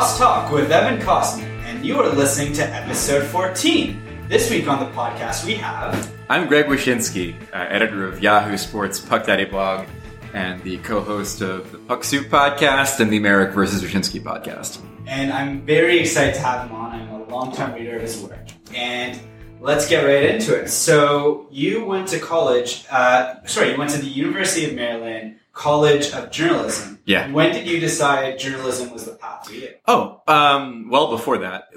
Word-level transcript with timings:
This 0.00 0.18
Talk 0.18 0.50
with 0.50 0.72
Evan 0.72 1.00
Costner, 1.00 1.44
and 1.66 1.86
you 1.86 2.00
are 2.00 2.08
listening 2.08 2.52
to 2.54 2.64
episode 2.64 3.24
14. 3.28 4.26
This 4.28 4.50
week 4.50 4.66
on 4.66 4.80
the 4.80 4.90
podcast, 4.90 5.46
we 5.46 5.54
have. 5.54 6.12
I'm 6.28 6.48
Greg 6.48 6.66
Wyshynski, 6.66 7.40
uh, 7.52 7.66
editor 7.70 8.04
of 8.04 8.20
Yahoo 8.20 8.56
Sports 8.56 8.98
Puck 8.98 9.24
Daddy 9.24 9.44
blog, 9.44 9.86
and 10.32 10.60
the 10.64 10.78
co-host 10.78 11.42
of 11.42 11.70
the 11.70 11.78
Puck 11.78 12.02
Soup 12.02 12.26
podcast 12.26 12.98
and 12.98 13.08
the 13.08 13.20
Marek 13.20 13.54
versus 13.54 13.82
Wyshynski 13.84 14.20
podcast. 14.20 14.80
And 15.06 15.32
I'm 15.32 15.64
very 15.64 16.00
excited 16.00 16.34
to 16.34 16.40
have 16.40 16.68
him 16.68 16.74
on. 16.74 16.90
I'm 16.90 17.08
a 17.10 17.24
long-time 17.28 17.74
reader 17.74 17.94
of 17.94 18.02
his 18.02 18.20
work, 18.20 18.48
and 18.74 19.20
let's 19.60 19.88
get 19.88 20.04
right 20.04 20.24
into 20.24 20.60
it. 20.60 20.70
So 20.70 21.46
you 21.52 21.84
went 21.84 22.08
to 22.08 22.18
college. 22.18 22.84
Uh, 22.90 23.36
sorry, 23.46 23.70
you 23.70 23.78
went 23.78 23.90
to 23.90 23.98
the 23.98 24.08
University 24.08 24.68
of 24.68 24.74
Maryland 24.74 25.36
College 25.54 26.12
of 26.12 26.30
Journalism. 26.30 26.98
Yeah. 27.06 27.30
When 27.30 27.52
did 27.52 27.66
you 27.66 27.80
decide 27.80 28.38
journalism 28.38 28.90
was 28.90 29.06
the 29.06 29.12
path 29.14 29.46
for 29.46 29.54
you? 29.54 29.70
Oh, 29.86 30.20
um, 30.26 30.90
well, 30.90 31.10
before 31.10 31.38
that, 31.38 31.68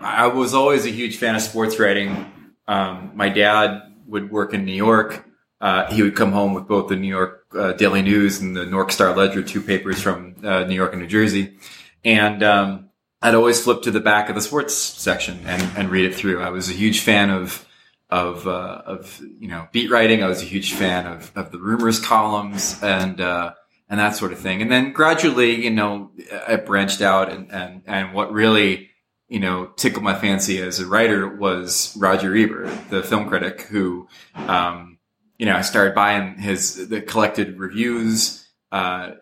I 0.00 0.26
was 0.28 0.54
always 0.54 0.86
a 0.86 0.90
huge 0.90 1.18
fan 1.18 1.34
of 1.34 1.42
sports 1.42 1.78
writing. 1.78 2.26
Um, 2.66 3.12
my 3.14 3.28
dad 3.28 3.82
would 4.06 4.30
work 4.30 4.54
in 4.54 4.64
New 4.64 4.74
York. 4.74 5.24
Uh, 5.60 5.92
he 5.92 6.02
would 6.02 6.16
come 6.16 6.32
home 6.32 6.54
with 6.54 6.66
both 6.66 6.88
the 6.88 6.96
New 6.96 7.08
York 7.08 7.46
uh, 7.54 7.72
Daily 7.74 8.02
News 8.02 8.40
and 8.40 8.56
the 8.56 8.66
Newark 8.66 8.90
Star 8.90 9.14
Ledger, 9.14 9.42
two 9.42 9.60
papers 9.60 10.00
from 10.00 10.34
uh, 10.42 10.64
New 10.64 10.74
York 10.74 10.92
and 10.92 11.02
New 11.02 11.08
Jersey. 11.08 11.58
And 12.04 12.42
um, 12.42 12.88
I'd 13.20 13.34
always 13.34 13.62
flip 13.62 13.82
to 13.82 13.90
the 13.90 14.00
back 14.00 14.28
of 14.28 14.34
the 14.34 14.40
sports 14.40 14.74
section 14.74 15.40
and, 15.44 15.62
and 15.76 15.90
read 15.90 16.06
it 16.06 16.14
through. 16.14 16.40
I 16.42 16.50
was 16.50 16.68
a 16.68 16.72
huge 16.72 17.00
fan 17.00 17.30
of 17.30 17.64
of 18.12 18.46
uh, 18.46 18.82
of 18.84 19.20
you 19.40 19.48
know 19.48 19.66
beat 19.72 19.90
writing. 19.90 20.22
I 20.22 20.28
was 20.28 20.42
a 20.42 20.44
huge 20.44 20.74
fan 20.74 21.06
of 21.06 21.32
of 21.34 21.50
the 21.50 21.58
rumors 21.58 21.98
columns 21.98 22.78
and 22.82 23.18
uh, 23.18 23.54
and 23.88 23.98
that 23.98 24.16
sort 24.16 24.32
of 24.32 24.38
thing. 24.38 24.60
And 24.60 24.70
then 24.70 24.92
gradually, 24.92 25.64
you 25.64 25.70
know, 25.70 26.10
I 26.46 26.56
branched 26.56 27.00
out 27.00 27.32
and 27.32 27.50
and 27.50 27.82
and 27.86 28.12
what 28.12 28.30
really 28.30 28.90
you 29.28 29.40
know 29.40 29.72
tickled 29.76 30.04
my 30.04 30.14
fancy 30.14 30.60
as 30.60 30.78
a 30.78 30.86
writer 30.86 31.26
was 31.26 31.96
Roger 31.98 32.36
Ebert, 32.36 32.90
the 32.90 33.02
film 33.02 33.30
critic, 33.30 33.62
who 33.62 34.06
um, 34.34 34.98
you 35.38 35.46
know 35.46 35.56
I 35.56 35.62
started 35.62 35.94
buying 35.94 36.36
his 36.36 36.88
the 36.90 37.00
collected 37.00 37.58
reviews. 37.58 38.46
Uh, 38.70 39.12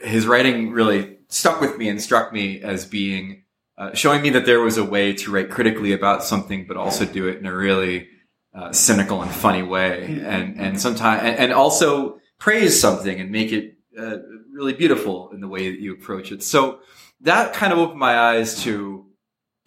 his 0.00 0.26
writing 0.26 0.72
really 0.72 1.18
stuck 1.28 1.60
with 1.60 1.76
me 1.76 1.90
and 1.90 2.00
struck 2.00 2.32
me 2.32 2.62
as 2.62 2.86
being 2.86 3.44
uh, 3.76 3.92
showing 3.92 4.22
me 4.22 4.30
that 4.30 4.46
there 4.46 4.60
was 4.60 4.78
a 4.78 4.84
way 4.84 5.12
to 5.12 5.30
write 5.30 5.50
critically 5.50 5.92
about 5.92 6.24
something, 6.24 6.66
but 6.66 6.78
also 6.78 7.04
do 7.04 7.28
it 7.28 7.36
in 7.36 7.44
a 7.44 7.54
really 7.54 8.08
uh, 8.54 8.72
cynical 8.72 9.22
and 9.22 9.30
funny 9.30 9.62
way, 9.62 10.20
and 10.24 10.58
and 10.58 10.80
sometimes 10.80 11.22
and, 11.38 11.52
also 11.52 12.20
praise 12.38 12.80
something 12.80 13.20
and 13.20 13.30
make 13.30 13.52
it 13.52 13.76
uh, 13.98 14.16
really 14.52 14.72
beautiful 14.72 15.30
in 15.30 15.40
the 15.40 15.48
way 15.48 15.70
that 15.70 15.80
you 15.80 15.92
approach 15.92 16.32
it. 16.32 16.42
So 16.42 16.80
that 17.20 17.52
kind 17.52 17.72
of 17.72 17.78
opened 17.78 18.00
my 18.00 18.18
eyes 18.18 18.62
to, 18.64 19.06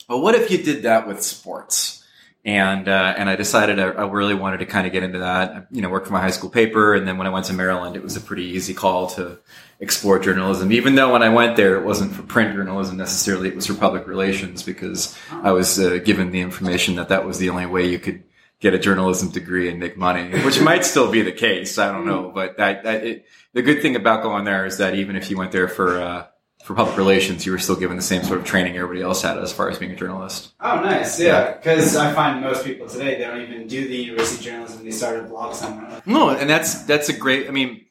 well, 0.09 0.21
what 0.21 0.35
if 0.35 0.51
you 0.51 0.57
did 0.57 0.83
that 0.83 1.07
with 1.07 1.21
sports? 1.21 2.03
And 2.45 2.89
uh, 2.89 3.13
and 3.17 3.29
I 3.29 3.37
decided 3.37 3.79
I, 3.79 3.85
I, 3.85 4.05
really 4.05 4.33
wanted 4.33 4.57
to 4.57 4.65
kind 4.65 4.85
of 4.85 4.91
get 4.91 5.01
into 5.01 5.19
that. 5.19 5.51
I, 5.51 5.63
you 5.71 5.81
know, 5.81 5.87
work 5.87 6.05
for 6.05 6.11
my 6.11 6.19
high 6.19 6.29
school 6.29 6.49
paper, 6.49 6.93
and 6.93 7.07
then 7.07 7.17
when 7.17 7.25
I 7.25 7.29
went 7.29 7.45
to 7.45 7.53
Maryland, 7.53 7.95
it 7.95 8.03
was 8.03 8.17
a 8.17 8.19
pretty 8.19 8.43
easy 8.43 8.73
call 8.73 9.07
to 9.11 9.39
explore 9.79 10.19
journalism. 10.19 10.73
Even 10.73 10.95
though 10.95 11.13
when 11.13 11.23
I 11.23 11.29
went 11.29 11.55
there, 11.55 11.77
it 11.77 11.85
wasn't 11.85 12.11
for 12.11 12.21
print 12.23 12.53
journalism 12.53 12.97
necessarily; 12.97 13.47
it 13.47 13.55
was 13.55 13.67
for 13.67 13.75
public 13.75 14.07
relations 14.07 14.61
because 14.61 15.17
I 15.31 15.53
was 15.53 15.79
uh, 15.79 15.99
given 16.03 16.31
the 16.31 16.41
information 16.41 16.95
that 16.95 17.07
that 17.07 17.25
was 17.25 17.38
the 17.38 17.49
only 17.49 17.66
way 17.66 17.88
you 17.88 17.97
could 17.97 18.23
get 18.63 18.74
a 18.74 18.79
journalism 18.79 19.29
degree 19.29 19.69
and 19.69 19.78
make 19.78 19.97
money, 19.97 20.31
which 20.46 20.59
might 20.62 20.85
still 20.85 21.12
be 21.12 21.22
the 21.22 21.34
case. 21.34 21.78
I 21.78 21.91
don't 21.91 22.06
know, 22.06 22.31
but 22.34 22.57
that, 22.57 22.84
that 22.84 23.03
it, 23.03 23.25
the 23.51 23.62
good 23.62 23.81
thing 23.81 23.97
about 23.97 24.24
going 24.24 24.46
there 24.46 24.66
is 24.66 24.78
that 24.78 24.96
even 24.96 25.18
if 25.18 25.29
you 25.29 25.38
went 25.38 25.51
there 25.51 25.68
for 25.68 26.01
uh, 26.01 26.28
for 26.63 26.73
public 26.73 26.97
relations, 26.97 27.46
you 27.46 27.52
were 27.52 27.59
still 27.59 27.75
given 27.75 27.97
the 27.97 28.02
same 28.02 28.23
sort 28.23 28.40
of 28.40 28.46
training 28.46 28.78
everybody 28.78 29.02
else 29.02 29.22
had 29.22 29.38
as 29.38 29.52
far 29.52 29.69
as 29.69 29.78
being 29.78 29.91
a 29.91 29.97
journalist. 29.97 30.53
Oh, 30.62 30.79
nice, 30.79 31.19
yeah. 31.19 31.52
Because 31.52 31.97
I 31.97 32.13
find 32.13 32.41
most 32.41 32.63
people 32.63 32.88
today 32.88 33.18
they 33.18 33.25
don't 33.25 33.41
even 33.41 33.68
do 33.68 33.85
the 33.85 33.97
university 33.97 34.46
journalism; 34.46 34.85
they 34.85 34.91
start 34.91 35.19
a 35.19 35.23
blog 35.23 35.53
somewhere. 35.53 36.02
No, 36.06 36.29
and 36.29 36.50
that's 36.50 36.84
that's 36.85 37.09
a 37.09 37.13
great. 37.13 37.50
I 37.50 37.52
mean, 37.52 37.85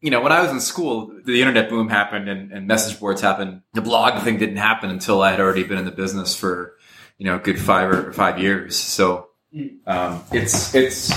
you 0.00 0.10
know, 0.10 0.22
when 0.22 0.32
I 0.32 0.40
was 0.40 0.50
in 0.50 0.60
school, 0.60 1.12
the 1.26 1.42
internet 1.42 1.68
boom 1.68 1.90
happened 1.90 2.30
and, 2.30 2.52
and 2.52 2.66
message 2.66 2.98
boards 2.98 3.20
happened. 3.20 3.60
The 3.74 3.82
blog 3.82 4.22
thing 4.22 4.38
didn't 4.38 4.56
happen 4.56 4.88
until 4.88 5.20
I 5.20 5.30
had 5.30 5.40
already 5.40 5.64
been 5.64 5.76
in 5.76 5.84
the 5.84 5.90
business 5.90 6.34
for 6.34 6.74
you 7.18 7.26
know 7.26 7.36
a 7.36 7.38
good 7.38 7.60
five 7.60 7.90
or 7.90 8.12
five 8.14 8.40
years. 8.40 8.76
So 8.76 9.28
um, 9.86 10.22
it's 10.32 10.74
it's 10.74 11.10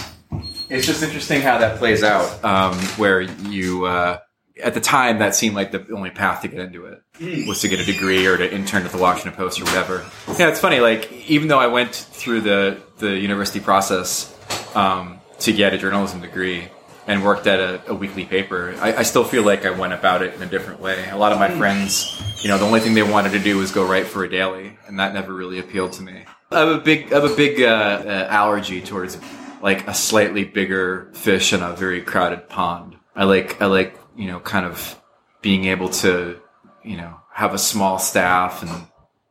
it's 0.69 0.85
just 0.85 1.03
interesting 1.03 1.41
how 1.41 1.57
that 1.57 1.77
plays 1.77 2.03
out. 2.03 2.43
Um, 2.43 2.75
where 2.97 3.21
you 3.21 3.85
uh, 3.85 4.19
at 4.61 4.73
the 4.73 4.81
time 4.81 5.19
that 5.19 5.35
seemed 5.35 5.55
like 5.55 5.71
the 5.71 5.85
only 5.93 6.09
path 6.09 6.41
to 6.41 6.47
get 6.47 6.59
into 6.59 6.85
it 6.85 7.47
was 7.47 7.61
to 7.61 7.67
get 7.67 7.79
a 7.79 7.85
degree 7.85 8.25
or 8.25 8.37
to 8.37 8.53
intern 8.53 8.85
at 8.85 8.91
the 8.91 8.97
Washington 8.97 9.33
Post 9.33 9.61
or 9.61 9.65
whatever. 9.65 10.05
Yeah, 10.37 10.49
it's 10.49 10.59
funny. 10.59 10.79
Like 10.79 11.11
even 11.29 11.47
though 11.47 11.59
I 11.59 11.67
went 11.67 11.93
through 11.95 12.41
the 12.41 12.81
the 12.97 13.17
university 13.17 13.59
process 13.59 14.35
um, 14.75 15.19
to 15.39 15.53
get 15.53 15.73
a 15.73 15.77
journalism 15.77 16.21
degree 16.21 16.67
and 17.07 17.23
worked 17.23 17.47
at 17.47 17.59
a, 17.59 17.91
a 17.91 17.95
weekly 17.95 18.25
paper, 18.25 18.75
I, 18.79 18.97
I, 18.97 19.03
still 19.03 19.23
feel 19.23 19.41
like 19.41 19.65
I 19.65 19.71
went 19.71 19.93
about 19.93 20.21
it 20.21 20.35
in 20.35 20.43
a 20.43 20.45
different 20.45 20.79
way. 20.79 21.09
A 21.09 21.17
lot 21.17 21.31
of 21.31 21.39
my 21.39 21.49
friends, 21.49 22.21
you 22.43 22.49
know, 22.49 22.59
the 22.59 22.65
only 22.65 22.81
thing 22.81 22.93
they 22.93 23.01
wanted 23.01 23.31
to 23.31 23.39
do 23.39 23.57
was 23.57 23.71
go 23.71 23.83
write 23.83 24.05
for 24.05 24.23
a 24.23 24.29
daily, 24.29 24.77
and 24.85 24.99
that 24.99 25.13
never 25.13 25.33
really 25.33 25.57
appealed 25.57 25.93
to 25.93 26.03
me. 26.03 26.25
I 26.51 26.59
have 26.59 26.69
a 26.69 26.79
big, 26.79 27.11
I 27.11 27.19
have 27.19 27.31
a 27.31 27.35
big 27.35 27.61
uh, 27.61 27.65
uh, 27.65 28.27
allergy 28.29 28.81
towards 28.81 29.17
like 29.61 29.87
a 29.87 29.93
slightly 29.93 30.45
bigger 30.45 31.11
fish 31.13 31.53
in 31.53 31.61
a 31.61 31.73
very 31.75 32.01
crowded 32.01 32.49
pond. 32.49 32.95
I 33.15 33.25
like, 33.25 33.61
I 33.61 33.67
like, 33.67 33.99
you 34.15 34.27
know, 34.27 34.39
kind 34.39 34.65
of 34.65 34.99
being 35.41 35.65
able 35.65 35.89
to, 35.89 36.39
you 36.83 36.97
know, 36.97 37.19
have 37.33 37.53
a 37.53 37.57
small 37.57 37.99
staff 37.99 38.61
and, 38.63 38.71
you 38.71 38.77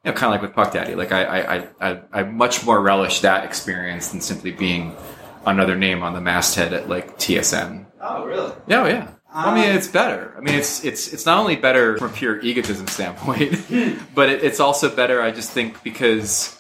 know, 0.07 0.13
kind 0.13 0.27
of 0.27 0.31
like 0.31 0.43
with 0.43 0.55
Puck 0.55 0.73
Daddy. 0.73 0.95
Like 0.95 1.11
I, 1.11 1.25
I, 1.25 1.69
I, 1.81 2.01
I 2.13 2.23
much 2.23 2.65
more 2.65 2.81
relish 2.81 3.21
that 3.21 3.45
experience 3.45 4.09
than 4.09 4.21
simply 4.21 4.53
being 4.53 4.95
another 5.45 5.77
name 5.77 6.03
on 6.03 6.15
the 6.15 6.21
masthead 6.21 6.73
at 6.73 6.89
like 6.89 7.19
TSN. 7.19 7.87
Oh, 8.01 8.25
really? 8.25 8.53
Yeah, 8.69 8.83
oh, 8.83 8.87
yeah. 8.87 9.11
I 9.33 9.55
mean, 9.55 9.77
it's 9.77 9.89
better. 9.89 10.35
I 10.39 10.41
mean, 10.41 10.55
it's 10.55 10.85
it's 10.85 11.13
it's 11.13 11.27
not 11.27 11.39
only 11.39 11.55
better 11.55 11.99
from 11.99 12.11
a 12.11 12.13
pure 12.13 12.41
egotism 12.41 12.87
standpoint, 12.87 13.63
but 14.15 14.31
it, 14.31 14.43
it's 14.43 14.59
also 14.59 14.95
better. 14.95 15.21
I 15.21 15.31
just 15.31 15.51
think 15.51 15.83
because 15.83 16.58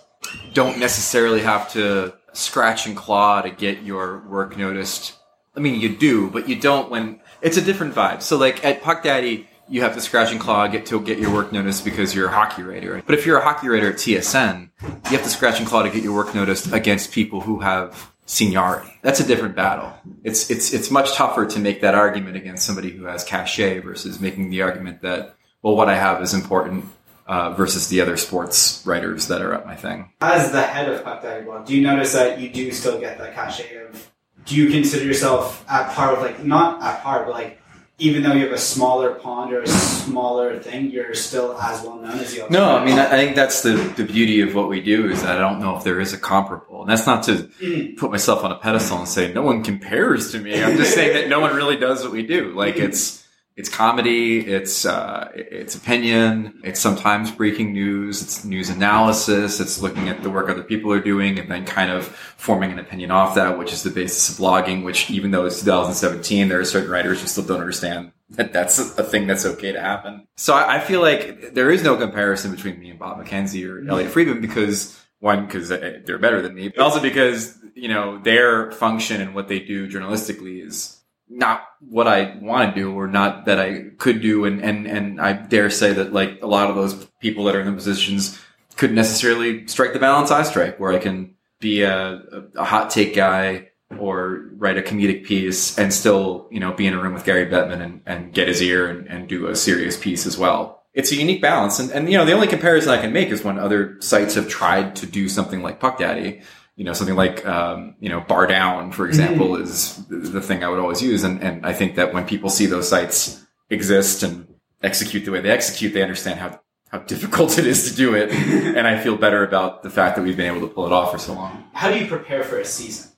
don't 0.52 0.78
necessarily 0.78 1.40
have 1.40 1.72
to 1.72 2.14
scratch 2.32 2.86
and 2.86 2.96
claw 2.96 3.42
to 3.42 3.50
get 3.50 3.82
your 3.82 4.20
work 4.28 4.56
noticed. 4.56 5.14
I 5.56 5.60
mean, 5.60 5.80
you 5.80 5.96
do, 5.96 6.30
but 6.30 6.48
you 6.48 6.56
don't 6.56 6.90
when 6.90 7.20
it's 7.42 7.56
a 7.56 7.62
different 7.62 7.94
vibe. 7.94 8.22
So, 8.22 8.36
like 8.36 8.64
at 8.64 8.82
Puck 8.82 9.02
Daddy, 9.02 9.48
you 9.68 9.82
have 9.82 9.94
to 9.94 10.00
scratch 10.00 10.30
and 10.30 10.40
claw 10.40 10.66
get 10.66 10.86
to 10.86 11.00
get 11.00 11.18
your 11.18 11.32
work 11.32 11.52
noticed 11.52 11.84
because 11.84 12.14
you're 12.14 12.28
a 12.28 12.32
hockey 12.32 12.62
writer. 12.62 13.02
But 13.04 13.14
if 13.14 13.26
you're 13.26 13.38
a 13.38 13.44
hockey 13.44 13.68
writer 13.68 13.90
at 13.90 13.96
TSN, 13.96 14.70
you 14.82 15.10
have 15.10 15.22
to 15.22 15.30
scratch 15.30 15.58
and 15.58 15.68
claw 15.68 15.82
to 15.82 15.90
get 15.90 16.02
your 16.02 16.14
work 16.14 16.34
noticed 16.34 16.72
against 16.72 17.12
people 17.12 17.40
who 17.40 17.60
have 17.60 18.12
seniority. 18.26 18.90
That's 19.02 19.20
a 19.20 19.26
different 19.26 19.56
battle. 19.56 19.92
It's 20.24 20.50
it's 20.50 20.72
it's 20.72 20.90
much 20.90 21.14
tougher 21.14 21.46
to 21.46 21.58
make 21.58 21.80
that 21.80 21.94
argument 21.94 22.36
against 22.36 22.64
somebody 22.64 22.90
who 22.90 23.04
has 23.04 23.24
cachet 23.24 23.80
versus 23.80 24.20
making 24.20 24.50
the 24.50 24.62
argument 24.62 25.02
that 25.02 25.34
well, 25.62 25.76
what 25.76 25.88
I 25.88 25.96
have 25.96 26.22
is 26.22 26.34
important 26.34 26.84
uh, 27.28 27.50
versus 27.52 27.88
the 27.88 28.00
other 28.00 28.16
sports 28.16 28.82
writers 28.84 29.28
that 29.28 29.42
are 29.42 29.54
at 29.54 29.66
my 29.66 29.76
thing. 29.76 30.10
As 30.20 30.50
the 30.50 30.62
head 30.62 30.88
of 30.88 31.04
Puck 31.04 31.22
Daddy 31.22 31.44
Blog, 31.44 31.66
do 31.66 31.76
you 31.76 31.82
notice 31.82 32.14
that 32.14 32.40
you 32.40 32.48
do 32.48 32.72
still 32.72 32.98
get 32.98 33.18
that 33.18 33.34
cachet 33.34 33.84
of? 33.86 34.10
Do 34.46 34.56
you 34.56 34.70
consider 34.70 35.04
yourself 35.04 35.64
at 35.68 35.92
par 35.92 36.12
with 36.12 36.22
like 36.22 36.42
not 36.42 36.82
at 36.82 37.02
par, 37.02 37.24
but 37.26 37.34
like 37.34 37.60
even 37.98 38.22
though 38.22 38.32
you 38.32 38.44
have 38.44 38.52
a 38.52 38.58
smaller 38.58 39.14
pond 39.14 39.52
or 39.52 39.60
a 39.60 39.68
smaller 39.68 40.58
thing, 40.60 40.90
you're 40.90 41.14
still 41.14 41.58
as 41.58 41.82
well 41.82 41.96
known 41.96 42.18
as 42.20 42.34
you. 42.34 42.46
No, 42.48 42.76
I 42.76 42.84
mean 42.84 42.98
I 42.98 43.10
think 43.10 43.36
that's 43.36 43.62
the 43.62 43.74
the 43.96 44.04
beauty 44.04 44.40
of 44.40 44.54
what 44.54 44.68
we 44.68 44.80
do 44.80 45.10
is 45.10 45.22
that 45.22 45.36
I 45.36 45.38
don't 45.38 45.60
know 45.60 45.76
if 45.76 45.84
there 45.84 46.00
is 46.00 46.14
a 46.14 46.18
comparable, 46.18 46.80
and 46.80 46.90
that's 46.90 47.06
not 47.06 47.24
to 47.24 47.32
mm. 47.60 47.96
put 47.98 48.10
myself 48.10 48.42
on 48.42 48.52
a 48.52 48.56
pedestal 48.56 48.98
and 48.98 49.08
say 49.08 49.32
no 49.34 49.42
one 49.42 49.62
compares 49.62 50.32
to 50.32 50.38
me. 50.38 50.62
I'm 50.62 50.76
just 50.76 50.94
saying 50.94 51.12
that 51.14 51.28
no 51.28 51.40
one 51.40 51.54
really 51.54 51.76
does 51.76 52.02
what 52.02 52.12
we 52.12 52.26
do. 52.26 52.54
Like 52.54 52.76
it's 52.78 53.27
it's 53.58 53.68
comedy, 53.68 54.38
it's 54.38 54.86
uh, 54.86 55.32
it's 55.34 55.74
opinion, 55.74 56.60
it's 56.62 56.78
sometimes 56.78 57.32
breaking 57.32 57.72
news, 57.72 58.22
it's 58.22 58.44
news 58.44 58.70
analysis, 58.70 59.58
it's 59.58 59.82
looking 59.82 60.08
at 60.08 60.22
the 60.22 60.30
work 60.30 60.48
other 60.48 60.62
people 60.62 60.92
are 60.92 61.00
doing 61.00 61.40
and 61.40 61.50
then 61.50 61.64
kind 61.66 61.90
of 61.90 62.06
forming 62.06 62.70
an 62.70 62.78
opinion 62.78 63.10
off 63.10 63.34
that, 63.34 63.58
which 63.58 63.72
is 63.72 63.82
the 63.82 63.90
basis 63.90 64.28
of 64.28 64.36
blogging. 64.36 64.84
Which 64.84 65.10
even 65.10 65.32
though 65.32 65.44
it's 65.44 65.58
2017, 65.58 66.48
there 66.48 66.60
are 66.60 66.64
certain 66.64 66.88
writers 66.88 67.20
who 67.20 67.26
still 67.26 67.42
don't 67.42 67.58
understand 67.58 68.12
that 68.30 68.52
that's 68.52 68.78
a 68.78 69.02
thing 69.02 69.26
that's 69.26 69.44
okay 69.44 69.72
to 69.72 69.80
happen. 69.80 70.28
So 70.36 70.54
I, 70.54 70.76
I 70.76 70.80
feel 70.80 71.00
like 71.00 71.54
there 71.54 71.72
is 71.72 71.82
no 71.82 71.96
comparison 71.96 72.52
between 72.52 72.78
me 72.78 72.90
and 72.90 72.98
Bob 72.98 73.18
McKenzie 73.18 73.68
or 73.68 73.80
mm-hmm. 73.80 73.90
Elliotte 73.90 74.12
Friedman 74.12 74.40
because 74.40 74.96
one 75.18 75.46
because 75.46 75.68
they're 75.68 76.18
better 76.18 76.40
than 76.42 76.54
me, 76.54 76.68
but 76.68 76.80
also 76.80 77.00
because 77.00 77.58
you 77.74 77.88
know 77.88 78.18
their 78.18 78.70
function 78.70 79.20
and 79.20 79.34
what 79.34 79.48
they 79.48 79.58
do 79.58 79.88
journalistically 79.88 80.64
is 80.64 80.97
not 81.30 81.64
what 81.80 82.06
I 82.06 82.36
want 82.40 82.74
to 82.74 82.80
do 82.80 82.92
or 82.92 83.06
not 83.06 83.46
that 83.46 83.60
I 83.60 83.90
could 83.98 84.20
do. 84.20 84.44
And, 84.44 84.62
and, 84.62 84.86
and 84.86 85.20
I 85.20 85.32
dare 85.32 85.70
say 85.70 85.92
that 85.92 86.12
like 86.12 86.40
a 86.42 86.46
lot 86.46 86.70
of 86.70 86.76
those 86.76 87.06
people 87.20 87.44
that 87.44 87.56
are 87.56 87.60
in 87.60 87.66
the 87.66 87.72
positions 87.72 88.38
couldn't 88.76 88.96
necessarily 88.96 89.66
strike 89.66 89.92
the 89.92 89.98
balance 89.98 90.30
I 90.30 90.42
strike 90.44 90.78
where 90.78 90.92
I 90.92 90.98
can 90.98 91.34
be 91.60 91.82
a, 91.82 92.22
a, 92.56 92.64
hot 92.64 92.90
take 92.90 93.14
guy 93.14 93.68
or 93.98 94.50
write 94.56 94.78
a 94.78 94.82
comedic 94.82 95.24
piece 95.24 95.76
and 95.76 95.92
still, 95.92 96.46
you 96.50 96.60
know, 96.60 96.72
be 96.72 96.86
in 96.86 96.94
a 96.94 97.02
room 97.02 97.14
with 97.14 97.24
Gary 97.24 97.46
Bettman 97.46 97.82
and, 97.82 98.00
and 98.06 98.32
get 98.32 98.46
his 98.46 98.62
ear 98.62 98.88
and, 98.88 99.08
and 99.08 99.28
do 99.28 99.48
a 99.48 99.56
serious 99.56 99.96
piece 99.96 100.26
as 100.26 100.38
well. 100.38 100.84
it's 100.94 101.10
a 101.10 101.16
unique 101.16 101.42
balance. 101.42 101.80
And, 101.80 101.90
and, 101.90 102.10
you 102.10 102.16
know, 102.16 102.24
the 102.24 102.32
only 102.32 102.46
comparison 102.46 102.90
I 102.90 103.00
can 103.00 103.12
make 103.12 103.28
is 103.30 103.42
when 103.42 103.58
other 103.58 104.00
sites 104.00 104.34
have 104.34 104.48
tried 104.48 104.94
to 104.96 105.06
do 105.06 105.28
something 105.28 105.62
like 105.62 105.80
Puck 105.80 105.98
Daddy, 105.98 106.42
you 106.78 106.84
know, 106.84 106.92
something 106.92 107.16
like, 107.16 107.44
um, 107.44 107.96
you 107.98 108.08
know, 108.08 108.20
Bar 108.20 108.46
Down, 108.46 108.92
for 108.92 109.04
example, 109.04 109.48
mm. 109.48 109.62
is 109.62 109.96
the 110.08 110.40
thing 110.40 110.62
I 110.62 110.68
would 110.68 110.78
always 110.78 111.02
use. 111.02 111.24
And, 111.24 111.42
and 111.42 111.66
I 111.66 111.72
think 111.72 111.96
that 111.96 112.14
when 112.14 112.24
people 112.24 112.50
see 112.50 112.66
those 112.66 112.88
sites 112.88 113.44
exist 113.68 114.22
and 114.22 114.46
execute 114.80 115.24
the 115.24 115.32
way 115.32 115.40
they 115.40 115.50
execute, 115.50 115.92
they 115.92 116.02
understand 116.02 116.38
how, 116.38 116.60
how 116.92 117.00
difficult 117.00 117.58
it 117.58 117.66
is 117.66 117.90
to 117.90 117.96
do 117.96 118.14
it. 118.14 118.30
and 118.30 118.86
I 118.86 119.02
feel 119.02 119.16
better 119.16 119.42
about 119.42 119.82
the 119.82 119.90
fact 119.90 120.14
that 120.14 120.22
we've 120.22 120.36
been 120.36 120.54
able 120.54 120.68
to 120.68 120.72
pull 120.72 120.86
it 120.86 120.92
off 120.92 121.10
for 121.10 121.18
so 121.18 121.34
long. 121.34 121.64
How 121.72 121.90
do 121.90 121.98
you 121.98 122.06
prepare 122.06 122.44
for 122.44 122.60
a 122.60 122.64
season? 122.64 123.10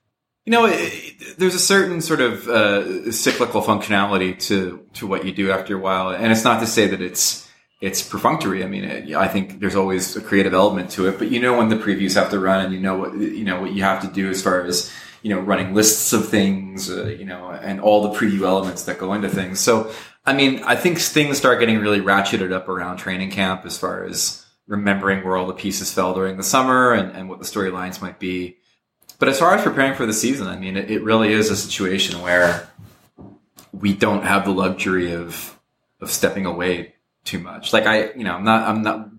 You 0.46 0.52
know, 0.52 0.64
it, 0.64 0.76
it, 0.80 1.38
there's 1.38 1.54
a 1.54 1.60
certain 1.60 2.00
sort 2.00 2.22
of 2.22 2.48
uh, 2.48 3.12
cyclical 3.12 3.60
functionality 3.60 4.38
to 4.46 4.86
to 4.94 5.06
what 5.06 5.26
you 5.26 5.32
do 5.32 5.50
after 5.50 5.76
a 5.76 5.78
while, 5.78 6.08
and 6.08 6.32
it's 6.32 6.44
not 6.44 6.60
to 6.60 6.66
say 6.66 6.86
that 6.86 7.02
it's 7.02 7.46
it's 7.80 8.02
perfunctory. 8.02 8.62
I 8.62 8.66
mean, 8.66 8.84
it, 8.84 9.14
I 9.14 9.26
think 9.26 9.60
there's 9.60 9.74
always 9.74 10.14
a 10.14 10.20
creative 10.20 10.52
element 10.52 10.90
to 10.92 11.08
it, 11.08 11.18
but 11.18 11.30
you 11.30 11.40
know 11.40 11.56
when 11.56 11.68
the 11.68 11.76
previews 11.76 12.14
have 12.14 12.30
to 12.30 12.38
run, 12.38 12.64
and 12.64 12.74
you 12.74 12.80
know 12.80 12.98
what 12.98 13.14
you 13.14 13.44
know 13.44 13.60
what 13.60 13.72
you 13.72 13.82
have 13.82 14.02
to 14.02 14.08
do 14.08 14.28
as 14.28 14.42
far 14.42 14.64
as 14.64 14.92
you 15.22 15.34
know 15.34 15.40
running 15.40 15.74
lists 15.74 16.12
of 16.12 16.28
things, 16.28 16.90
uh, 16.90 17.06
you 17.06 17.24
know, 17.24 17.50
and 17.50 17.80
all 17.80 18.02
the 18.02 18.18
preview 18.18 18.42
elements 18.42 18.84
that 18.84 18.98
go 18.98 19.14
into 19.14 19.28
things. 19.28 19.60
So, 19.60 19.90
I 20.26 20.34
mean, 20.34 20.62
I 20.64 20.76
think 20.76 20.98
things 20.98 21.38
start 21.38 21.58
getting 21.58 21.78
really 21.78 22.00
ratcheted 22.00 22.52
up 22.52 22.68
around 22.68 22.98
training 22.98 23.30
camp 23.30 23.64
as 23.64 23.78
far 23.78 24.04
as 24.04 24.44
remembering 24.66 25.24
where 25.24 25.36
all 25.36 25.46
the 25.46 25.54
pieces 25.54 25.92
fell 25.92 26.14
during 26.14 26.36
the 26.36 26.42
summer 26.42 26.92
and, 26.92 27.16
and 27.16 27.28
what 27.28 27.38
the 27.38 27.44
storylines 27.44 28.00
might 28.00 28.20
be. 28.20 28.58
But 29.18 29.28
as 29.28 29.38
far 29.38 29.54
as 29.54 29.62
preparing 29.62 29.94
for 29.94 30.06
the 30.06 30.12
season, 30.12 30.46
I 30.46 30.56
mean, 30.56 30.76
it, 30.76 30.90
it 30.90 31.02
really 31.02 31.32
is 31.32 31.50
a 31.50 31.56
situation 31.56 32.20
where 32.22 32.68
we 33.72 33.94
don't 33.94 34.22
have 34.22 34.44
the 34.44 34.52
luxury 34.52 35.12
of 35.12 35.56
of 36.00 36.10
stepping 36.10 36.46
away 36.46 36.94
too 37.24 37.38
much. 37.38 37.72
Like 37.72 37.86
I, 37.86 38.12
you 38.12 38.24
know, 38.24 38.34
I'm 38.34 38.44
not, 38.44 38.68
I'm 38.68 38.82
not, 38.82 39.10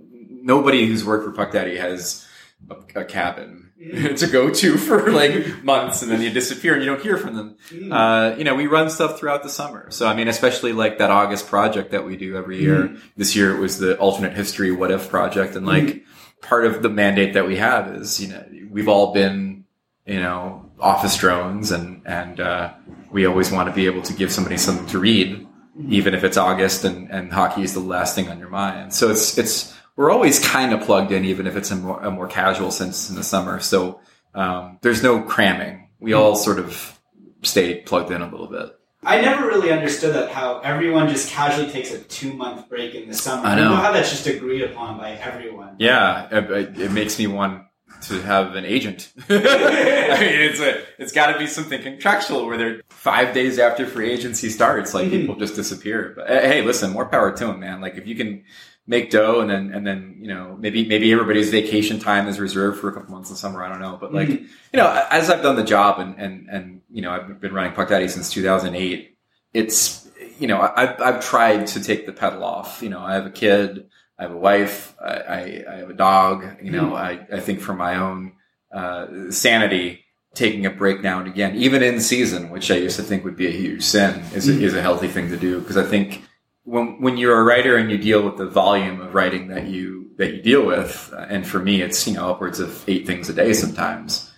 nobody 0.44 0.86
who's 0.88 1.06
worked 1.06 1.26
for 1.26 1.32
Puck 1.32 1.52
Daddy 1.52 1.78
has 1.78 2.28
a, 2.70 3.02
a 3.02 3.06
cabin 3.06 3.72
to 4.18 4.28
go 4.28 4.52
to 4.52 4.78
for 4.78 5.12
like 5.12 5.64
months 5.64 6.04
and 6.04 6.12
then 6.12 6.22
you 6.22 6.30
disappear 6.30 6.74
and 6.74 6.84
you 6.84 6.90
don't 6.90 7.02
hear 7.02 7.18
from 7.18 7.36
them. 7.36 7.58
Mm. 7.70 7.92
Uh, 7.92 8.38
you 8.38 8.44
know, 8.44 8.54
we 8.54 8.68
run 8.68 8.90
stuff 8.90 9.20
throughout 9.20 9.42
the 9.42 9.50
summer. 9.50 9.90
So, 9.90 10.08
I 10.08 10.16
mean, 10.16 10.28
especially 10.28 10.72
like 10.72 11.00
that 11.00 11.10
August 11.10 11.48
project 11.48 11.92
that 11.92 12.06
we 12.06 12.16
do 12.16 12.36
every 12.36 12.60
year. 12.62 12.90
Mm. 12.90 13.02
This 13.18 13.36
year 13.36 13.56
it 13.56 13.60
was 13.60 13.80
the 13.80 13.98
alternate 13.98 14.34
history 14.34 14.72
what 14.72 14.92
if 14.92 15.10
project. 15.10 15.56
And 15.56 15.66
like 15.66 15.84
mm. 15.84 16.04
part 16.42 16.66
of 16.66 16.84
the 16.84 16.90
mandate 16.90 17.34
that 17.34 17.48
we 17.48 17.58
have 17.58 17.88
is, 17.96 18.22
you 18.22 18.28
know, 18.28 18.46
we've 18.70 18.88
all 18.88 19.14
been, 19.14 19.66
you 20.06 20.20
know, 20.20 20.70
office 20.80 21.18
drones 21.18 21.72
and, 21.72 22.02
and, 22.06 22.40
uh, 22.40 22.74
we 23.12 23.26
always 23.26 23.52
want 23.52 23.68
to 23.68 23.76
be 23.76 23.88
able 23.88 24.02
to 24.04 24.14
give 24.14 24.32
somebody 24.32 24.58
something 24.58 24.86
to 24.88 25.00
read 25.00 25.48
even 25.90 26.14
if 26.14 26.24
it's 26.24 26.38
August 26.38 26.84
and, 26.84 27.10
and 27.10 27.32
hockey 27.32 27.64
is 27.64 27.74
the 27.74 27.80
last 27.80 28.16
thing 28.16 28.30
on 28.30 28.40
your 28.40 28.50
mind. 28.50 28.94
So 28.94 29.10
it's, 29.10 29.38
it's, 29.38 29.76
we're 29.96 30.12
always 30.12 30.40
kind 30.46 30.74
of 30.74 30.82
plugged 30.82 31.12
in, 31.12 31.26
even 31.26 31.48
if 31.48 31.56
it's 31.56 31.72
a 31.72 31.76
more, 31.76 32.02
a 32.02 32.12
more 32.12 32.28
casual 32.28 32.72
sense 32.72 33.10
in 33.10 33.16
the 33.16 33.24
summer. 33.24 33.60
So, 33.60 34.00
um, 34.34 34.80
there's 34.82 35.04
no 35.04 35.22
cramming. 35.22 35.90
We 36.00 36.14
all 36.14 36.36
sort 36.36 36.60
of 36.60 37.00
stay 37.44 37.82
plugged 37.82 38.12
in 38.12 38.22
a 38.22 38.30
little 38.30 38.48
bit. 38.48 38.78
I 39.04 39.20
never 39.20 39.48
really 39.48 39.72
understood 39.72 40.14
that 40.16 40.30
how 40.30 40.60
everyone 40.60 41.10
just 41.10 41.30
casually 41.30 41.72
takes 41.72 41.92
a 41.92 42.00
two 42.00 42.34
month 42.34 42.70
break 42.70 42.94
in 42.94 43.08
the 43.08 43.16
summer. 43.16 43.48
I 43.48 43.56
know. 43.56 43.70
know 43.70 43.76
how 43.76 43.92
that's 43.92 44.12
just 44.12 44.28
agreed 44.28 44.62
upon 44.62 44.98
by 44.98 45.14
everyone. 45.14 45.76
Yeah, 45.80 46.28
it, 46.32 46.80
it 46.80 46.92
makes 46.92 47.18
me 47.18 47.28
want 47.28 47.64
to 48.02 48.22
have 48.22 48.56
an 48.56 48.66
agent. 48.66 49.12
I 49.30 49.34
mean, 49.34 50.42
it's 50.42 50.60
a, 50.60 50.82
it's 50.98 51.12
got 51.12 51.32
to 51.32 51.40
be 51.40 51.48
something 51.48 51.82
contractual 51.82 52.46
where 52.46 52.58
they're 52.58 52.82
five 52.90 53.34
days 53.34 53.60
after 53.60 53.86
free 53.86 54.12
agency 54.12 54.50
starts, 54.50 54.94
like 54.94 55.06
mm-hmm. 55.06 55.22
people 55.22 55.36
just 55.36 55.56
disappear. 55.56 56.14
But 56.16 56.28
hey, 56.28 56.62
listen, 56.62 56.92
more 56.92 57.06
power 57.06 57.32
to 57.32 57.46
them, 57.48 57.60
man. 57.60 57.82
Like 57.82 57.96
if 57.96 58.08
you 58.08 58.16
can 58.16 58.44
make 58.88 59.10
dough 59.10 59.40
and 59.40 59.50
then 59.50 59.72
and 59.74 59.86
then 59.86 60.18
you 60.20 60.28
know 60.28 60.58
maybe 60.60 60.86
maybe 60.86 61.12
everybody's 61.12 61.50
vacation 61.50 62.00
time 62.00 62.28
is 62.28 62.40
reserved 62.40 62.80
for 62.80 62.90
a 62.90 62.94
couple 62.94 63.14
months 63.14 63.30
in 63.30 63.36
summer. 63.36 63.64
I 63.64 63.70
don't 63.70 63.80
know, 63.80 63.98
but 64.00 64.14
like 64.14 64.28
mm-hmm. 64.28 64.44
you 64.44 64.78
know, 64.78 65.08
as 65.10 65.30
I've 65.30 65.42
done 65.42 65.56
the 65.56 65.64
job 65.64 66.00
and 66.00 66.16
and 66.20 66.50
and 66.50 66.82
you 66.90 67.02
know 67.02 67.12
I've 67.12 67.40
been 67.40 67.54
running 67.54 67.74
Puck 67.74 67.90
Daddy 67.90 68.08
since 68.08 68.32
2008. 68.32 69.18
It's 69.54 70.10
you 70.40 70.48
know 70.48 70.62
I've 70.62 71.00
I've 71.02 71.26
tried 71.26 71.68
to 71.68 71.84
take 71.84 72.06
the 72.06 72.14
pedal 72.14 72.44
off. 72.44 72.82
You 72.82 72.90
know, 72.90 73.00
I 73.00 73.14
have 73.14 73.26
a 73.26 73.32
kid. 73.32 73.88
I 74.22 74.26
have 74.26 74.34
a 74.34 74.38
wife. 74.38 74.96
I, 75.04 75.14
I, 75.14 75.64
I 75.68 75.76
have 75.78 75.90
a 75.90 75.96
dog. 75.96 76.46
You 76.62 76.72
know, 76.72 76.92
mm. 76.92 76.96
I, 76.96 77.26
I 77.36 77.40
think 77.40 77.60
for 77.60 77.74
my 77.74 77.96
own 77.96 78.34
uh, 78.72 79.32
sanity, 79.32 80.06
taking 80.36 80.68
a 80.68 80.70
break 80.70 81.02
now 81.02 81.18
and 81.18 81.28
again, 81.28 81.56
even 81.56 81.82
in 81.82 82.00
season, 82.00 82.52
which 82.52 82.70
I 82.70 82.76
used 82.76 82.98
to 82.98 83.04
think 83.04 83.24
would 83.24 83.36
be 83.36 83.48
a 83.48 83.52
huge 83.52 83.82
sin, 83.82 84.22
is 84.36 84.48
a, 84.48 84.52
mm. 84.52 84.62
is 84.62 84.76
a 84.76 84.82
healthy 84.82 85.08
thing 85.08 85.30
to 85.30 85.38
do 85.38 85.60
because 85.60 85.76
I 85.76 85.84
think 85.84 86.22
when 86.66 87.02
when 87.02 87.18
you're 87.18 87.40
a 87.40 87.44
writer 87.44 87.78
and 87.78 87.90
you 87.90 87.98
deal 87.98 88.24
with 88.24 88.38
the 88.38 88.46
volume 88.46 89.02
of 89.02 89.16
writing 89.16 89.48
that 89.48 89.66
you 89.68 90.12
that 90.18 90.36
you 90.36 90.42
deal 90.44 90.68
with, 90.68 91.12
uh, 91.18 91.26
and 91.28 91.48
for 91.48 91.58
me, 91.58 91.82
it's 91.82 92.08
you 92.08 92.14
know 92.14 92.30
upwards 92.30 92.60
of 92.60 92.88
eight 92.88 93.08
things 93.08 93.28
a 93.28 93.34
day 93.34 93.54
sometimes. 93.54 94.32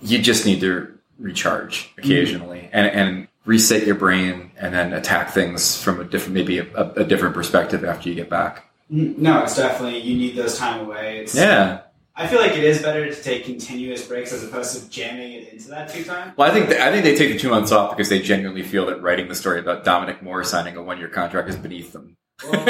You 0.00 0.20
just 0.20 0.46
need 0.46 0.60
to 0.60 0.96
recharge 1.18 1.92
occasionally 1.98 2.60
mm. 2.60 2.70
and 2.72 2.86
and 2.86 3.28
reset 3.44 3.84
your 3.84 3.96
brain 3.96 4.52
and 4.56 4.72
then 4.72 4.92
attack 4.92 5.30
things 5.30 5.82
from 5.82 6.00
a 6.00 6.04
different 6.04 6.34
maybe 6.34 6.60
a, 6.60 6.92
a 6.92 7.04
different 7.04 7.34
perspective 7.34 7.84
after 7.84 8.08
you 8.08 8.14
get 8.14 8.30
back. 8.30 8.70
No, 8.88 9.42
it's 9.42 9.56
definitely 9.56 10.00
you 10.00 10.16
need 10.16 10.36
those 10.36 10.58
time 10.58 10.80
away. 10.80 11.20
It's, 11.20 11.34
yeah. 11.34 11.80
I 12.16 12.28
feel 12.28 12.40
like 12.40 12.52
it 12.52 12.62
is 12.62 12.80
better 12.80 13.12
to 13.12 13.22
take 13.22 13.44
continuous 13.44 14.06
breaks 14.06 14.32
as 14.32 14.44
opposed 14.44 14.80
to 14.80 14.88
jamming 14.88 15.32
it 15.32 15.52
into 15.52 15.68
that 15.70 15.88
two 15.88 16.04
time. 16.04 16.32
Well, 16.36 16.48
I 16.48 16.54
think 16.54 16.70
I 16.70 16.92
think 16.92 17.02
they 17.02 17.16
take 17.16 17.32
the 17.32 17.38
two 17.38 17.50
months 17.50 17.72
off 17.72 17.96
because 17.96 18.08
they 18.08 18.20
genuinely 18.20 18.62
feel 18.62 18.86
that 18.86 19.02
writing 19.02 19.26
the 19.26 19.34
story 19.34 19.58
about 19.58 19.84
Dominic 19.84 20.22
Moore 20.22 20.44
signing 20.44 20.76
a 20.76 20.82
one 20.82 20.98
year 20.98 21.08
contract 21.08 21.48
is 21.48 21.56
beneath 21.56 21.92
them. 21.92 22.16
Well, 22.42 22.64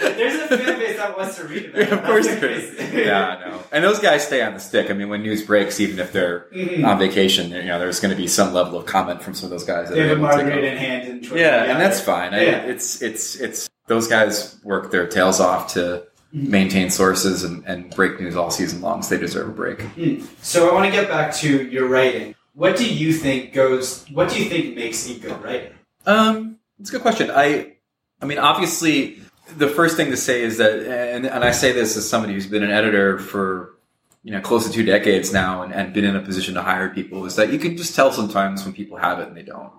there's 0.00 0.50
a 0.50 0.58
fan 0.58 0.78
base 0.78 0.96
that 0.96 1.16
wants 1.16 1.36
to 1.36 1.44
read 1.44 1.66
about 1.66 1.80
it. 1.80 1.92
of 1.92 2.04
course 2.04 2.26
there 2.26 2.50
is. 2.50 2.92
yeah, 3.06 3.28
I 3.28 3.48
know. 3.48 3.62
And 3.70 3.84
those 3.84 4.00
guys 4.00 4.26
stay 4.26 4.42
on 4.42 4.54
the 4.54 4.60
stick. 4.60 4.90
I 4.90 4.94
mean, 4.94 5.08
when 5.08 5.22
news 5.22 5.44
breaks, 5.44 5.78
even 5.78 5.98
if 5.98 6.12
they're 6.12 6.46
mm-hmm. 6.52 6.84
on 6.84 6.98
vacation, 6.98 7.50
you 7.50 7.64
know, 7.64 7.78
there's 7.78 8.00
going 8.00 8.14
to 8.14 8.20
be 8.20 8.26
some 8.26 8.52
level 8.52 8.78
of 8.78 8.86
comment 8.86 9.22
from 9.22 9.34
some 9.34 9.46
of 9.46 9.50
those 9.50 9.64
guys. 9.64 9.88
That 9.88 9.94
they 9.94 10.08
have 10.08 10.18
a 10.18 10.20
margarita 10.20 10.72
in 10.72 10.76
hand 10.76 11.08
and 11.08 11.26
yeah, 11.30 11.64
and 11.64 11.80
that's 11.80 12.00
fine. 12.00 12.32
Yeah. 12.32 12.38
I, 12.38 12.42
it's 12.42 13.00
it's 13.00 13.36
it's 13.36 13.68
those 13.92 14.08
guys 14.08 14.58
work 14.64 14.90
their 14.90 15.06
tails 15.06 15.38
off 15.38 15.74
to 15.74 16.06
maintain 16.32 16.88
sources 16.90 17.44
and, 17.44 17.62
and 17.66 17.94
break 17.94 18.18
news 18.18 18.36
all 18.36 18.50
season 18.50 18.80
long, 18.80 19.02
so 19.02 19.14
they 19.14 19.20
deserve 19.20 19.48
a 19.48 19.52
break. 19.52 19.78
Mm. 19.78 20.26
So 20.42 20.70
I 20.70 20.74
want 20.74 20.86
to 20.86 20.90
get 20.90 21.08
back 21.08 21.34
to 21.36 21.68
your 21.68 21.86
writing. 21.86 22.34
What 22.54 22.76
do 22.76 22.92
you 22.92 23.12
think 23.12 23.52
goes? 23.52 24.06
What 24.10 24.30
do 24.30 24.42
you 24.42 24.48
think 24.48 24.74
makes 24.74 25.08
a 25.08 25.18
good 25.18 25.42
writer? 25.42 25.74
Um, 26.06 26.58
it's 26.80 26.88
a 26.88 26.92
good 26.92 27.02
question. 27.02 27.30
I, 27.30 27.74
I 28.20 28.24
mean, 28.24 28.38
obviously, 28.38 29.20
the 29.56 29.68
first 29.68 29.96
thing 29.96 30.10
to 30.10 30.16
say 30.16 30.42
is 30.42 30.56
that, 30.56 30.72
and, 30.72 31.26
and 31.26 31.44
I 31.44 31.50
say 31.50 31.72
this 31.72 31.96
as 31.96 32.08
somebody 32.08 32.32
who's 32.32 32.46
been 32.46 32.62
an 32.62 32.70
editor 32.70 33.18
for 33.18 33.74
you 34.22 34.32
know 34.32 34.40
close 34.40 34.66
to 34.66 34.72
two 34.72 34.84
decades 34.84 35.32
now 35.32 35.62
and, 35.62 35.74
and 35.74 35.92
been 35.92 36.04
in 36.04 36.16
a 36.16 36.20
position 36.20 36.54
to 36.54 36.62
hire 36.62 36.88
people, 36.88 37.26
is 37.26 37.36
that 37.36 37.52
you 37.52 37.58
can 37.58 37.76
just 37.76 37.94
tell 37.94 38.10
sometimes 38.10 38.64
when 38.64 38.72
people 38.72 38.96
have 38.96 39.20
it 39.20 39.28
and 39.28 39.36
they 39.36 39.42
don't, 39.42 39.72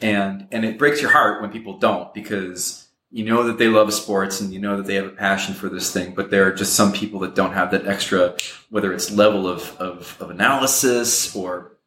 and 0.00 0.46
and 0.52 0.64
it 0.64 0.78
breaks 0.78 1.02
your 1.02 1.10
heart 1.10 1.42
when 1.42 1.50
people 1.50 1.78
don't 1.78 2.14
because 2.14 2.85
you 3.16 3.24
know 3.24 3.44
that 3.44 3.56
they 3.56 3.68
love 3.68 3.94
sports 3.94 4.42
and 4.42 4.52
you 4.52 4.58
know 4.58 4.76
that 4.76 4.84
they 4.84 4.96
have 4.96 5.06
a 5.06 5.08
passion 5.10 5.54
for 5.54 5.70
this 5.70 5.90
thing, 5.90 6.14
but 6.14 6.30
there 6.30 6.46
are 6.46 6.52
just 6.52 6.74
some 6.74 6.92
people 6.92 7.20
that 7.20 7.34
don't 7.34 7.54
have 7.54 7.70
that 7.70 7.86
extra, 7.86 8.36
whether 8.68 8.92
it's 8.92 9.10
level 9.10 9.48
of, 9.48 9.74
of, 9.80 10.18
of 10.20 10.28
analysis 10.28 11.34
or 11.34 11.78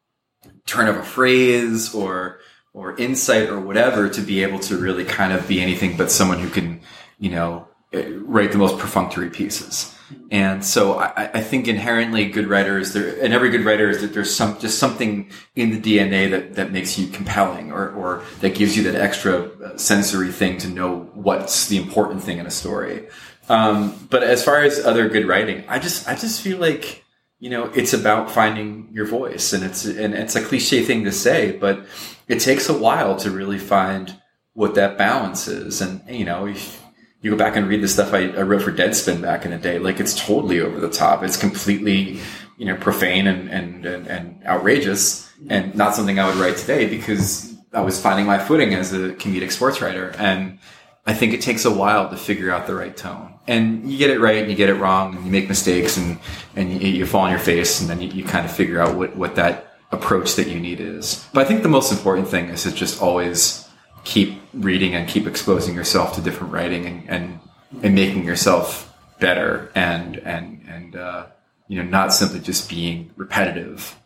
turn 0.66 0.88
of 0.88 0.96
a 0.96 1.04
phrase 1.04 1.94
or, 1.94 2.40
or 2.72 2.96
insight 2.96 3.48
or 3.48 3.60
whatever 3.60 4.08
to 4.08 4.20
be 4.20 4.42
able 4.42 4.58
to 4.58 4.76
really 4.76 5.04
kind 5.04 5.32
of 5.32 5.46
be 5.46 5.60
anything 5.60 5.96
but 5.96 6.10
someone 6.10 6.40
who 6.40 6.50
can, 6.50 6.80
you 7.20 7.30
know, 7.30 7.68
eh, 7.92 8.10
write 8.24 8.50
the 8.50 8.58
most 8.58 8.76
perfunctory 8.76 9.30
pieces. 9.30 9.96
And 10.30 10.64
so 10.64 10.98
I, 11.00 11.28
I, 11.34 11.40
think 11.40 11.66
inherently 11.66 12.26
good 12.26 12.46
writers 12.46 12.92
there, 12.92 13.20
and 13.20 13.34
every 13.34 13.50
good 13.50 13.64
writer 13.64 13.90
is 13.90 14.00
that 14.02 14.14
there's 14.14 14.32
some, 14.32 14.60
just 14.60 14.78
something 14.78 15.28
in 15.56 15.70
the 15.70 15.80
DNA 15.80 16.30
that, 16.30 16.54
that 16.54 16.70
makes 16.70 16.96
you 16.96 17.08
compelling 17.08 17.72
or, 17.72 17.90
or 17.90 18.22
that 18.40 18.54
gives 18.54 18.76
you 18.76 18.84
that 18.84 18.94
extra 18.94 19.40
uh, 19.40 19.76
sensory 19.76 20.30
thing 20.30 20.56
to 20.58 20.68
know 20.68 21.10
what's 21.14 21.66
the 21.66 21.78
important 21.78 22.22
thing 22.22 22.38
in 22.38 22.46
a 22.46 22.50
story. 22.50 23.08
Um, 23.48 24.06
but 24.08 24.22
as 24.22 24.44
far 24.44 24.62
as 24.62 24.78
other 24.78 25.08
good 25.08 25.26
writing, 25.26 25.64
I 25.66 25.80
just, 25.80 26.08
I 26.08 26.14
just 26.14 26.40
feel 26.40 26.58
like, 26.58 27.04
you 27.40 27.50
know, 27.50 27.64
it's 27.74 27.92
about 27.92 28.30
finding 28.30 28.88
your 28.92 29.06
voice 29.06 29.52
and 29.52 29.64
it's, 29.64 29.84
and 29.84 30.14
it's 30.14 30.36
a 30.36 30.44
cliche 30.44 30.84
thing 30.84 31.04
to 31.06 31.12
say, 31.12 31.56
but 31.58 31.86
it 32.28 32.38
takes 32.38 32.68
a 32.68 32.78
while 32.78 33.16
to 33.16 33.32
really 33.32 33.58
find 33.58 34.14
what 34.52 34.76
that 34.76 34.96
balance 34.96 35.48
is. 35.48 35.80
And, 35.80 36.02
you 36.08 36.24
know, 36.24 36.46
if, 36.46 36.80
you 37.22 37.30
go 37.30 37.36
back 37.36 37.56
and 37.56 37.68
read 37.68 37.82
the 37.82 37.88
stuff 37.88 38.14
I, 38.14 38.28
I, 38.28 38.42
wrote 38.42 38.62
for 38.62 38.72
Deadspin 38.72 39.20
back 39.20 39.44
in 39.44 39.50
the 39.50 39.58
day, 39.58 39.78
like 39.78 40.00
it's 40.00 40.18
totally 40.18 40.60
over 40.60 40.80
the 40.80 40.88
top. 40.88 41.22
It's 41.22 41.36
completely, 41.36 42.18
you 42.56 42.64
know, 42.64 42.76
profane 42.76 43.26
and, 43.26 43.48
and, 43.50 43.84
and, 43.84 44.06
and, 44.06 44.46
outrageous 44.46 45.30
and 45.48 45.74
not 45.74 45.94
something 45.94 46.18
I 46.18 46.26
would 46.26 46.36
write 46.36 46.56
today 46.56 46.86
because 46.86 47.54
I 47.72 47.82
was 47.82 48.00
finding 48.00 48.26
my 48.26 48.38
footing 48.38 48.74
as 48.74 48.92
a 48.92 49.10
comedic 49.10 49.52
sports 49.52 49.82
writer. 49.82 50.14
And 50.18 50.58
I 51.06 51.12
think 51.12 51.34
it 51.34 51.42
takes 51.42 51.64
a 51.64 51.70
while 51.70 52.08
to 52.08 52.16
figure 52.16 52.50
out 52.50 52.66
the 52.66 52.74
right 52.74 52.96
tone. 52.96 53.34
And 53.46 53.90
you 53.90 53.98
get 53.98 54.10
it 54.10 54.20
right 54.20 54.38
and 54.38 54.50
you 54.50 54.56
get 54.56 54.70
it 54.70 54.74
wrong 54.74 55.14
and 55.14 55.24
you 55.24 55.30
make 55.30 55.48
mistakes 55.48 55.96
and, 55.96 56.18
and 56.56 56.72
you, 56.72 56.88
you 56.88 57.06
fall 57.06 57.22
on 57.22 57.30
your 57.30 57.38
face 57.38 57.80
and 57.80 57.90
then 57.90 58.00
you, 58.00 58.08
you 58.08 58.24
kind 58.24 58.46
of 58.46 58.52
figure 58.52 58.80
out 58.80 58.96
what, 58.96 59.14
what 59.16 59.34
that 59.34 59.74
approach 59.92 60.36
that 60.36 60.48
you 60.48 60.58
need 60.58 60.80
is. 60.80 61.26
But 61.34 61.44
I 61.44 61.48
think 61.48 61.62
the 61.62 61.68
most 61.68 61.92
important 61.92 62.28
thing 62.28 62.48
is 62.48 62.62
to 62.62 62.72
just 62.72 63.02
always 63.02 63.68
keep 64.04 64.40
reading 64.52 64.94
and 64.94 65.08
keep 65.08 65.26
exposing 65.26 65.74
yourself 65.74 66.14
to 66.14 66.20
different 66.20 66.52
writing 66.52 66.86
and, 66.86 67.08
and 67.08 67.40
and 67.82 67.94
making 67.94 68.24
yourself 68.24 68.92
better 69.20 69.70
and 69.74 70.16
and 70.18 70.64
and 70.68 70.96
uh, 70.96 71.26
you 71.68 71.82
know 71.82 71.88
not 71.88 72.12
simply 72.12 72.40
just 72.40 72.68
being 72.68 73.10
repetitive. 73.16 73.96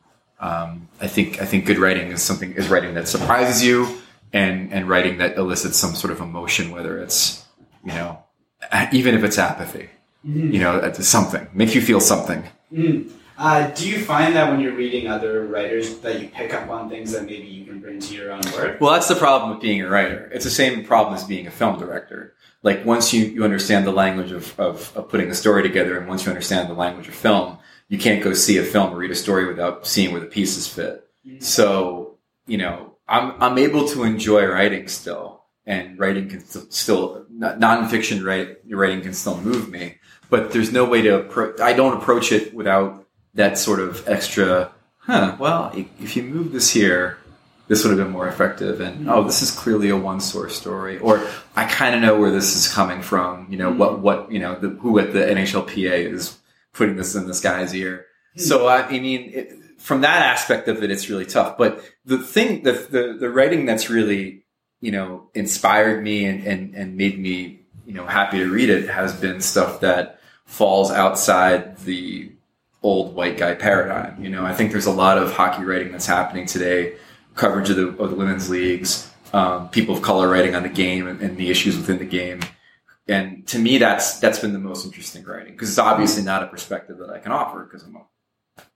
Um, 0.41 0.89
I 1.01 1.07
think 1.07 1.41
I 1.41 1.47
think 1.47 1.65
good 1.65 1.79
writing 1.79 2.11
is 2.11 2.23
something 2.23 2.53
is 2.53 2.69
writing 2.69 2.95
that 2.95 3.09
surprises 3.09 3.65
you 3.65 4.01
and 4.33 4.73
and 4.73 4.89
writing 4.89 5.19
that 5.19 5.37
elicits 5.37 5.79
some 5.79 5.95
sort 5.95 6.13
of 6.13 6.21
emotion, 6.21 6.71
whether 6.71 6.99
it's 6.99 7.45
you 7.85 7.93
know 7.93 8.23
even 8.93 9.15
if 9.15 9.25
it's 9.25 9.39
apathy, 9.39 9.89
you 10.25 10.59
know, 10.59 10.79
it's 10.79 11.07
something 11.07 11.47
makes 11.53 11.75
you 11.75 11.81
feel 11.81 12.01
something. 12.01 12.45
Mm. 12.73 13.11
Uh, 13.45 13.71
do 13.73 13.87
you 13.87 14.03
find 14.03 14.35
that 14.35 14.51
when 14.51 14.59
you're 14.59 14.73
reading 14.75 15.07
other 15.07 15.45
writers 15.45 15.99
that 15.99 16.19
you 16.19 16.29
pick 16.29 16.55
up 16.55 16.71
on 16.71 16.89
things 16.89 17.13
that 17.13 17.27
maybe 17.27 17.47
you 17.47 17.67
can 17.67 17.79
bring 17.79 18.01
to 18.01 18.15
your 18.15 18.33
own 18.33 18.41
work? 18.55 18.81
Well, 18.81 18.95
that's 18.95 19.09
the 19.09 19.15
problem 19.17 19.51
with 19.51 19.61
being 19.61 19.83
a 19.83 19.89
writer. 19.91 20.31
It's 20.33 20.47
the 20.47 20.51
same 20.51 20.83
problem 20.83 21.15
as 21.15 21.25
being 21.25 21.47
a 21.47 21.51
film 21.51 21.79
director. 21.79 22.35
Like 22.63 22.87
once 22.87 23.13
you, 23.13 23.27
you 23.27 23.45
understand 23.45 23.87
the 23.87 23.93
language 23.93 24.33
of, 24.33 24.59
of, 24.59 24.97
of 24.97 25.11
putting 25.11 25.29
a 25.29 25.35
story 25.35 25.63
together 25.63 25.99
and 25.99 26.09
once 26.09 26.25
you 26.25 26.31
understand 26.31 26.71
the 26.71 26.75
language 26.75 27.07
of 27.07 27.15
film, 27.15 27.59
you 27.91 27.99
can't 27.99 28.25
go 28.25 28.33
see 28.33 28.57
a 28.57 28.65
film 28.65 28.95
or 28.95 28.97
read 28.97 29.11
a 29.11 29.15
story 29.15 29.45
without 29.47 29.87
seeing 29.87 30.13
where 30.13 30.23
the 30.23 30.27
pieces 30.27 30.67
fit. 30.67 31.07
Mhm. 31.27 31.43
So, 31.43 32.17
you 32.47 32.57
know, 32.57 32.97
I'm, 33.07 33.35
I'm 33.43 33.59
able 33.59 33.87
to 33.89 34.05
enjoy 34.05 34.47
writing 34.47 34.89
still 34.89 35.43
and 35.67 35.99
writing 35.99 36.31
can 36.31 36.41
st- 36.43 36.73
still, 36.73 37.27
non- 37.31 37.61
nonfiction 37.61 38.25
write, 38.25 38.57
writing 38.71 39.03
can 39.03 39.13
still 39.13 39.39
move 39.39 39.69
me, 39.69 39.97
but 40.31 40.53
there's 40.53 40.73
no 40.73 40.87
way 40.87 41.03
to, 41.03 41.25
appro- 41.25 41.61
I 41.61 41.75
don't 41.75 41.99
approach 41.99 42.33
it 42.33 42.55
without 42.55 43.04
that 43.35 43.59
sort 43.59 43.81
of 43.81 44.07
extra, 44.09 44.73
huh, 44.99 45.37
well, 45.39 45.73
if 46.01 46.17
you 46.17 46.23
move 46.23 46.53
this 46.53 46.71
here, 46.71 47.19
this 47.67 47.83
would 47.83 47.97
have 47.97 48.07
been 48.07 48.13
more 48.13 48.29
effective. 48.29 48.81
And, 48.81 49.09
oh, 49.09 49.25
this 49.25 49.43
is 49.43 49.51
clearly 49.51 49.89
a 49.91 49.97
one 49.97 50.21
source 50.21 50.57
story. 50.57 50.99
Or 50.99 51.27
I 51.57 51.65
kind 51.67 51.95
of 51.95 52.03
know 52.03 52.19
where 52.19 52.31
this 52.31 52.57
is 52.57 52.73
coming 52.73 53.03
from. 53.03 53.47
You 53.51 53.59
know, 53.59 53.73
what, 53.73 54.01
what, 54.01 54.31
you 54.31 54.39
know, 54.39 54.59
the, 54.59 54.69
who 54.69 54.99
at 54.99 55.13
the 55.13 55.21
NHLPA 55.21 56.13
is 56.13 56.39
putting 56.73 56.97
this 56.97 57.15
in 57.15 57.27
this 57.27 57.41
guy's 57.41 57.75
ear. 57.75 58.07
So, 58.37 58.67
I, 58.67 58.87
I 58.89 59.01
mean, 59.01 59.31
it, 59.33 59.53
from 59.79 60.03
that 60.03 60.23
aspect 60.23 60.69
of 60.69 60.83
it, 60.83 60.91
it's 60.91 61.09
really 61.09 61.27
tough. 61.27 61.57
But 61.57 61.83
the 62.05 62.19
thing, 62.19 62.63
the, 62.63 62.73
the, 62.73 63.17
the 63.19 63.31
writing 63.31 63.65
that's 63.65 63.89
really, 63.89 64.45
you 64.81 64.91
know, 64.91 65.31
inspired 65.35 66.03
me 66.03 66.25
and, 66.25 66.45
and, 66.47 66.75
and 66.75 66.97
made 66.97 67.19
me, 67.19 67.61
you 67.87 67.95
know, 67.95 68.07
happy 68.07 68.39
to 68.39 68.51
read 68.51 68.71
it 68.71 68.89
has 68.89 69.15
been 69.15 69.41
stuff 69.41 69.81
that 69.81 70.21
falls 70.45 70.91
outside 70.91 71.79
the 71.79 72.34
old 72.85 73.15
white 73.17 73.37
guy 73.37 73.55
paradigm. 73.55 74.23
You 74.23 74.29
know, 74.29 74.45
I 74.45 74.55
think 74.55 74.71
there's 74.71 74.87
a 74.87 74.93
lot 74.93 75.19
of 75.19 75.33
hockey 75.33 75.65
writing 75.65 75.91
that's 75.91 76.07
happening 76.07 76.47
today, 76.47 76.95
coverage 77.35 77.71
of 77.71 77.77
the, 77.77 77.89
of 78.01 78.11
the 78.11 78.17
women's 78.17 78.49
leagues, 78.49 79.11
um, 79.33 79.69
people 79.71 79.97
of 79.97 80.03
color 80.03 80.29
writing 80.29 80.55
on 80.55 80.63
the 80.63 80.69
game 80.69 81.09
and, 81.09 81.21
and 81.21 81.37
the 81.37 81.51
issues 81.51 81.77
within 81.77 81.99
the 81.99 82.05
game. 82.05 82.41
And 83.09 83.47
to 83.49 83.59
me, 83.59 83.79
that's 83.79 84.21
that's 84.21 84.39
been 84.39 84.53
the 84.53 84.59
most 84.59 84.85
interesting 84.87 85.25
writing 85.25 85.53
because 85.53 85.71
it's 85.71 85.79
obviously 85.79 86.23
not 86.23 86.43
a 86.43 86.47
perspective 86.47 86.99
that 86.99 87.11
I 87.11 87.19
can 87.19 87.33
offer 87.33 87.65
because 87.65 87.83
I'm 87.83 87.97
a 87.97 88.03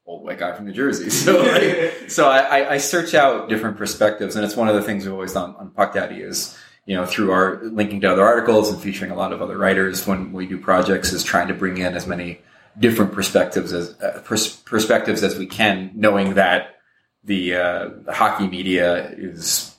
old 0.06 0.24
white 0.24 0.38
guy 0.38 0.54
from 0.54 0.64
New 0.66 0.72
Jersey. 0.72 1.10
So, 1.10 1.42
like, 1.42 2.08
so 2.10 2.28
I, 2.28 2.38
I- 2.60 2.70
I 2.74 2.78
search 2.78 3.14
out 3.14 3.48
different 3.48 3.76
perspectives, 3.76 4.36
and 4.36 4.44
it's 4.44 4.56
one 4.56 4.68
of 4.68 4.74
the 4.74 4.82
things 4.82 5.04
we've 5.04 5.12
always 5.12 5.34
done 5.34 5.54
on 5.58 5.70
Puck 5.70 5.94
Daddy 5.94 6.22
is 6.22 6.58
you 6.86 6.96
know 6.96 7.04
through 7.04 7.30
our 7.30 7.60
linking 7.62 8.00
to 8.00 8.10
other 8.10 8.24
articles 8.24 8.70
and 8.72 8.80
featuring 8.82 9.10
a 9.10 9.14
lot 9.14 9.32
of 9.34 9.42
other 9.42 9.58
writers 9.58 10.06
when 10.06 10.32
we 10.32 10.46
do 10.46 10.58
projects 10.58 11.12
is 11.12 11.22
trying 11.22 11.48
to 11.48 11.54
bring 11.54 11.76
in 11.78 11.94
as 11.94 12.06
many 12.06 12.40
different 12.78 13.12
perspectives 13.12 13.72
as 13.72 14.00
uh, 14.00 14.20
pers- 14.24 14.56
perspectives 14.56 15.22
as 15.22 15.36
we 15.38 15.46
can, 15.46 15.90
knowing 15.94 16.34
that 16.34 16.76
the 17.24 17.54
uh, 17.56 17.88
hockey 18.12 18.46
media 18.46 19.10
is 19.10 19.74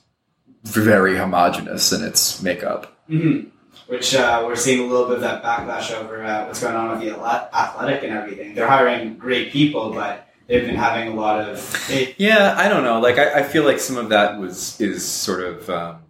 very 0.64 1.16
homogenous 1.16 1.92
in 1.92 2.02
its 2.04 2.42
makeup. 2.42 2.96
hmm 3.08 3.40
Which 3.86 4.14
uh, 4.14 4.42
we're 4.46 4.56
seeing 4.56 4.80
a 4.80 4.86
little 4.86 5.06
bit 5.06 5.16
of 5.16 5.20
that 5.22 5.42
backlash 5.42 5.90
over 5.92 6.22
uh, 6.24 6.46
what's 6.46 6.60
going 6.60 6.76
on 6.76 6.90
with 6.98 7.00
the 7.08 7.16
athletic 7.20 8.02
and 8.04 8.12
everything. 8.12 8.54
They're 8.54 8.68
hiring 8.68 9.16
great 9.16 9.50
people, 9.52 9.92
but 9.92 10.28
they've 10.46 10.64
been 10.66 10.76
having 10.76 11.08
a 11.08 11.14
lot 11.14 11.40
of. 11.40 12.14
Yeah, 12.18 12.54
I 12.56 12.68
don't 12.68 12.84
know. 12.84 13.00
Like, 13.00 13.18
I, 13.18 13.40
I 13.40 13.42
feel 13.42 13.64
like 13.64 13.80
some 13.80 13.96
of 13.96 14.10
that 14.10 14.38
was 14.38 14.80
is 14.80 15.06
sort 15.06 15.40
of 15.42 15.70
um, 15.70 16.02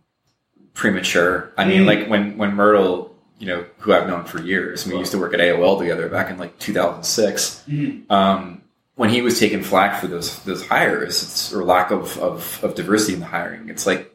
premature. 0.75 1.52
I 1.56 1.64
mean, 1.64 1.82
Mm. 1.82 1.87
like 1.87 2.08
when 2.08 2.37
when 2.37 2.52
Mirtle, 2.52 3.09
you 3.40 3.47
know, 3.47 3.64
who 3.78 3.92
I've 3.92 4.06
known 4.06 4.25
for 4.25 4.40
years, 4.40 4.87
we 4.87 4.97
used 4.97 5.11
to 5.12 5.18
work 5.18 5.35
at 5.35 5.40
AOL 5.40 5.78
together 5.78 6.09
back 6.09 6.30
in 6.30 6.38
like 6.38 6.56
2006. 6.59 7.64
Mhm. 7.68 8.09
Um, 8.11 8.62
when 8.97 9.09
he 9.11 9.23
was 9.23 9.40
taking 9.40 9.62
flack 9.62 9.99
for 10.00 10.06
those 10.06 10.38
those 10.44 10.64
hires 10.66 11.23
it's, 11.23 11.52
or 11.54 11.64
lack 11.64 11.90
of, 11.90 12.18
of 12.18 12.62
of 12.62 12.75
diversity 12.75 13.14
in 13.14 13.20
the 13.20 13.26
hiring, 13.26 13.68
it's 13.70 13.87
like 13.87 14.14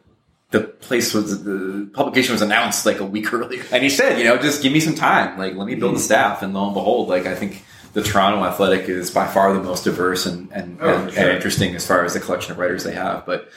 the 0.52 0.60
place 0.60 1.12
was 1.12 1.42
the 1.42 1.90
publication 1.92 2.32
was 2.32 2.40
announced 2.42 2.86
like 2.86 3.00
a 3.00 3.04
week 3.04 3.32
earlier, 3.38 3.64
and 3.72 3.82
he 3.82 3.90
said, 3.90 4.16
you 4.18 4.24
know, 4.24 4.38
just 4.38 4.62
give 4.62 4.72
me 4.72 4.78
some 4.80 4.94
time, 4.94 5.36
like 5.38 5.54
let 5.56 5.66
me 5.66 5.74
build 5.74 5.96
the 5.96 6.00
staff, 6.00 6.40
and 6.42 6.54
lo 6.54 6.64
and 6.66 6.74
behold, 6.74 7.08
like 7.08 7.26
I 7.26 7.34
think. 7.34 7.64
The 7.92 8.02
Toronto 8.02 8.44
Athletic 8.44 8.90
is 8.90 9.10
by 9.10 9.26
far 9.26 9.54
the 9.54 9.62
most 9.62 9.84
diverse 9.84 10.26
and, 10.26 10.52
and, 10.52 10.76
Oh, 10.82 10.86
and, 11.04 11.10
sure. 11.10 11.22
and 11.22 11.32
interesting 11.34 11.74
as 11.74 11.86
far 11.86 12.04
as 12.04 12.12
the 12.12 12.20
collection 12.20 12.52
of 12.52 12.58
writers 12.58 12.84
they 12.84 12.92
have. 12.92 13.24
But 13.24 13.48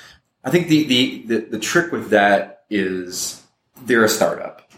I 0.46 0.50
think 0.50 0.70
the, 0.70 0.86
the, 0.86 1.24
the, 1.26 1.38
the 1.42 1.60
trick 1.60 1.92
with 1.92 2.12
that 2.12 2.64
is 2.70 3.44
they're 3.84 4.06
a 4.06 4.08
startup. 4.08 4.69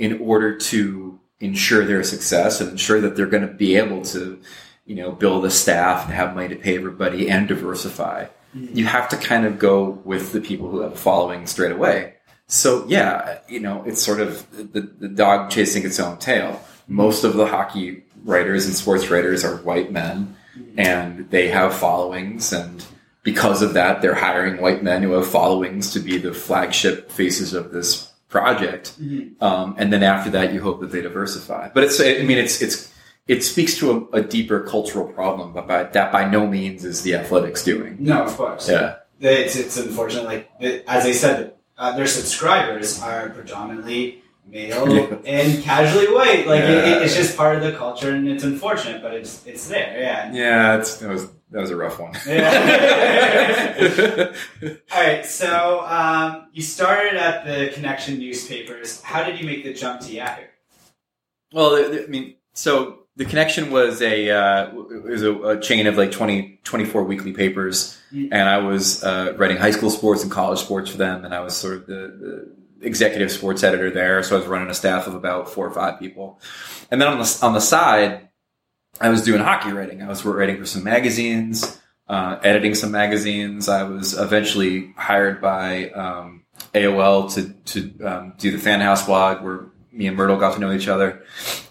In 0.00 0.20
order 0.20 0.56
to 0.56 1.20
ensure 1.40 1.84
their 1.84 2.02
success 2.02 2.60
and 2.60 2.70
ensure 2.70 3.00
that 3.00 3.16
they're 3.16 3.26
going 3.26 3.46
to 3.46 3.52
be 3.52 3.76
able 3.76 4.02
to, 4.02 4.40
you 4.86 4.94
know, 4.96 5.12
build 5.12 5.44
a 5.44 5.50
staff 5.50 6.06
and 6.06 6.14
have 6.14 6.34
money 6.34 6.48
to 6.48 6.56
pay 6.56 6.76
everybody 6.76 7.30
and 7.30 7.48
diversify, 7.48 8.26
mm-hmm. 8.56 8.76
you 8.76 8.86
have 8.86 9.08
to 9.10 9.16
kind 9.16 9.46
of 9.46 9.58
go 9.58 10.00
with 10.04 10.32
the 10.32 10.40
people 10.40 10.70
who 10.70 10.80
have 10.80 10.92
a 10.92 10.96
following 10.96 11.46
straight 11.46 11.72
away. 11.72 12.14
So 12.46 12.84
yeah, 12.88 13.38
you 13.48 13.60
know, 13.60 13.84
it's 13.84 14.02
sort 14.02 14.20
of 14.20 14.72
the, 14.72 14.80
the 14.80 15.08
dog 15.08 15.50
chasing 15.50 15.84
its 15.84 16.00
own 16.00 16.18
tail. 16.18 16.60
Most 16.88 17.22
of 17.22 17.34
the 17.34 17.46
hockey 17.46 18.02
writers 18.24 18.66
and 18.66 18.74
sports 18.74 19.08
writers 19.10 19.44
are 19.44 19.56
white 19.58 19.92
men 19.92 20.36
mm-hmm. 20.58 20.80
and 20.80 21.30
they 21.30 21.48
have 21.48 21.74
followings 21.74 22.52
and 22.52 22.84
because 23.22 23.62
of 23.62 23.74
that 23.74 24.02
they're 24.02 24.14
hiring 24.14 24.60
white 24.60 24.82
men 24.82 25.02
who 25.02 25.12
have 25.12 25.26
followings 25.26 25.92
to 25.92 26.00
be 26.00 26.18
the 26.18 26.32
flagship 26.32 27.10
faces 27.10 27.54
of 27.54 27.72
this 27.72 28.09
project 28.30 28.94
Mhm. 29.00 29.42
um, 29.42 29.74
and 29.78 29.92
then 29.92 30.02
after 30.02 30.30
that 30.30 30.52
you 30.54 30.60
hope 30.62 30.80
that 30.80 30.90
they 30.92 31.02
diversify 31.02 31.68
but 31.74 31.82
it's 31.84 32.00
i 32.00 32.22
mean 32.28 32.38
it's 32.38 32.62
it's 32.62 32.76
it 33.28 33.44
speaks 33.44 33.76
to 33.78 34.08
a, 34.12 34.18
a 34.20 34.22
deeper 34.22 34.60
cultural 34.74 35.06
problem 35.06 35.52
but 35.52 35.66
by, 35.68 35.82
that 35.84 36.10
by 36.10 36.24
no 36.28 36.46
means 36.46 36.84
is 36.84 37.02
the 37.02 37.14
athletics 37.14 37.62
doing 37.64 37.96
No, 38.00 38.22
of 38.24 38.36
course. 38.36 38.68
yeah 38.68 38.96
It's, 39.20 39.54
it's 39.62 39.76
unfortunate. 39.76 40.24
Like 40.32 40.48
it- 40.60 40.82
as 40.88 41.04
I 41.04 41.12
said, 41.12 41.36
uh, 41.76 41.92
their 41.96 42.06
subscribers 42.18 42.88
are 43.02 43.28
predominantly 43.38 44.22
male 44.50 44.88
Yeah. 44.96 45.16
and 45.36 45.62
casually 45.62 46.08
white. 46.18 46.46
Like 46.52 46.64
Yeah. 46.64 46.88
it, 46.90 47.02
it's 47.02 47.14
just 47.22 47.36
part 47.36 47.54
of 47.58 47.62
the 47.66 47.72
culture, 47.84 48.10
and 48.16 48.24
it's 48.32 48.44
unfortunate, 48.52 48.98
but 49.04 49.12
it's 49.18 49.32
it's 49.50 49.64
there. 49.74 49.92
Yeah. 50.06 50.22
yeah 50.32 50.78
it's, 50.78 50.96
that 51.00 51.10
was 51.16 51.24
that 51.50 51.60
was 51.60 51.70
a 51.70 51.76
rough 51.76 51.98
one 51.98 52.12
Yeah. 52.26 54.32
All 54.92 55.02
right. 55.02 55.24
So 55.26 55.84
um, 55.86 56.48
you 56.52 56.62
started 56.62 57.14
at 57.14 57.44
the 57.44 57.72
Connection 57.74 58.18
newspapers. 58.18 59.00
How 59.02 59.24
did 59.24 59.38
you 59.40 59.46
make 59.46 59.64
the 59.64 59.72
jump 59.74 60.00
to 60.02 60.12
Yahoo? 60.12 60.42
Well, 61.52 61.76
the- 61.76 61.88
the- 61.88 62.04
I 62.04 62.06
mean, 62.06 62.34
so 62.52 62.98
the 63.16 63.24
connection 63.24 63.70
was 63.70 64.00
a 64.02 64.30
uh, 64.30 64.74
was 64.74 65.22
a, 65.22 65.34
a 65.34 65.60
chain 65.60 65.86
of 65.86 65.96
like 65.96 66.12
20, 66.12 66.60
24 66.64 67.04
weekly 67.04 67.32
papers, 67.32 67.96
Mm. 68.12 68.28
and 68.32 68.48
I 68.48 68.58
was 68.58 69.04
uh, 69.04 69.34
writing 69.36 69.56
high 69.56 69.70
school 69.70 69.88
sports 69.90 70.22
and 70.24 70.32
college 70.32 70.58
sports 70.58 70.90
for 70.90 70.96
them, 70.96 71.24
and 71.24 71.32
I 71.32 71.40
was 71.40 71.56
sort 71.56 71.74
of 71.74 71.86
the, 71.86 72.52
the 72.80 72.86
executive 72.86 73.30
sports 73.30 73.62
editor 73.62 73.88
there. 73.90 74.20
So 74.24 74.34
I 74.36 74.40
was 74.40 74.48
running 74.48 74.68
a 74.68 74.74
staff 74.74 75.06
of 75.06 75.14
about 75.14 75.48
four 75.50 75.64
or 75.66 75.70
five 75.70 75.98
people, 76.00 76.40
and 76.90 77.00
then 77.00 77.08
on 77.08 77.18
the 77.18 77.38
on 77.42 77.54
the 77.54 77.60
side, 77.60 78.28
I 79.00 79.08
was 79.08 79.22
doing 79.22 79.40
hockey 79.40 79.72
writing. 79.72 80.02
I 80.02 80.08
was 80.08 80.24
writing 80.24 80.58
for 80.58 80.66
some 80.66 80.84
magazines, 80.84 81.80
uh, 82.08 82.38
editing 82.42 82.74
some 82.74 82.90
magazines. 82.90 83.68
I 83.68 83.82
was 83.84 84.18
eventually 84.18 84.92
hired 84.96 85.40
by 85.40 85.90
um, 85.90 86.44
AOL 86.74 87.32
to 87.34 87.50
to 87.72 88.04
um, 88.04 88.34
do 88.38 88.50
the 88.50 88.58
Fan 88.58 88.80
House 88.80 89.06
blog, 89.06 89.42
where 89.42 89.66
me 89.92 90.06
and 90.06 90.18
Mirtle 90.18 90.38
got 90.38 90.54
to 90.54 90.60
know 90.60 90.72
each 90.72 90.88
other, 90.88 91.22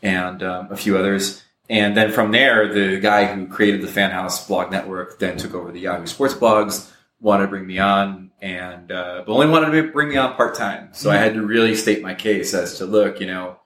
and 0.01 0.43
um, 0.43 0.71
a 0.71 0.77
few 0.77 0.97
others. 0.97 1.43
And 1.69 1.95
then 1.95 2.11
from 2.11 2.31
there, 2.31 2.73
the 2.73 2.99
guy 2.99 3.25
who 3.25 3.47
created 3.47 3.81
the 3.81 3.87
Fan 3.87 4.09
House 4.11 4.47
blog 4.47 4.71
network 4.71 5.19
then 5.19 5.37
took 5.37 5.53
over 5.53 5.71
the 5.71 5.81
Yahoo 5.81 6.07
Sports 6.07 6.33
blogs. 6.33 6.91
Wanted 7.21 7.43
to 7.43 7.49
bring 7.49 7.67
me 7.67 7.79
on, 7.79 8.31
and 8.41 8.91
uh, 8.91 9.23
but 9.25 9.33
only 9.33 9.47
wanted 9.47 9.71
to 9.71 9.91
bring 9.91 10.09
me 10.09 10.17
on 10.17 10.35
part 10.35 10.55
time. 10.55 10.89
So 10.93 11.11
I 11.11 11.17
had 11.17 11.33
to 11.33 11.41
really 11.41 11.75
state 11.75 12.01
my 12.01 12.15
case 12.15 12.53
as 12.53 12.77
to 12.77 12.85
look, 12.85 13.19
you 13.19 13.27
know, 13.27 13.57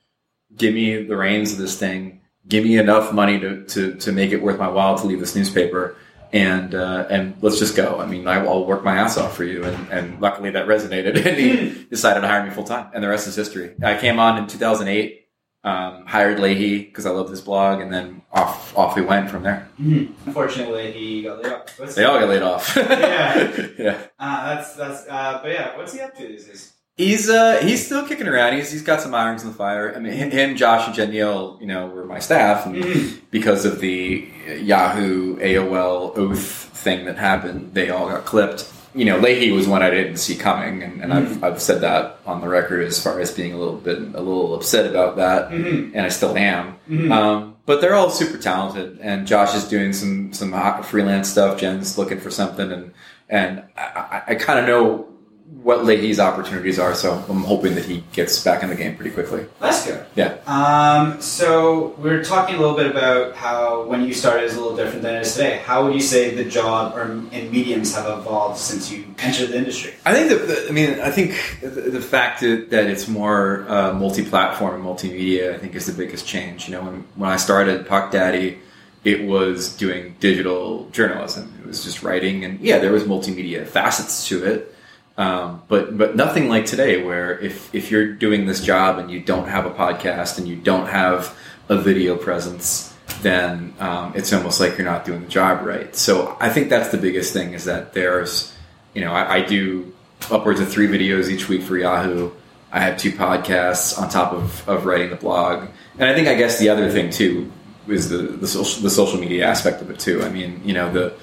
give 0.55 0.74
me 0.74 1.03
the 1.03 1.15
reins 1.15 1.53
of 1.53 1.60
this 1.60 1.77
thing, 1.77 2.22
give 2.47 2.63
me 2.63 2.77
enough 2.77 3.13
money 3.13 3.39
to, 3.39 3.63
to, 3.65 3.95
to 3.95 4.12
make 4.12 4.31
it 4.31 4.41
worth 4.41 4.59
my 4.59 4.67
while 4.67 4.97
to 4.97 5.07
leave 5.07 5.19
this 5.19 5.35
newspaper, 5.35 5.95
and 6.31 6.73
uh, 6.73 7.05
and 7.09 7.35
let's 7.41 7.59
just 7.59 7.75
go. 7.75 8.00
I 8.00 8.05
mean, 8.07 8.27
I, 8.27 8.43
I'll 8.45 8.65
work 8.65 8.83
my 8.83 8.97
ass 8.97 9.17
off 9.17 9.35
for 9.35 9.43
you, 9.43 9.63
and, 9.63 9.91
and 9.91 10.19
luckily 10.19 10.50
that 10.51 10.67
resonated, 10.67 11.15
and 11.25 11.38
he 11.38 11.85
decided 11.85 12.21
to 12.21 12.27
hire 12.27 12.43
me 12.43 12.51
full 12.51 12.63
time, 12.63 12.89
and 12.93 13.03
the 13.03 13.07
rest 13.07 13.27
is 13.27 13.35
history. 13.35 13.75
I 13.83 13.97
came 13.97 14.19
on 14.19 14.38
in 14.38 14.47
2008, 14.47 15.27
um, 15.63 16.05
hired 16.05 16.39
Leahy 16.39 16.79
because 16.79 17.05
I 17.05 17.12
loved 17.12 17.29
his 17.29 17.41
blog, 17.41 17.81
and 17.81 17.93
then 17.93 18.23
off 18.31 18.75
off 18.75 18.95
we 18.95 19.03
went 19.03 19.29
from 19.29 19.43
there. 19.43 19.69
Unfortunately, 19.77 20.91
he 20.91 21.21
got 21.23 21.43
laid 21.43 21.53
off. 21.53 21.79
What's 21.79 21.95
They 21.95 22.03
all 22.03 22.19
got 22.19 22.29
laid 22.29 22.41
off. 22.41 22.75
Yeah. 22.75 23.67
yeah. 23.77 23.97
Uh, 24.19 24.55
that's 24.55 24.75
that's. 24.75 25.07
Uh, 25.07 25.39
but 25.41 25.51
yeah, 25.51 25.77
what's 25.77 25.93
he 25.93 26.01
up 26.01 26.17
to 26.17 26.27
these 26.27 26.45
days? 26.45 26.73
He's 26.95 27.27
uh 27.27 27.57
he's 27.63 27.83
still 27.83 28.07
kicking 28.07 28.27
around. 28.27 28.53
He's 28.55 28.71
he's 28.71 28.83
got 28.83 29.01
some 29.01 29.15
irons 29.15 29.41
in 29.41 29.50
the 29.50 29.55
fire. 29.55 29.93
I 29.95 30.00
mean, 30.00 30.13
him, 30.13 30.55
Josh, 30.55 30.85
and 30.85 30.95
Jen 30.95 31.09
Neale, 31.09 31.57
you 31.59 31.65
know, 31.65 31.88
were 31.88 32.05
my 32.05 32.19
staff, 32.19 32.67
and 32.67 32.75
Mhm. 32.75 33.17
because 33.31 33.65
of 33.65 33.79
the 33.79 34.27
Yahoo 34.62 35.38
AOL 35.39 36.13
oath 36.15 36.69
thing 36.73 37.05
that 37.05 37.17
happened, 37.17 37.71
they 37.73 37.89
all 37.89 38.09
got 38.09 38.25
clipped. 38.25 38.71
You 38.93 39.05
know, 39.05 39.17
Leahy 39.17 39.51
was 39.51 39.67
one 39.67 39.81
I 39.81 39.89
didn't 39.89 40.17
see 40.17 40.35
coming, 40.35 40.83
and, 40.83 41.01
and 41.01 41.12
I've 41.12 41.43
I've 41.43 41.62
said 41.62 41.81
that 41.81 42.19
on 42.27 42.41
the 42.41 42.47
record 42.47 42.85
as 42.85 43.01
far 43.01 43.19
as 43.19 43.31
being 43.31 43.53
a 43.53 43.57
little 43.57 43.77
bit 43.77 43.97
a 43.97 44.21
little 44.21 44.53
upset 44.53 44.85
about 44.85 45.15
that, 45.15 45.50
Mhm. 45.50 45.93
and 45.95 46.05
I 46.05 46.09
still 46.09 46.38
am. 46.38 46.75
Mhm. 46.88 47.12
Um, 47.12 47.55
but 47.65 47.81
they're 47.81 47.95
all 47.95 48.12
super 48.12 48.38
talented, 48.38 49.00
and 49.01 49.25
Josh 49.25 49.55
is 49.55 49.63
doing 49.63 49.93
some 49.93 50.31
some 50.31 50.53
freelance 50.83 51.27
stuff. 51.27 51.59
Jen's 51.59 51.97
looking 51.97 52.19
for 52.19 52.29
something, 52.29 52.71
and 52.71 52.91
and 53.31 53.63
I, 53.75 53.81
I, 53.81 54.21
I 54.27 54.35
kind 54.35 54.59
of 54.59 54.67
know 54.67 55.07
what 55.45 55.85
Leahy's 55.85 56.19
opportunities 56.19 56.77
are, 56.79 56.93
so 56.93 57.13
I'm 57.29 57.43
hoping 57.43 57.75
that 57.75 57.85
he 57.85 58.03
gets 58.12 58.43
back 58.43 58.63
in 58.63 58.69
the 58.69 58.75
game 58.75 58.95
pretty 58.95 59.12
quickly. 59.12 59.45
That's 59.59 59.85
good. 59.85 60.05
Yeah. 60.15 60.38
Um, 60.45 61.21
so 61.21 61.95
we 62.00 62.09
are 62.09 62.23
talking 62.23 62.55
a 62.55 62.59
little 62.59 62.75
bit 62.75 62.88
about 62.88 63.35
how 63.35 63.83
when 63.85 64.03
you 64.03 64.13
started 64.13 64.43
is 64.43 64.55
a 64.55 64.59
little 64.62 64.75
different 64.75 65.03
than 65.03 65.15
it 65.15 65.21
is 65.21 65.33
today. 65.33 65.62
How 65.65 65.83
would 65.85 65.93
you 65.93 66.01
say 66.01 66.33
the 66.35 66.43
job 66.43 66.95
or 66.97 67.03
and 67.03 67.51
mediums 67.51 67.95
have 67.95 68.05
evolved 68.19 68.57
since 68.59 68.91
you 68.91 69.05
entered 69.19 69.50
the 69.50 69.57
industry? 69.57 69.93
I 70.05 70.13
think 70.13 70.29
that, 70.29 70.47
the- 70.47 70.67
I 70.67 70.71
mean, 70.71 71.00
I 71.00 71.12
think 71.12 71.59
the, 71.62 71.69
the 71.69 72.01
fact 72.01 72.41
that, 72.41 72.69
that 72.71 72.88
it's 72.88 73.07
more 73.07 73.65
uh, 73.69 73.93
multi-platform 73.93 74.75
and 74.75 74.83
multimedia, 74.83 75.53
I 75.53 75.59
think, 75.59 75.75
is 75.75 75.85
the 75.85 75.93
biggest 75.93 76.25
change. 76.27 76.67
You 76.67 76.75
know, 76.75 76.83
when, 76.83 77.05
when 77.15 77.29
I 77.29 77.38
started 77.38 77.88
Puck 77.88 78.12
Daddy, 78.12 78.59
it 79.05 79.23
was 79.25 79.75
doing 79.75 80.15
digital 80.19 80.89
journalism. 80.91 81.53
It 81.62 81.67
was 81.67 81.83
just 81.83 82.03
writing, 82.03 82.43
and 82.43 82.59
yeah, 82.59 82.79
there 82.79 82.91
was 82.91 83.03
multimedia 83.03 83.65
facets 83.67 84.27
to 84.27 84.43
it. 84.45 84.69
Um, 85.17 85.62
but 85.67 85.96
but 85.98 86.15
nothing 86.15 86.50
like 86.50 86.65
today, 86.65 87.03
where 87.03 87.38
if 87.39 87.74
if 87.74 87.91
you're 87.91 88.13
doing 88.13 88.46
this 88.46 88.62
job 88.62 88.98
and 88.98 89.12
you 89.12 89.20
don't 89.20 89.48
have 89.48 89.65
a 89.65 89.72
podcast 89.72 90.39
and 90.39 90.48
you 90.48 90.55
don't 90.55 90.88
have 90.88 91.38
a 91.70 91.77
video 91.77 92.17
presence, 92.17 92.93
then 93.22 93.74
um, 93.79 94.13
it's 94.15 94.34
almost 94.34 94.60
like 94.60 94.77
you're 94.77 94.88
not 94.88 95.05
doing 95.05 95.22
the 95.22 95.27
job 95.27 95.65
right. 95.65 95.96
So 95.96 96.36
I 96.39 96.50
think 96.50 96.70
that's 96.70 96.89
the 96.89 96.98
biggest 96.98 97.32
thing 97.32 97.53
is 97.53 97.65
that 97.65 97.93
there's, 97.93 98.53
you 98.93 99.01
know, 99.01 99.12
I, 99.12 99.36
I 99.36 99.41
do 99.41 99.93
upwards 100.32 100.60
of 100.60 100.70
three 100.70 100.88
videos 100.88 101.29
each 101.29 101.48
week 101.48 101.62
for 101.62 101.77
Yahoo. 101.77 102.32
I 102.72 102.79
have 102.79 102.98
two 102.98 103.12
podcasts 103.12 104.00
on 104.01 104.10
top 104.10 104.34
of, 104.34 104.67
of 104.67 104.86
writing 104.86 105.12
the 105.12 105.15
blog, 105.15 105.67
and 106.00 106.10
I 106.10 106.15
think 106.15 106.27
I 106.27 106.34
guess 106.34 106.58
the 106.58 106.70
other 106.70 106.89
thing 106.89 107.12
too 107.12 107.51
is 107.88 108.10
the 108.10 108.17
the 108.17 108.48
social 108.48 108.82
the 108.82 108.89
social 108.89 109.20
media 109.20 109.46
aspect 109.46 109.82
of 109.84 109.91
it 109.91 110.00
too. 110.00 110.24
I 110.24 110.29
mean, 110.29 110.62
you 110.65 110.74
know, 110.74 110.91
the 110.91 111.13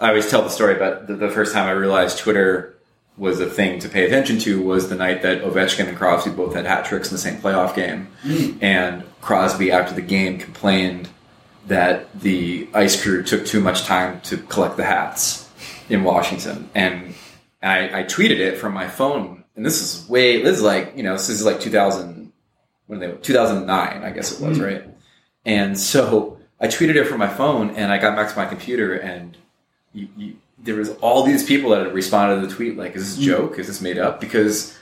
I 0.00 0.08
always 0.08 0.28
tell 0.28 0.42
the 0.42 0.50
story 0.50 0.74
about 0.74 1.06
the, 1.06 1.14
the 1.14 1.30
first 1.30 1.54
time 1.54 1.68
I 1.68 1.72
realized 1.72 2.18
Twitter 2.18 2.75
was 3.16 3.40
a 3.40 3.46
thing 3.46 3.78
to 3.80 3.88
pay 3.88 4.04
attention 4.04 4.38
to 4.40 4.60
was 4.62 4.88
the 4.88 4.94
night 4.94 5.22
that 5.22 5.42
Ovechkin 5.42 5.88
and 5.88 5.96
Crosby 5.96 6.30
both 6.30 6.54
had 6.54 6.66
hat 6.66 6.84
tricks 6.84 7.08
in 7.08 7.14
the 7.14 7.18
same 7.20 7.40
playoff 7.40 7.74
game, 7.74 8.08
and 8.60 9.04
Crosby 9.22 9.72
after 9.72 9.94
the 9.94 10.02
game 10.02 10.38
complained 10.38 11.08
that 11.66 12.20
the 12.20 12.68
ice 12.74 13.02
crew 13.02 13.22
took 13.22 13.44
too 13.46 13.60
much 13.60 13.84
time 13.84 14.20
to 14.22 14.36
collect 14.36 14.76
the 14.76 14.84
hats 14.84 15.48
in 15.88 16.04
Washington, 16.04 16.68
and 16.74 17.14
I, 17.62 18.00
I 18.00 18.02
tweeted 18.04 18.38
it 18.38 18.58
from 18.58 18.72
my 18.74 18.86
phone, 18.86 19.44
and 19.56 19.64
this 19.64 19.80
is 19.80 20.08
way 20.08 20.42
this 20.42 20.56
is 20.58 20.62
like 20.62 20.92
you 20.96 21.02
know 21.02 21.12
this 21.12 21.28
is 21.28 21.44
like 21.44 21.60
2000 21.60 22.32
when 22.86 23.00
they 23.00 23.10
2009 23.10 24.02
I 24.04 24.10
guess 24.10 24.32
it 24.38 24.46
was 24.46 24.58
Mm. 24.58 24.64
right, 24.64 24.84
and 25.44 25.78
so 25.78 26.38
I 26.60 26.68
tweeted 26.68 26.96
it 26.96 27.04
from 27.04 27.18
my 27.18 27.28
phone, 27.28 27.70
and 27.70 27.90
I 27.90 27.98
got 27.98 28.14
back 28.16 28.30
to 28.30 28.36
my 28.36 28.46
computer, 28.46 28.94
and 28.94 29.36
you, 29.92 30.08
you, 30.16 30.36
there 30.58 30.74
was 30.76 30.90
all 31.00 31.22
these 31.22 31.44
people 31.44 31.70
that 31.70 31.84
had 31.84 31.94
responded 31.94 32.40
to 32.40 32.46
the 32.46 32.54
tweet 32.54 32.76
like, 32.76 32.96
"Is 32.96 33.16
this 33.16 33.24
a 33.24 33.26
joke? 33.28 33.58
Is 33.58 33.66
this 33.66 33.80
made 33.80 33.98
up?" 33.98 34.20
Because 34.20 34.76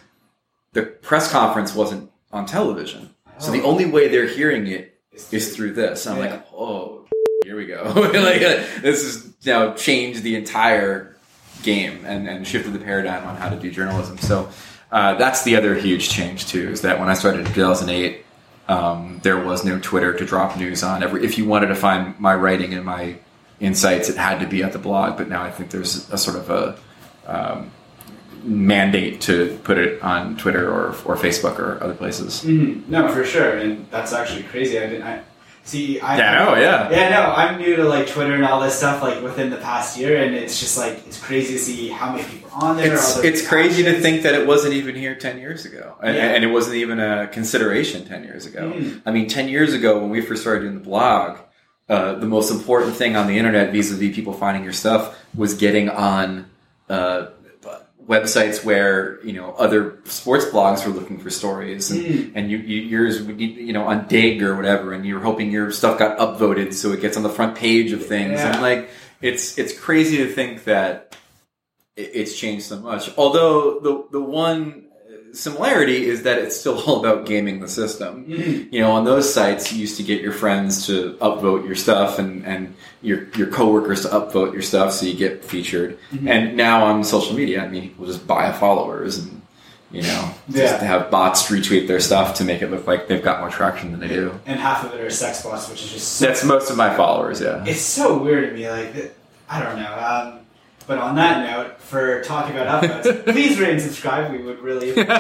the 0.73 0.83
press 0.83 1.31
conference 1.31 1.75
wasn't 1.75 2.11
on 2.33 2.47
television, 2.47 3.11
so 3.39 3.51
the 3.51 3.63
only 3.63 3.85
way 3.87 4.09
they're 4.09 4.27
hearing 4.27 4.67
it 4.67 4.99
is 5.31 5.55
through 5.55 5.73
this. 5.73 6.07
And 6.07 6.17
I'm 6.19 6.25
Yeah. 6.25 6.31
like, 6.33 6.47
"Oh, 6.57 7.07
here 7.45 7.57
we 7.57 7.67
go!" 7.67 7.83
like 7.97 8.43
uh, 8.43 8.63
this 8.83 9.03
has 9.05 9.29
now 9.45 9.75
changed 9.75 10.23
the 10.23 10.37
entire 10.37 11.17
game 11.63 12.05
and, 12.05 12.29
and 12.29 12.47
shifted 12.47 12.73
the 12.73 12.79
paradigm 12.79 13.27
on 13.27 13.37
how 13.37 13.49
to 13.49 13.57
do 13.57 13.71
journalism. 13.71 14.19
So 14.19 14.49
uh, 14.93 15.15
that's 15.15 15.45
the 15.45 15.57
other 15.57 15.75
huge 15.75 16.09
change 16.11 16.47
too. 16.47 16.71
Is 16.71 16.83
that 16.83 16.99
when 17.01 17.09
I 17.09 17.15
started 17.15 17.47
in 17.47 17.53
2008. 17.53 18.21
Um, 18.67 19.21
there 19.23 19.37
was 19.39 19.63
no 19.63 19.79
Twitter 19.79 20.15
to 20.15 20.25
drop 20.25 20.57
news 20.57 20.83
on. 20.83 21.03
Every 21.03 21.23
if 21.23 21.37
you 21.37 21.45
wanted 21.45 21.67
to 21.67 21.75
find 21.75 22.19
my 22.19 22.35
writing 22.35 22.73
and 22.73 22.83
my 22.83 23.17
insights, 23.61 24.09
it 24.09 24.17
had 24.17 24.40
to 24.40 24.47
be 24.47 24.62
at 24.62 24.73
the 24.73 24.79
blog. 24.79 25.17
But 25.17 25.29
now 25.29 25.43
I 25.43 25.51
think 25.51 25.71
there's 25.71 26.09
a 26.11 26.19
sort 26.19 26.37
of 26.37 26.51
a 26.51 26.79
um, 27.27 27.71
mandate 28.43 29.21
to 29.23 29.59
put 29.64 29.79
it 29.79 30.03
on 30.03 30.37
Twitter 30.37 30.69
or 30.71 30.88
or 31.05 31.17
Facebook 31.17 31.59
or 31.59 31.83
other 31.83 31.95
places. 31.95 32.43
Mhm. 32.45 32.87
No, 32.88 33.09
for 33.09 33.25
sure, 33.25 33.57
and 33.57 33.87
that's 33.90 34.12
actually 34.12 34.43
crazy. 34.45 34.79
I 34.79 34.87
didn't. 34.87 35.03
I, 35.03 35.21
see, 35.64 35.99
I 35.99 36.19
Yeah, 36.19 36.31
I 36.43 36.45
know, 36.45 36.61
yeah. 36.61 36.90
yeah, 36.90 37.09
no. 37.09 37.23
I'm 37.33 37.59
new 37.59 37.77
to 37.77 37.85
like 37.85 38.07
Twitter 38.07 38.35
and 38.35 38.45
all 38.45 38.61
this 38.61 38.75
stuff 38.77 39.03
like 39.03 39.23
within 39.23 39.49
the 39.49 39.57
past 39.57 39.97
year, 39.99 40.23
and 40.23 40.35
it's 40.35 40.61
just 40.61 40.77
like 40.77 41.07
it's 41.07 41.19
crazy 41.19 41.55
to 41.55 41.59
see 41.59 41.88
how 41.88 42.12
many 42.12 42.25
people 42.25 42.51
are 42.55 42.64
on 42.71 42.77
there. 42.77 42.93
It's 42.93 43.17
all 43.17 43.25
it's 43.25 43.47
crazy 43.47 43.83
to 43.85 43.99
think 43.99 44.23
that 44.25 44.35
it 44.35 44.47
wasn't 44.47 44.75
even 44.75 44.95
here 44.95 45.14
ten 45.14 45.38
years 45.38 45.64
ago, 45.64 45.95
and, 46.03 46.14
Yeah. 46.14 46.25
and 46.35 46.45
it 46.45 46.49
wasn't 46.49 46.77
even 46.77 47.01
a 47.01 47.29
consideration 47.29 48.05
ten 48.07 48.25
years 48.25 48.45
ago. 48.45 48.73
Mhm. 48.77 49.01
I 49.07 49.11
mean, 49.11 49.27
ten 49.27 49.49
years 49.49 49.73
ago 49.73 49.99
when 49.99 50.11
we 50.11 50.21
first 50.21 50.43
started 50.43 50.61
doing 50.64 50.75
the 50.75 50.85
blog, 50.85 51.38
uh, 51.88 52.14
the 52.14 52.27
most 52.27 52.51
important 52.51 52.94
thing 52.97 53.16
on 53.16 53.27
the 53.27 53.37
internet 53.38 53.73
vis-a-vis 53.73 54.14
people 54.14 54.33
finding 54.33 54.64
your 54.64 54.73
stuff 54.73 55.18
was 55.35 55.55
getting 55.55 55.88
on 55.90 56.49
uh, 56.88 57.27
websites 58.07 58.62
where 58.64 59.25
you 59.25 59.33
know 59.33 59.53
other 59.55 59.99
sports 60.05 60.44
blogs 60.47 60.87
were 60.87 60.92
looking 60.92 61.18
for 61.18 61.31
stories, 61.31 61.90
and, 61.90 62.05
Mm. 62.05 62.33
and 62.35 62.51
you, 62.51 62.59
you 62.59 62.83
yours 62.83 63.23
would 63.23 63.37
be 63.38 63.47
you 63.47 63.73
know 63.73 63.85
on 63.85 64.07
Digg 64.09 64.42
or 64.42 64.57
whatever, 64.57 64.92
and 64.92 65.05
you're 65.07 65.20
hoping 65.20 65.51
your 65.51 65.70
stuff 65.70 65.99
got 65.99 66.18
upvoted 66.18 66.73
so 66.75 66.92
it 66.92 67.01
gets 67.01 67.16
on 67.16 67.23
the 67.23 67.31
front 67.31 67.57
page 67.57 67.92
of 67.92 68.05
things. 68.05 68.40
Yeah. 68.40 68.53
And 68.53 68.62
like 68.62 68.90
it's 69.23 69.59
it's 69.59 69.79
crazy 69.79 70.18
to 70.18 70.29
think 70.33 70.64
that 70.64 71.16
it's 71.97 72.37
changed 72.37 72.66
so 72.66 72.79
much. 72.81 73.11
Although 73.16 73.81
the 73.81 74.05
the 74.18 74.20
one 74.20 74.85
similarity 75.35 76.07
is 76.09 76.23
that 76.23 76.38
it's 76.38 76.59
still 76.59 76.79
all 76.87 77.01
about 77.05 77.27
gaming 77.27 77.61
the 77.61 77.68
system. 77.68 78.25
Mhm. 78.29 78.73
You 78.73 78.81
know, 78.81 78.92
on 78.92 79.05
those 79.05 79.33
sites, 79.33 79.73
you 79.73 79.81
used 79.81 79.97
to 79.99 80.03
get 80.03 80.20
your 80.23 80.33
friends 80.33 80.87
to 80.87 81.16
upvote 81.20 81.66
your 81.66 81.75
stuff 81.75 82.18
and, 82.18 82.44
and 82.47 82.75
your 83.03 83.27
your 83.37 83.49
coworkers 83.49 84.03
to 84.03 84.09
upvote 84.09 84.53
your 84.53 84.62
stuff, 84.62 84.92
so 84.92 85.07
you 85.07 85.14
get 85.14 85.44
featured. 85.44 85.99
Mhm. 86.14 86.29
And 86.29 86.57
now 86.57 86.85
on 86.85 87.05
social 87.05 87.35
media, 87.37 87.62
I 87.64 87.68
mean, 87.68 87.83
people 87.83 88.07
just 88.07 88.27
buy 88.27 88.51
followers 88.53 89.18
and 89.18 89.42
you 89.90 90.03
know 90.03 90.31
just 90.51 90.77
have 90.81 91.11
bots 91.11 91.44
retweet 91.51 91.87
their 91.87 92.01
stuff 92.01 92.35
to 92.35 92.44
make 92.44 92.62
it 92.62 92.70
look 92.70 92.87
like 92.87 93.07
they've 93.07 93.23
got 93.23 93.40
more 93.40 93.51
traction 93.51 93.92
than 93.92 94.01
they 94.01 94.09
do. 94.09 94.33
and 94.47 94.59
half 94.59 94.85
of 94.85 94.92
it 94.94 95.01
are 95.01 95.11
sex 95.11 95.42
bots, 95.42 95.68
which 95.70 95.83
is 95.85 95.90
just 95.92 96.09
so 96.14 96.27
That's 96.27 96.42
most 96.44 96.70
of 96.70 96.77
my 96.77 96.97
followers. 96.97 97.40
Yeah. 97.40 97.62
It's 97.66 97.81
so 97.83 98.18
weird 98.18 98.49
to 98.51 98.55
me. 98.57 98.68
Like, 98.68 99.14
I 99.49 99.62
don't 99.62 99.77
know. 99.77 100.33
Um, 100.33 100.40
but 100.87 100.99
on 100.99 101.16
that 101.16 101.51
note, 101.51 101.81
for 101.81 102.23
talking 102.23 102.57
about 102.57 102.83
upvotes, 102.83 103.25
please 103.33 103.59
rate 103.59 103.70
and 103.70 103.81
subscribe. 103.81 104.33
We 104.33 104.38
would 104.38 104.61
really 104.61 104.90
appreciate 104.90 105.14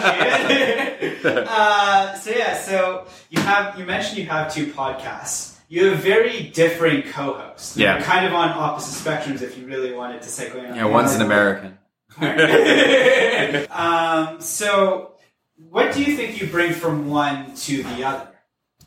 it. 1.00 1.24
uh, 1.48 2.14
so 2.14 2.30
yeah, 2.30 2.56
so 2.56 3.06
you 3.30 3.40
have 3.40 3.78
you 3.78 3.84
mentioned 3.84 4.18
you 4.18 4.26
have 4.26 4.52
two 4.52 4.66
podcasts. 4.66 5.58
You 5.68 5.86
have 5.90 5.98
very 6.00 6.42
different 6.42 7.06
co-hosts. 7.06 7.76
Yeah. 7.76 7.94
They're 7.94 8.04
kind 8.04 8.26
of 8.26 8.34
on 8.34 8.50
opposite 8.50 9.02
spectrums. 9.02 9.42
If 9.42 9.58
you 9.58 9.66
really 9.66 9.92
wanted 9.92 10.22
to 10.22 10.28
segue 10.28 10.70
on 10.70 10.76
Yeah, 10.76 10.84
one's 10.84 11.14
an 11.14 11.22
American. 11.22 11.78
um, 13.70 14.40
so, 14.40 15.14
what 15.56 15.92
do 15.92 16.02
you 16.02 16.16
think 16.16 16.40
you 16.40 16.46
bring 16.46 16.72
from 16.72 17.08
one 17.08 17.54
to 17.56 17.82
the 17.82 18.04
other? 18.04 18.28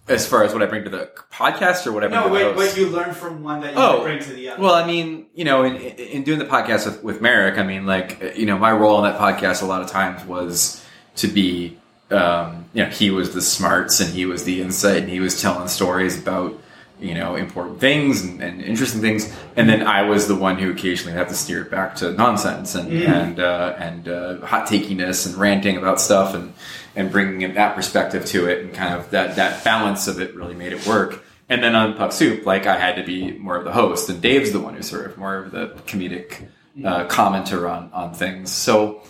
As 0.07 0.25
far 0.25 0.43
as 0.43 0.53
what 0.53 0.63
I 0.63 0.67
bring 0.67 0.85
to 0.85 0.89
the 0.89 1.09
podcast 1.31 1.85
or 1.85 1.91
what 1.91 2.03
I 2.03 2.07
bring 2.07 2.19
No, 2.21 2.27
to 2.27 2.45
what, 2.45 2.55
what 2.55 2.77
you 2.77 2.87
learn 2.87 3.13
from 3.13 3.43
one 3.43 3.59
that 3.61 3.73
you 3.73 3.79
Oh, 3.79 4.03
bring 4.03 4.19
to 4.19 4.29
the 4.31 4.49
other. 4.49 4.61
Well, 4.61 4.73
I 4.73 4.87
mean, 4.87 5.25
you 5.35 5.43
know, 5.43 5.63
in, 5.63 5.75
in 5.75 6.23
doing 6.23 6.39
the 6.39 6.45
podcast 6.45 6.85
with, 6.85 7.03
with 7.03 7.21
Marek, 7.21 7.57
I 7.57 7.63
mean, 7.63 7.85
like, 7.85 8.33
you 8.37 8.45
know, 8.45 8.57
my 8.57 8.71
role 8.71 9.03
in 9.03 9.11
that 9.11 9.19
podcast 9.19 9.61
a 9.61 9.65
lot 9.65 9.81
of 9.81 9.89
times 9.89 10.23
was 10.25 10.83
to 11.17 11.27
be, 11.27 11.77
um, 12.09 12.65
you 12.73 12.83
know, 12.83 12.89
he 12.89 13.11
was 13.11 13.33
the 13.33 13.41
smarts 13.41 13.99
and 13.99 14.13
he 14.13 14.25
was 14.25 14.45
the 14.45 14.61
insight 14.61 14.97
and 15.03 15.09
he 15.09 15.19
was 15.19 15.41
telling 15.41 15.67
stories 15.67 16.17
about, 16.17 16.57
you 16.99 17.13
know, 17.13 17.35
important 17.35 17.79
things 17.79 18.23
and, 18.23 18.41
and 18.41 18.61
interesting 18.61 19.01
things. 19.01 19.31
And 19.55 19.69
then 19.69 19.85
I 19.85 20.01
was 20.03 20.27
the 20.27 20.35
one 20.35 20.57
who 20.57 20.71
occasionally 20.71 21.13
had 21.13 21.29
to 21.29 21.35
steer 21.35 21.61
it 21.61 21.69
back 21.71 21.95
to 21.97 22.11
nonsense 22.11 22.73
and, 22.75 22.91
Mm. 22.91 23.07
and, 23.07 23.39
uh, 23.39 23.75
and, 23.77 24.07
uh, 24.07 24.45
hot 24.45 24.67
takiness 24.67 25.27
and 25.27 25.35
ranting 25.35 25.77
about 25.77 26.01
stuff 26.01 26.33
and, 26.33 26.53
and 26.95 27.11
bringing 27.11 27.41
in 27.41 27.53
that 27.53 27.75
perspective 27.75 28.25
to 28.27 28.47
it 28.47 28.63
and 28.63 28.73
kind 28.73 28.95
of 28.95 29.09
that, 29.11 29.35
that 29.35 29.63
balance 29.63 30.07
of 30.07 30.19
it 30.19 30.35
really 30.35 30.55
made 30.55 30.73
it 30.73 30.87
work. 30.87 31.23
And 31.49 31.63
then 31.63 31.75
on 31.75 31.95
Puck 31.95 32.11
Soup, 32.11 32.45
like 32.45 32.65
I 32.65 32.77
had 32.77 32.95
to 32.95 33.03
be 33.03 33.31
more 33.37 33.55
of 33.55 33.63
the 33.63 33.71
host, 33.71 34.09
and 34.09 34.21
Dave's 34.21 34.51
the 34.51 34.59
one 34.59 34.73
who's 34.75 34.89
sort 34.89 35.05
of 35.05 35.17
more 35.17 35.37
of 35.37 35.51
the 35.51 35.67
comedic 35.85 36.47
uh, 36.83 37.07
commenter 37.07 37.69
on 37.71 37.89
on 37.93 38.13
things. 38.13 38.51
So, 38.51 39.01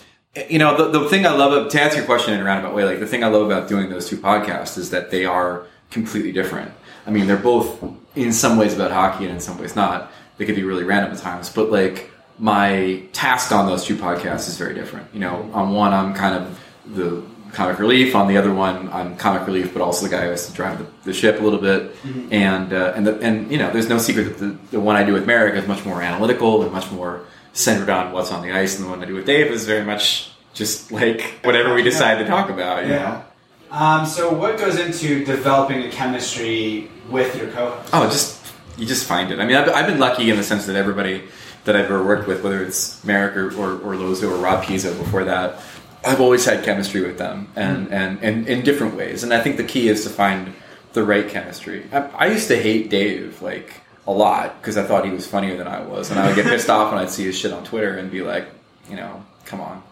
you 0.50 0.60
know, 0.60 0.78
the, 0.78 1.00
the 1.00 1.10
thing 1.10 1.26
I 1.26 1.32
love 1.32 1.70
to 1.72 1.82
answer 1.82 1.98
your 1.98 2.06
question 2.06 2.34
in 2.34 2.40
a 2.40 2.44
roundabout 2.44 2.76
way, 2.76 2.84
like 2.86 3.00
the 3.00 3.08
thing 3.08 3.24
I 3.24 3.28
love 3.28 3.46
about 3.46 3.68
doing 3.68 3.90
those 3.90 4.08
two 4.08 4.18
podcasts 4.18 4.78
is 4.78 4.90
that 4.92 5.12
they 5.12 5.26
are 5.26 5.66
completely 5.92 6.32
different. 6.32 6.72
I 7.06 7.12
mean, 7.12 7.28
they're 7.28 7.38
both 7.38 7.84
in 8.16 8.34
some 8.34 8.58
ways 8.58 8.74
about 8.74 8.92
hockey 8.92 9.26
and 9.26 9.34
in 9.36 9.40
some 9.40 9.58
ways 9.58 9.76
not. 9.76 10.12
They 10.38 10.46
could 10.46 10.56
be 10.56 10.64
really 10.64 10.84
random 10.84 11.12
at 11.14 11.20
times, 11.20 11.50
but 11.50 11.72
like 11.72 12.12
my 12.38 13.04
task 13.14 13.52
on 13.52 13.66
those 13.66 13.84
two 13.86 13.96
podcasts 13.96 14.48
is 14.48 14.58
very 14.58 14.74
different. 14.76 15.08
You 15.14 15.20
know, 15.22 15.50
on 15.54 15.74
one, 15.74 15.94
I'm 15.94 16.14
kind 16.14 16.36
of 16.36 16.60
the 16.96 17.24
comic 17.54 17.80
relief. 17.80 18.14
On 18.16 18.28
the 18.28 18.38
other 18.38 18.54
one, 18.54 18.90
I'm 18.90 19.16
comic 19.18 19.48
relief, 19.48 19.74
but 19.74 19.82
also 19.82 20.06
the 20.06 20.12
guy 20.12 20.24
who 20.24 20.30
has 20.30 20.46
to 20.48 20.54
drive 20.54 20.78
the, 20.78 20.86
the 21.06 21.14
ship 21.14 21.40
a 21.40 21.44
little 21.44 21.60
bit. 21.60 21.96
Mhm. 22.04 22.32
And 22.32 22.74
uh, 22.74 22.94
and 22.96 23.08
the, 23.08 23.20
and 23.20 23.52
you 23.52 23.58
know, 23.58 23.72
there's 23.72 23.90
no 23.90 23.98
secret 23.98 24.26
that 24.26 24.38
the, 24.38 24.58
the 24.72 24.80
one 24.80 24.96
I 24.96 25.04
do 25.04 25.14
with 25.14 25.26
Marek 25.26 25.56
is 25.56 25.68
much 25.68 25.84
more 25.86 26.02
analytical 26.02 26.62
and 26.62 26.72
much 26.72 26.92
more 26.92 27.22
centered 27.58 27.90
on 27.90 28.12
what's 28.12 28.32
on 28.32 28.44
the 28.44 28.52
ice, 28.52 28.78
and 28.78 28.86
the 28.86 28.90
one 28.90 29.02
I 29.02 29.06
do 29.06 29.16
with 29.16 29.26
Dave 29.26 29.52
is 29.52 29.66
very 29.66 29.84
much 29.84 30.32
just 30.54 30.92
like 30.92 31.40
whatever 31.44 31.74
we 31.74 31.84
decide 31.84 32.20
to 32.20 32.26
talk 32.26 32.50
about. 32.50 32.84
You 32.84 32.92
know? 32.92 33.24
Um, 33.72 34.06
so 34.06 34.34
what 34.34 34.58
goes 34.58 34.80
into 34.80 35.26
developing 35.26 35.84
a 35.84 35.90
chemistry 35.90 36.90
with 37.10 37.36
your 37.36 37.52
co-host? 37.52 37.90
Oh, 37.94 38.04
just 38.06 38.46
you 38.78 38.86
just 38.86 39.06
find 39.06 39.32
it. 39.32 39.40
I 39.40 39.46
mean, 39.46 39.56
I've, 39.56 39.70
I've 39.70 39.88
been 39.88 40.00
lucky 40.00 40.30
in 40.30 40.38
the 40.38 40.44
sense 40.44 40.68
that 40.68 40.76
everybody 40.76 41.24
that 41.66 41.76
I've 41.76 41.86
ever 41.86 42.04
worked 42.04 42.28
with, 42.28 42.44
whether 42.44 42.64
it's 42.64 43.04
Marek 43.04 43.36
or, 43.36 43.54
or, 43.60 43.80
or 43.80 43.96
Lozo 43.96 44.32
or 44.32 44.38
Rob 44.38 44.64
Pizzo 44.64 44.98
before 44.98 45.26
that, 45.26 45.62
I've 46.06 46.22
always 46.22 46.46
had 46.46 46.64
chemistry 46.64 47.02
with 47.02 47.18
them, 47.18 47.50
and 47.56 47.92
and, 47.92 48.24
and 48.24 48.48
in 48.48 48.64
different 48.64 48.96
ways. 48.96 49.24
And 49.24 49.34
I 49.34 49.42
think 49.42 49.58
the 49.58 49.64
key 49.64 49.90
is 49.90 50.04
to 50.04 50.10
find 50.10 50.54
the 50.94 51.04
right 51.04 51.28
chemistry. 51.28 51.88
I, 51.92 51.98
I 51.98 52.28
used 52.28 52.48
to 52.48 52.62
hate 52.62 52.90
Dave 52.90 53.42
like 53.42 53.82
a 54.08 54.12
lot 54.12 54.60
because 54.62 54.78
I 54.78 54.84
thought 54.84 55.06
he 55.06 55.12
was 55.12 55.28
funnier 55.28 55.58
than 55.58 55.68
I 55.68 55.82
was, 55.82 56.10
and 56.10 56.20
I 56.20 56.28
would 56.28 56.36
get 56.36 56.46
pissed 56.46 56.70
off 56.70 56.92
when 56.92 57.02
I'd 57.02 57.10
see 57.10 57.26
his 57.26 57.38
shit 57.38 57.52
on 57.52 57.64
Twitter 57.64 57.98
and 57.98 58.10
be 58.10 58.22
like, 58.22 58.48
you 58.90 58.96
know, 58.96 59.24
come 59.46 59.62
on. 59.62 59.84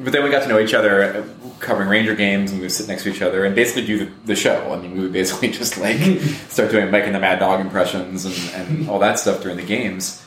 But 0.00 0.12
then 0.12 0.24
we 0.24 0.30
got 0.30 0.42
to 0.42 0.48
know 0.48 0.58
each 0.58 0.74
other 0.74 1.02
uh, 1.02 1.24
covering 1.60 1.88
Ranger 1.88 2.16
games, 2.16 2.50
and 2.50 2.60
we 2.60 2.64
would 2.64 2.72
sit 2.72 2.88
next 2.88 3.04
to 3.04 3.10
each 3.10 3.22
other 3.22 3.44
and 3.44 3.54
basically 3.54 3.86
do 3.86 4.04
the, 4.04 4.12
the 4.24 4.36
show. 4.36 4.72
I 4.72 4.80
mean, 4.80 4.92
we 4.92 5.00
would 5.00 5.12
basically 5.12 5.50
just 5.52 5.78
like 5.78 5.98
start 6.48 6.70
doing 6.70 6.92
and 6.92 7.14
the 7.14 7.20
Mad 7.20 7.38
Dog 7.38 7.60
impressions 7.60 8.24
and, 8.24 8.68
and 8.68 8.88
all 8.88 8.98
that 9.00 9.18
stuff 9.18 9.42
during 9.42 9.56
the 9.56 9.64
games. 9.64 10.24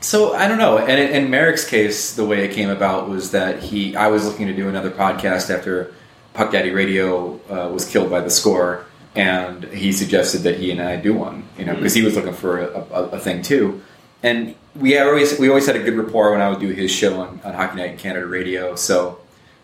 So 0.00 0.32
I 0.32 0.46
don't 0.46 0.58
know. 0.58 0.78
And 0.78 1.00
in, 1.00 1.24
in 1.24 1.30
Marek's 1.30 1.68
case, 1.68 2.14
the 2.14 2.24
way 2.24 2.44
it 2.44 2.52
came 2.52 2.70
about 2.70 3.08
was 3.08 3.32
that 3.32 3.62
he, 3.62 3.96
I 3.96 4.08
was 4.08 4.24
looking 4.24 4.46
to 4.46 4.54
do 4.54 4.68
another 4.68 4.90
podcast 4.90 5.54
after 5.54 5.92
Puck 6.34 6.52
Daddy 6.52 6.70
Radio 6.70 7.40
uh, 7.50 7.68
was 7.70 7.84
killed 7.84 8.10
by 8.10 8.20
the 8.20 8.30
score, 8.30 8.86
and 9.18 9.64
he 9.64 9.90
suggested 9.90 10.42
that 10.42 10.58
he 10.58 10.70
and 10.70 10.80
I 10.80 10.94
do 10.94 11.12
one. 11.12 11.42
You 11.58 11.64
know, 11.64 11.72
hmm. 11.72 11.80
because 11.80 11.94
he 11.94 12.02
was 12.02 12.14
looking 12.14 12.32
for 12.32 12.60
a, 12.60 12.78
a, 12.80 13.02
a 13.10 13.18
thing 13.18 13.42
too. 13.42 13.82
And 14.22 14.54
we 14.74 14.98
always 14.98 15.38
we 15.38 15.48
always 15.48 15.66
had 15.66 15.76
a 15.76 15.82
good 15.82 15.94
rapport 15.94 16.32
when 16.32 16.40
I 16.40 16.48
would 16.48 16.60
do 16.60 16.68
his 16.68 16.90
show 16.90 17.20
on, 17.20 17.40
on 17.44 17.54
Hockey 17.54 17.76
Night 17.76 17.90
in 17.92 17.98
Canada 17.98 18.26
Radio. 18.26 18.76
So 18.76 19.20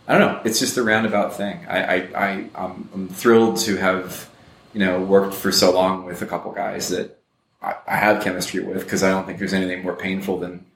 I 0.07 0.19
don't 0.19 0.21
know. 0.21 0.41
It's 0.45 0.59
just 0.59 0.77
a 0.77 0.83
roundabout 0.83 1.37
thing. 1.37 1.65
I, 1.69 1.79
I, 1.79 1.97
I 1.97 2.51
I'm, 2.55 2.89
I'm 2.93 3.09
thrilled 3.09 3.59
to 3.59 3.77
have 3.77 4.29
you 4.73 4.81
know 4.81 5.01
worked 5.01 5.35
for 5.35 5.53
so 5.53 5.73
long 5.73 6.05
with 6.05 6.21
a 6.21 6.27
couple 6.27 6.51
guys 6.53 6.89
that 6.89 7.19
I, 7.63 7.77
I 7.87 7.97
have 7.97 8.23
chemistry 8.23 8.61
with 8.61 8.83
because 8.83 9.03
I 9.05 9.11
don't 9.11 9.25
think 9.25 9.39
there's 9.39 9.55
anything 9.55 9.83
more 9.83 9.97
painful 9.97 10.41
than 10.41 10.67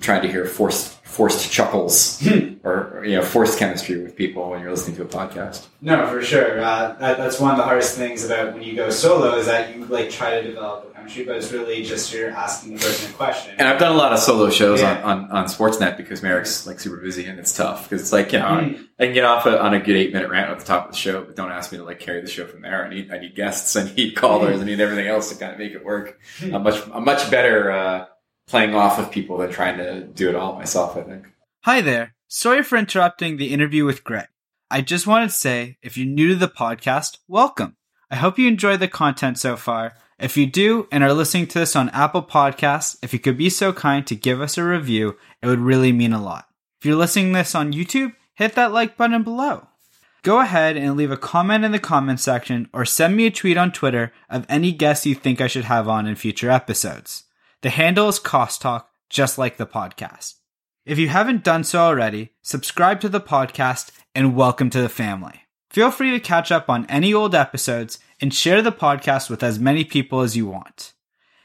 trying 0.00 0.22
to 0.22 0.28
hear 0.30 0.44
forced 0.44 0.92
forced 1.04 1.52
chuckles 1.52 2.20
or, 2.64 2.98
or, 2.98 3.04
you 3.04 3.14
know 3.14 3.22
forced 3.22 3.56
chemistry 3.56 4.02
with 4.02 4.16
people 4.16 4.50
when 4.50 4.60
you're 4.60 4.70
listening 4.72 4.96
to 4.96 5.02
a 5.02 5.06
podcast. 5.06 5.66
No, 5.80 6.08
for 6.08 6.20
sure. 6.22 6.60
Uh, 6.60 6.94
that, 6.94 7.18
that's 7.18 7.38
one 7.38 7.52
of 7.52 7.56
the 7.56 7.62
hardest 7.62 7.96
things 7.96 8.24
about 8.24 8.52
when 8.52 8.62
you 8.64 8.74
go 8.74 8.90
solo 8.90 9.36
is 9.36 9.46
that 9.46 9.76
you 9.76 9.84
like 9.84 10.10
try 10.10 10.40
to 10.40 10.42
develop 10.42 10.90
a 10.90 10.94
chemistry, 10.94 11.24
but 11.24 11.36
it's 11.36 11.52
really 11.52 11.84
just 11.84 12.12
you're 12.12 12.30
asking 12.30 12.74
the 12.74 12.80
person 12.80 13.10
a 13.12 13.14
question. 13.14 13.54
And 13.58 13.68
I've 13.68 13.78
done 13.78 13.92
a 13.92 13.96
lot 13.96 14.12
of 14.12 14.18
solo 14.18 14.50
shows 14.50 14.80
Yeah. 14.80 15.02
on, 15.04 15.26
on, 15.26 15.30
on 15.30 15.44
Sportsnet 15.44 15.96
because 15.96 16.20
Marek's 16.20 16.66
like 16.66 16.80
super 16.80 16.96
busy 16.96 17.26
and 17.26 17.38
it's 17.38 17.54
tough 17.56 17.84
because 17.84 18.00
it's 18.02 18.12
like 18.12 18.32
you 18.32 18.40
know 18.40 18.46
Mhm. 18.46 18.84
I 18.98 19.04
can 19.06 19.14
get 19.14 19.24
off 19.24 19.46
a, 19.46 19.60
on 19.62 19.74
a 19.74 19.78
good 19.80 19.96
eight 19.96 20.12
minute 20.12 20.30
rant 20.30 20.50
at 20.50 20.58
the 20.58 20.64
top 20.64 20.86
of 20.86 20.92
the 20.92 20.98
show, 20.98 21.22
but 21.22 21.36
don't 21.36 21.50
ask 21.52 21.70
me 21.70 21.78
to 21.78 21.84
like 21.84 22.00
carry 22.00 22.20
the 22.22 22.28
show 22.30 22.46
from 22.46 22.62
there. 22.62 22.84
I 22.86 22.88
need 22.88 23.12
I 23.12 23.18
need 23.18 23.36
guests, 23.36 23.76
I 23.76 23.84
need 23.94 24.16
callers, 24.16 24.60
I 24.60 24.64
need 24.64 24.80
everything 24.80 25.06
else 25.06 25.30
to 25.30 25.36
kind 25.38 25.52
of 25.52 25.58
make 25.60 25.72
it 25.72 25.84
work. 25.84 26.18
I'm 26.42 26.64
much 26.64 26.82
I'm 26.92 27.04
much 27.04 27.30
better 27.30 27.70
uh, 27.70 28.06
playing 28.46 28.74
off 28.74 28.98
of 28.98 29.10
people 29.10 29.38
than 29.38 29.50
trying 29.50 29.78
to 29.78 30.04
do 30.04 30.28
it 30.28 30.34
all 30.34 30.54
myself. 30.54 30.96
I 30.96 31.02
think. 31.02 31.26
Hi 31.62 31.80
there. 31.80 32.14
Sorry 32.28 32.62
for 32.62 32.76
interrupting 32.76 33.36
the 33.36 33.52
interview 33.52 33.84
with 33.84 34.04
Greg. 34.04 34.26
I 34.70 34.80
just 34.80 35.06
wanted 35.06 35.30
to 35.30 35.34
say, 35.34 35.78
if 35.82 35.96
you're 35.96 36.06
new 36.06 36.28
to 36.30 36.34
the 36.34 36.48
podcast, 36.48 37.18
welcome. 37.28 37.76
I 38.10 38.16
hope 38.16 38.38
you 38.38 38.48
enjoy 38.48 38.76
the 38.76 38.88
content 38.88 39.38
so 39.38 39.56
far. 39.56 39.94
If 40.18 40.36
you 40.36 40.46
do 40.46 40.88
and 40.90 41.02
are 41.04 41.12
listening 41.12 41.46
to 41.48 41.58
this 41.58 41.76
on 41.76 41.88
Apple 41.90 42.22
Podcasts, 42.22 42.96
if 43.02 43.12
you 43.12 43.18
could 43.18 43.36
be 43.36 43.50
so 43.50 43.72
kind 43.72 44.06
to 44.06 44.14
give 44.14 44.40
us 44.40 44.58
a 44.58 44.64
review, 44.64 45.16
it 45.42 45.46
would 45.46 45.60
really 45.60 45.92
mean 45.92 46.12
a 46.12 46.22
lot. 46.22 46.46
If 46.80 46.86
you're 46.86 46.96
listening 46.96 47.32
this 47.32 47.54
on 47.54 47.72
YouTube, 47.72 48.14
hit 48.34 48.54
that 48.54 48.72
like 48.72 48.96
button 48.96 49.22
below. 49.22 49.68
Go 50.22 50.40
ahead 50.40 50.76
and 50.76 50.96
leave 50.96 51.10
a 51.10 51.16
comment 51.16 51.64
in 51.64 51.72
the 51.72 51.78
comment 51.78 52.20
section 52.20 52.68
or 52.72 52.84
send 52.84 53.16
me 53.16 53.26
a 53.26 53.30
tweet 53.30 53.56
on 53.56 53.72
Twitter 53.72 54.12
of 54.30 54.46
any 54.48 54.72
guests 54.72 55.04
you 55.04 55.14
think 55.14 55.40
I 55.40 55.46
should 55.46 55.64
have 55.64 55.88
on 55.88 56.06
in 56.06 56.14
future 56.14 56.50
episodes. 56.50 57.24
The 57.64 57.70
handle 57.70 58.10
is 58.10 58.18
Cost 58.18 58.60
Talk, 58.60 58.90
just 59.08 59.38
like 59.38 59.56
the 59.56 59.64
podcast. 59.64 60.34
If 60.84 60.98
you 60.98 61.08
haven't 61.08 61.44
done 61.44 61.64
so 61.64 61.80
already, 61.80 62.34
subscribe 62.42 63.00
to 63.00 63.08
the 63.08 63.22
podcast 63.22 63.90
and 64.14 64.36
welcome 64.36 64.68
to 64.68 64.82
the 64.82 64.90
family. 64.90 65.46
Feel 65.70 65.90
free 65.90 66.10
to 66.10 66.20
catch 66.20 66.52
up 66.52 66.68
on 66.68 66.84
any 66.90 67.14
old 67.14 67.34
episodes 67.34 67.98
and 68.20 68.34
share 68.34 68.60
the 68.60 68.70
podcast 68.70 69.30
with 69.30 69.42
as 69.42 69.58
many 69.58 69.82
people 69.82 70.20
as 70.20 70.36
you 70.36 70.46
want. 70.46 70.92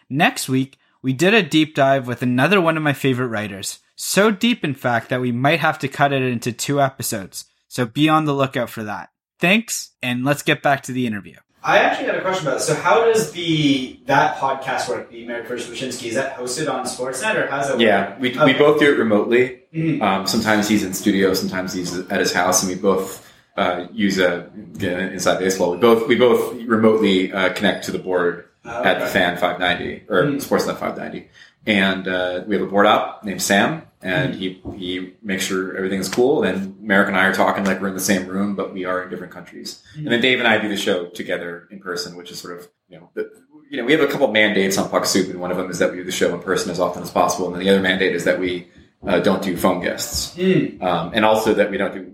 Next 0.09 0.49
week, 0.49 0.77
we 1.01 1.13
did 1.13 1.33
a 1.33 1.41
deep 1.41 1.73
dive 1.73 2.05
with 2.05 2.21
another 2.21 2.59
one 2.59 2.75
of 2.75 2.83
my 2.83 2.91
favorite 2.91 3.27
writers. 3.27 3.79
So 3.95 4.29
deep, 4.29 4.65
in 4.65 4.75
fact, 4.75 5.07
that 5.07 5.21
we 5.21 5.31
might 5.31 5.61
have 5.61 5.79
to 5.79 5.87
cut 5.87 6.11
it 6.11 6.21
into 6.21 6.51
two 6.51 6.81
episodes. 6.81 7.45
So 7.69 7.85
be 7.85 8.09
on 8.09 8.25
the 8.25 8.35
lookout 8.35 8.69
for 8.69 8.83
that. 8.83 9.11
Thanks, 9.39 9.91
and 10.03 10.25
let's 10.25 10.43
get 10.43 10.61
back 10.61 10.83
to 10.83 10.91
the 10.91 11.07
interview. 11.07 11.37
I 11.63 11.79
actually 11.79 12.05
had 12.07 12.15
a 12.15 12.21
question 12.21 12.47
about 12.47 12.57
this. 12.59 12.67
So, 12.67 12.75
how 12.75 13.03
does 13.05 13.31
the 13.33 13.99
that 14.05 14.37
podcast 14.37 14.87
work? 14.87 15.09
The 15.11 15.25
Marek 15.25 15.47
vs. 15.47 15.69
Wyshynski 15.69 16.07
is 16.07 16.15
that 16.15 16.37
hosted 16.37 16.71
on 16.73 16.85
Sportsnet 16.85 17.35
or 17.35 17.47
how's 17.47 17.69
it 17.69 17.73
work? 17.73 17.81
Yeah, 17.81 18.17
we, 18.19 18.29
we 18.31 18.39
Okay. 18.39 18.57
both 18.57 18.79
do 18.79 18.93
it 18.93 18.97
remotely. 18.97 19.61
Mhm. 19.73 20.01
Um, 20.01 20.25
sometimes 20.27 20.67
he's 20.69 20.83
in 20.83 20.93
studio, 20.93 21.33
sometimes 21.33 21.73
he's 21.73 21.97
at 22.09 22.19
his 22.19 22.31
house, 22.33 22.63
and 22.63 22.71
we 22.71 22.77
both 22.79 23.25
uh, 23.57 23.87
use 23.91 24.19
a 24.19 24.49
inside 24.79 25.39
baseball. 25.39 25.71
We 25.71 25.77
both 25.77 26.07
we 26.07 26.15
both 26.15 26.53
remotely 26.63 27.31
uh, 27.33 27.51
connect 27.53 27.85
to 27.85 27.91
the 27.91 27.99
board 27.99 28.45
Oh, 28.65 28.83
at 28.83 28.99
the. 28.99 29.05
Fan 29.07 29.37
590 29.37 30.03
or 30.09 30.23
Mm. 30.23 30.35
Sportsnet 30.35 30.77
590, 30.77 31.29
and 31.65 32.07
uh, 32.07 32.41
we 32.47 32.55
have 32.55 32.63
a 32.63 32.69
board 32.69 32.85
op 32.85 33.23
named 33.23 33.41
Sam, 33.41 33.83
and 34.01 34.33
he 34.35 34.61
he 34.77 35.13
makes 35.21 35.43
sure 35.45 35.75
everything's 35.75 36.09
cool. 36.09 36.43
And 36.43 36.79
Marek 36.81 37.07
and 37.09 37.17
I 37.17 37.25
are 37.25 37.33
talking 37.33 37.65
like 37.65 37.81
we're 37.81 37.89
in 37.89 37.93
the 37.93 37.99
same 37.99 38.27
room, 38.27 38.55
but 38.55 38.73
we 38.73 38.85
are 38.85 39.03
in 39.03 39.09
different 39.09 39.33
countries. 39.33 39.81
And 39.95 40.07
then 40.07 40.21
Dave 40.21 40.39
and 40.39 40.47
I 40.47 40.57
do 40.57 40.69
the 40.69 40.77
show 40.77 41.07
together 41.07 41.67
in 41.71 41.79
person, 41.79 42.15
which 42.15 42.31
is 42.31 42.39
sort 42.39 42.57
of 42.57 42.67
you 42.87 42.99
know. 42.99 43.09
The, 43.13 43.31
you 43.71 43.77
know, 43.77 43.85
we 43.85 43.91
have 43.91 44.01
a 44.01 44.07
couple 44.07 44.27
mandates 44.31 44.79
on 44.79 44.89
Puck 44.89 45.05
Soup, 45.05 45.29
and 45.29 45.39
one 45.39 45.51
of 45.51 45.57
them 45.57 45.69
is 45.69 45.77
that 45.77 45.91
we 45.91 45.97
do 45.97 46.03
the 46.03 46.11
show 46.11 46.33
in 46.33 46.41
person 46.41 46.71
as 46.71 46.79
often 46.79 47.03
as 47.03 47.11
possible, 47.11 47.45
and 47.45 47.55
then 47.55 47.63
the 47.63 47.69
other 47.69 47.81
mandate 47.81 48.15
is 48.15 48.23
that 48.23 48.39
we 48.39 48.67
uh, 49.05 49.19
don't 49.19 49.43
do 49.43 49.55
phone 49.55 49.79
guests, 49.79 50.33
Hmm. 50.35 50.81
um, 50.83 51.11
and 51.13 51.23
also 51.23 51.53
that 51.53 51.69
we 51.69 51.77
don't 51.77 51.93
do 51.93 52.11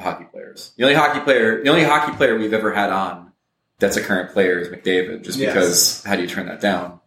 hockey 0.00 0.24
players. 0.24 0.72
The 0.76 0.82
only 0.82 0.96
hockey 0.96 1.20
player, 1.20 1.62
the 1.62 1.68
only 1.70 1.84
hockey 1.84 2.10
player 2.16 2.36
we've 2.36 2.52
ever 2.52 2.74
had 2.74 2.90
on 2.90 3.30
that's 3.78 3.96
a 3.96 4.02
current 4.02 4.32
player 4.32 4.58
is 4.58 4.68
McDavid, 4.68 5.22
just 5.22 5.38
Yes. 5.38 5.52
because 5.52 6.02
how 6.04 6.16
do 6.16 6.22
you 6.22 6.28
turn 6.28 6.46
that 6.46 6.60
down? 6.60 6.98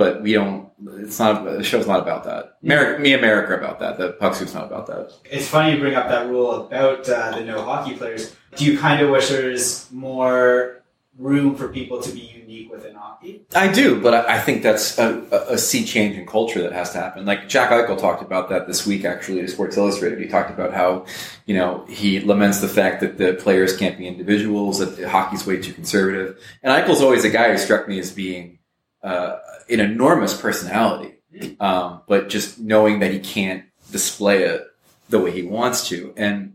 But 0.00 0.22
we 0.22 0.32
don't. 0.32 0.70
It's 0.94 1.18
not. 1.18 1.44
The 1.44 1.62
show's 1.62 1.86
not 1.86 2.00
about 2.00 2.24
that. 2.24 2.56
Marek, 2.62 3.02
me 3.02 3.12
and 3.12 3.20
Marek 3.20 3.50
are 3.50 3.58
about 3.58 3.80
that. 3.80 3.98
The 3.98 4.12
puck 4.12 4.34
soup's 4.34 4.54
not 4.54 4.64
about 4.64 4.86
that. 4.86 5.12
It's 5.26 5.46
funny 5.46 5.74
you 5.74 5.78
bring 5.78 5.94
up 5.94 6.08
that 6.08 6.26
rule 6.26 6.66
about 6.66 7.06
uh, 7.06 7.36
the 7.36 7.44
no 7.44 7.62
hockey 7.62 7.96
players. 7.98 8.34
Do 8.56 8.64
you 8.64 8.78
kind 8.78 9.02
of 9.02 9.10
wish 9.10 9.28
there's 9.28 9.92
more 9.92 10.82
room 11.18 11.54
for 11.54 11.68
people 11.68 12.00
to 12.00 12.10
be 12.12 12.20
unique 12.20 12.72
within 12.72 12.94
hockey? 12.94 13.44
I 13.54 13.70
do, 13.70 14.00
but 14.00 14.14
I, 14.14 14.36
I 14.36 14.40
think 14.40 14.62
that's 14.62 14.98
a, 14.98 15.20
a, 15.30 15.52
a 15.52 15.58
sea 15.58 15.84
change 15.84 16.16
in 16.16 16.26
culture 16.26 16.62
that 16.62 16.72
has 16.72 16.92
to 16.92 16.98
happen. 16.98 17.26
Like 17.26 17.46
Jack 17.46 17.68
Eichel 17.70 18.00
talked 18.00 18.22
about 18.22 18.48
that 18.48 18.66
this 18.66 18.86
week, 18.86 19.04
actually, 19.04 19.42
to 19.42 19.48
Sports 19.48 19.76
Illustrated. 19.76 20.18
He 20.18 20.28
talked 20.28 20.50
about 20.50 20.72
how, 20.72 21.04
you 21.44 21.54
know, 21.54 21.84
he 21.90 22.20
laments 22.20 22.60
the 22.60 22.68
fact 22.68 23.02
that 23.02 23.18
the 23.18 23.34
players 23.34 23.76
can't 23.76 23.98
be 23.98 24.08
individuals, 24.08 24.78
that 24.78 24.96
the 24.96 25.10
hockey's 25.10 25.46
way 25.46 25.60
too 25.60 25.74
conservative. 25.74 26.40
And 26.62 26.72
Eichel's 26.72 27.02
always 27.02 27.22
a 27.26 27.30
guy 27.30 27.52
who 27.52 27.58
struck 27.58 27.86
me 27.86 27.98
as 27.98 28.10
being 28.10 28.59
uh, 29.02 29.38
an 29.68 29.80
enormous 29.80 30.38
personality, 30.38 31.14
um, 31.58 32.02
but 32.06 32.28
just 32.28 32.58
knowing 32.58 33.00
that 33.00 33.12
he 33.12 33.20
can't 33.20 33.64
display 33.90 34.44
it 34.44 34.66
the 35.08 35.18
way 35.18 35.30
he 35.30 35.42
wants 35.42 35.88
to. 35.88 36.12
And 36.16 36.54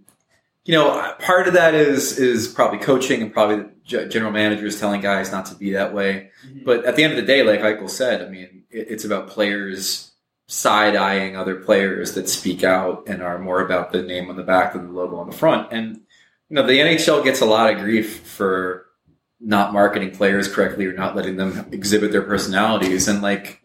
you 0.65 0.73
know, 0.73 1.13
part 1.19 1.47
of 1.47 1.53
that 1.53 1.73
is 1.75 2.17
is 2.17 2.47
probably 2.47 2.79
coaching 2.79 3.21
and 3.21 3.31
probably 3.31 3.65
general 3.86 4.31
managers 4.31 4.79
telling 4.79 5.01
guys 5.01 5.31
not 5.31 5.45
to 5.47 5.55
be 5.55 5.73
that 5.73 5.93
way. 5.93 6.31
But 6.63 6.86
at 6.86 6.95
the 6.95 7.03
end 7.03 7.13
of 7.13 7.17
the 7.17 7.25
day, 7.25 7.43
like 7.43 7.60
Eichel 7.62 7.89
said, 7.89 8.21
I 8.21 8.29
mean, 8.29 8.63
it, 8.71 8.88
it's 8.89 9.05
about 9.05 9.29
players 9.29 10.12
side 10.47 10.95
eyeing 10.95 11.36
other 11.36 11.55
players 11.55 12.13
that 12.13 12.29
speak 12.29 12.63
out 12.63 13.03
and 13.08 13.21
are 13.21 13.39
more 13.39 13.62
about 13.62 13.91
the 13.91 14.01
name 14.01 14.29
on 14.29 14.36
the 14.36 14.43
back 14.43 14.73
than 14.73 14.88
the 14.88 14.93
logo 14.93 15.17
on 15.17 15.29
the 15.29 15.36
front. 15.36 15.71
And 15.71 16.01
you 16.49 16.55
know, 16.55 16.65
the 16.65 16.79
NHL 16.79 17.23
gets 17.23 17.41
a 17.41 17.45
lot 17.45 17.73
of 17.73 17.79
grief 17.79 18.19
for 18.21 18.85
not 19.39 19.74
marketing 19.74 20.12
players 20.12 20.48
correctly 20.48 20.86
or 20.86 20.93
not 20.93 21.15
letting 21.15 21.38
them 21.38 21.67
exhibit 21.71 22.12
their 22.12 22.21
personalities. 22.21 23.08
And 23.08 23.21
like, 23.21 23.62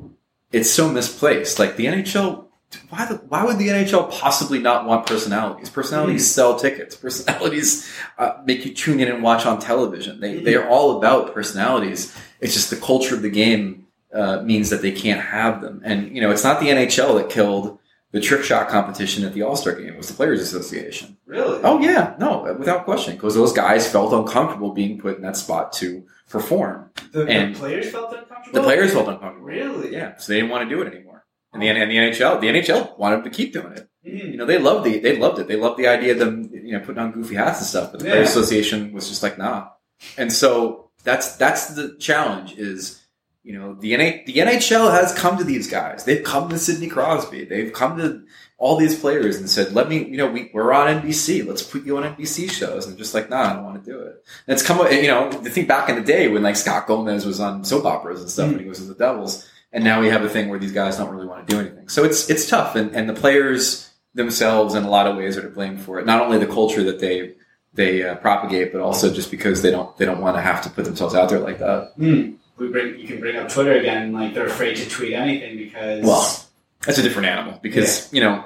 it's 0.53 0.71
so 0.71 0.89
misplaced. 0.89 1.59
Like 1.59 1.77
the 1.77 1.87
NHL, 1.87 2.47
why 2.89 3.07
the, 3.07 3.17
why 3.29 3.45
would 3.45 3.59
the 3.59 3.69
NHL 3.69 4.11
possibly 4.11 4.59
not 4.59 4.87
want 4.87 5.07
personalities? 5.07 5.71
Personalities 5.71 6.31
sell 6.31 6.59
tickets. 6.59 6.97
Personalities 7.01 7.91
uh, 8.19 8.43
make 8.45 8.65
you 8.65 8.73
tune 8.73 9.01
in 9.01 9.09
and 9.09 9.23
watch 9.23 9.47
on 9.47 9.59
television. 9.59 10.21
They 10.21 10.39
they 10.41 10.55
are 10.55 10.69
all 10.69 10.99
about 10.99 11.35
personalities. 11.35 12.17
It's 12.41 12.55
just 12.55 12.71
the 12.71 12.77
culture 12.77 13.15
of 13.15 13.23
the 13.23 13.31
game 13.31 13.87
uh, 14.15 14.43
means 14.43 14.71
that 14.71 14.83
they 14.83 14.93
can't 14.93 15.21
have 15.21 15.61
them. 15.61 15.83
And 15.85 16.15
you 16.15 16.21
know, 16.21 16.31
it's 16.31 16.45
not 16.45 16.61
the 16.61 16.67
NHL 16.67 17.17
that 17.21 17.31
killed 17.31 17.80
the 18.13 18.21
trick 18.21 18.43
shot 18.43 18.69
competition 18.69 19.25
at 19.25 19.33
the 19.35 19.43
All 19.43 19.57
Star 19.57 19.75
game 19.75 19.97
was 19.97 20.09
the 20.09 20.15
Players 20.15 20.41
Association. 20.41 21.17
Really? 21.27 21.61
Oh 21.63 21.81
yeah, 21.81 22.15
no, 22.19 22.55
without 22.59 22.85
question, 22.85 23.15
because 23.15 23.35
those 23.35 23.53
guys 23.53 23.91
felt 23.91 24.13
uncomfortable 24.13 24.73
being 24.73 24.99
put 24.99 25.17
in 25.17 25.23
that 25.23 25.37
spot 25.37 25.73
to 25.75 26.05
perform. 26.29 26.91
the, 27.13 27.27
and- 27.27 27.55
the 27.55 27.59
players 27.59 27.91
felt 27.91 28.13
uncomfortable. 28.13 28.53
The 28.61 28.63
players 28.63 28.93
felt 28.93 29.09
uncomfortable. 29.09 29.47
Really? 29.47 29.93
Yeah, 29.93 30.17
so 30.17 30.33
they 30.33 30.39
didn't 30.41 30.51
want 30.51 30.69
to 30.69 30.75
do 30.75 30.83
it 30.83 30.93
anymore. 30.93 31.25
And 31.53 31.61
the 31.63 31.69
and 31.69 31.91
the 31.91 31.97
NHL, 31.97 32.41
the 32.41 32.47
NHL 32.49 32.97
wanted 32.99 33.25
to 33.25 33.31
keep 33.31 33.53
doing 33.53 33.73
it. 33.73 33.89
Mhm. 34.07 34.33
You 34.33 34.37
know, 34.39 34.47
they 34.47 34.59
loved 34.59 34.85
the 34.87 34.99
they 35.01 35.17
loved 35.17 35.39
it. 35.41 35.49
They 35.49 35.57
loved 35.57 35.79
the 35.79 35.89
idea 35.89 36.13
of 36.13 36.19
them, 36.21 36.49
you 36.53 36.73
know, 36.73 36.81
putting 36.81 37.01
on 37.03 37.11
goofy 37.13 37.35
hats 37.35 37.59
and 37.59 37.67
stuff. 37.67 37.91
But 37.91 38.01
the 38.01 38.07
Yeah. 38.07 38.13
Players 38.13 38.31
Association 38.31 38.93
was 38.93 39.09
just 39.09 39.23
like, 39.23 39.37
nah. 39.37 39.69
And 40.17 40.33
so 40.33 40.91
that's 41.05 41.35
that's 41.37 41.75
the 41.75 41.97
challenge. 41.99 42.55
Is 42.57 43.00
you 43.43 43.59
know 43.59 43.75
the 43.75 43.93
NH, 43.93 44.27
the 44.27 44.35
NHL 44.35 44.91
has 44.93 45.15
come 45.15 45.39
to 45.39 45.45
these 45.45 45.69
guys. 45.71 46.05
They've 46.05 46.23
come 46.23 46.49
to 46.51 46.59
Sidney 46.59 46.89
Crosby. 46.89 47.45
They've 47.45 47.73
come 47.73 47.97
to 47.99 48.23
all 48.59 48.77
these 48.77 48.99
players 48.99 49.39
and 49.39 49.49
said, 49.49 49.73
"Let 49.73 49.89
me, 49.89 50.05
you 50.05 50.17
know, 50.19 50.31
we, 50.31 50.51
we're 50.53 50.73
on 50.73 51.01
NBC. 51.03 51.47
Let's 51.47 51.63
put 51.63 51.85
you 51.87 51.97
on 51.97 52.03
NBC 52.15 52.51
shows." 52.51 52.87
And 52.87 52.99
just 52.99 53.15
like, 53.15 53.31
nah, 53.31 53.51
I 53.51 53.53
don't 53.55 53.65
want 53.65 53.83
to 53.83 53.91
do 53.91 53.99
it. 54.01 54.23
And 54.47 54.55
it's 54.55 54.63
come, 54.63 54.79
you 54.93 55.09
know, 55.09 55.31
the 55.31 55.49
thing 55.51 55.67
back 55.67 55.89
in 55.89 55.97
the 55.97 56.03
day 56.03 56.29
when 56.29 56.43
like 56.43 56.57
Scott 56.57 56.87
Gomez 56.87 57.25
was 57.25 57.41
on 57.41 57.65
soap 57.65 57.87
operas 57.87 58.21
and 58.21 58.29
stuff, 58.31 58.49
Mm. 58.49 58.53
when 58.53 58.63
he 58.65 58.69
was 58.69 58.81
with 58.81 58.89
the 58.97 59.05
Devils. 59.05 59.49
And 59.73 59.85
now 59.85 60.01
we 60.01 60.09
have 60.09 60.25
a 60.25 60.29
thing 60.29 60.49
where 60.49 60.59
these 60.59 60.73
guys 60.73 60.97
don't 60.97 61.11
really 61.15 61.29
want 61.29 61.47
to 61.47 61.55
do 61.55 61.61
anything. 61.61 61.89
So 61.89 62.05
it's 62.05 62.29
it's 62.29 62.49
tough, 62.49 62.75
and, 62.77 62.95
and 62.95 63.09
the 63.09 63.15
players 63.15 63.89
themselves, 64.15 64.75
in 64.75 64.83
a 64.85 64.91
lot 64.91 65.07
of 65.07 65.17
ways, 65.17 65.39
are 65.39 65.43
to 65.43 65.49
blame 65.49 65.79
for 65.79 65.99
it. 65.99 66.07
Not 66.07 66.21
only 66.21 66.39
the 66.39 66.47
culture 66.47 66.83
that 66.83 66.99
they 67.01 67.35
they 67.73 68.03
uh, 68.03 68.17
propagate, 68.17 68.73
but 68.73 68.81
also 68.81 69.13
just 69.15 69.31
because 69.31 69.63
they 69.63 69.71
don't 69.71 69.97
they 69.97 70.05
don't 70.05 70.21
want 70.21 70.37
to 70.37 70.43
have 70.43 70.61
to 70.63 70.71
put 70.71 70.85
themselves 70.85 71.15
out 71.15 71.29
there 71.29 71.39
like 71.39 71.61
that. 71.61 71.93
Hmm. 71.97 72.33
We 72.61 72.69
bring 72.69 72.99
you 73.01 73.09
can 73.09 73.21
bring 73.21 73.37
up 73.37 73.49
Twitter 73.49 73.73
again. 73.73 74.13
Like 74.13 74.35
they're 74.35 74.47
afraid 74.47 74.77
to 74.77 74.89
tweet 74.89 75.15
anything 75.15 75.57
because 75.57 76.05
Well, 76.05 76.47
That's 76.85 76.99
a 76.99 77.03
different 77.03 77.29
animal 77.29 77.59
because 77.63 78.13
you 78.13 78.21
know 78.21 78.45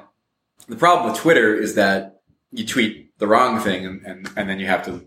the 0.68 0.77
problem 0.77 1.11
with 1.11 1.20
Twitter 1.20 1.53
is 1.55 1.74
that 1.74 2.20
you 2.53 2.64
tweet 2.64 3.18
the 3.18 3.27
wrong 3.27 3.59
thing 3.59 3.85
and 3.85 4.07
and, 4.07 4.31
and 4.37 4.48
then 4.48 4.61
you 4.61 4.66
have 4.66 4.85
to 4.87 5.07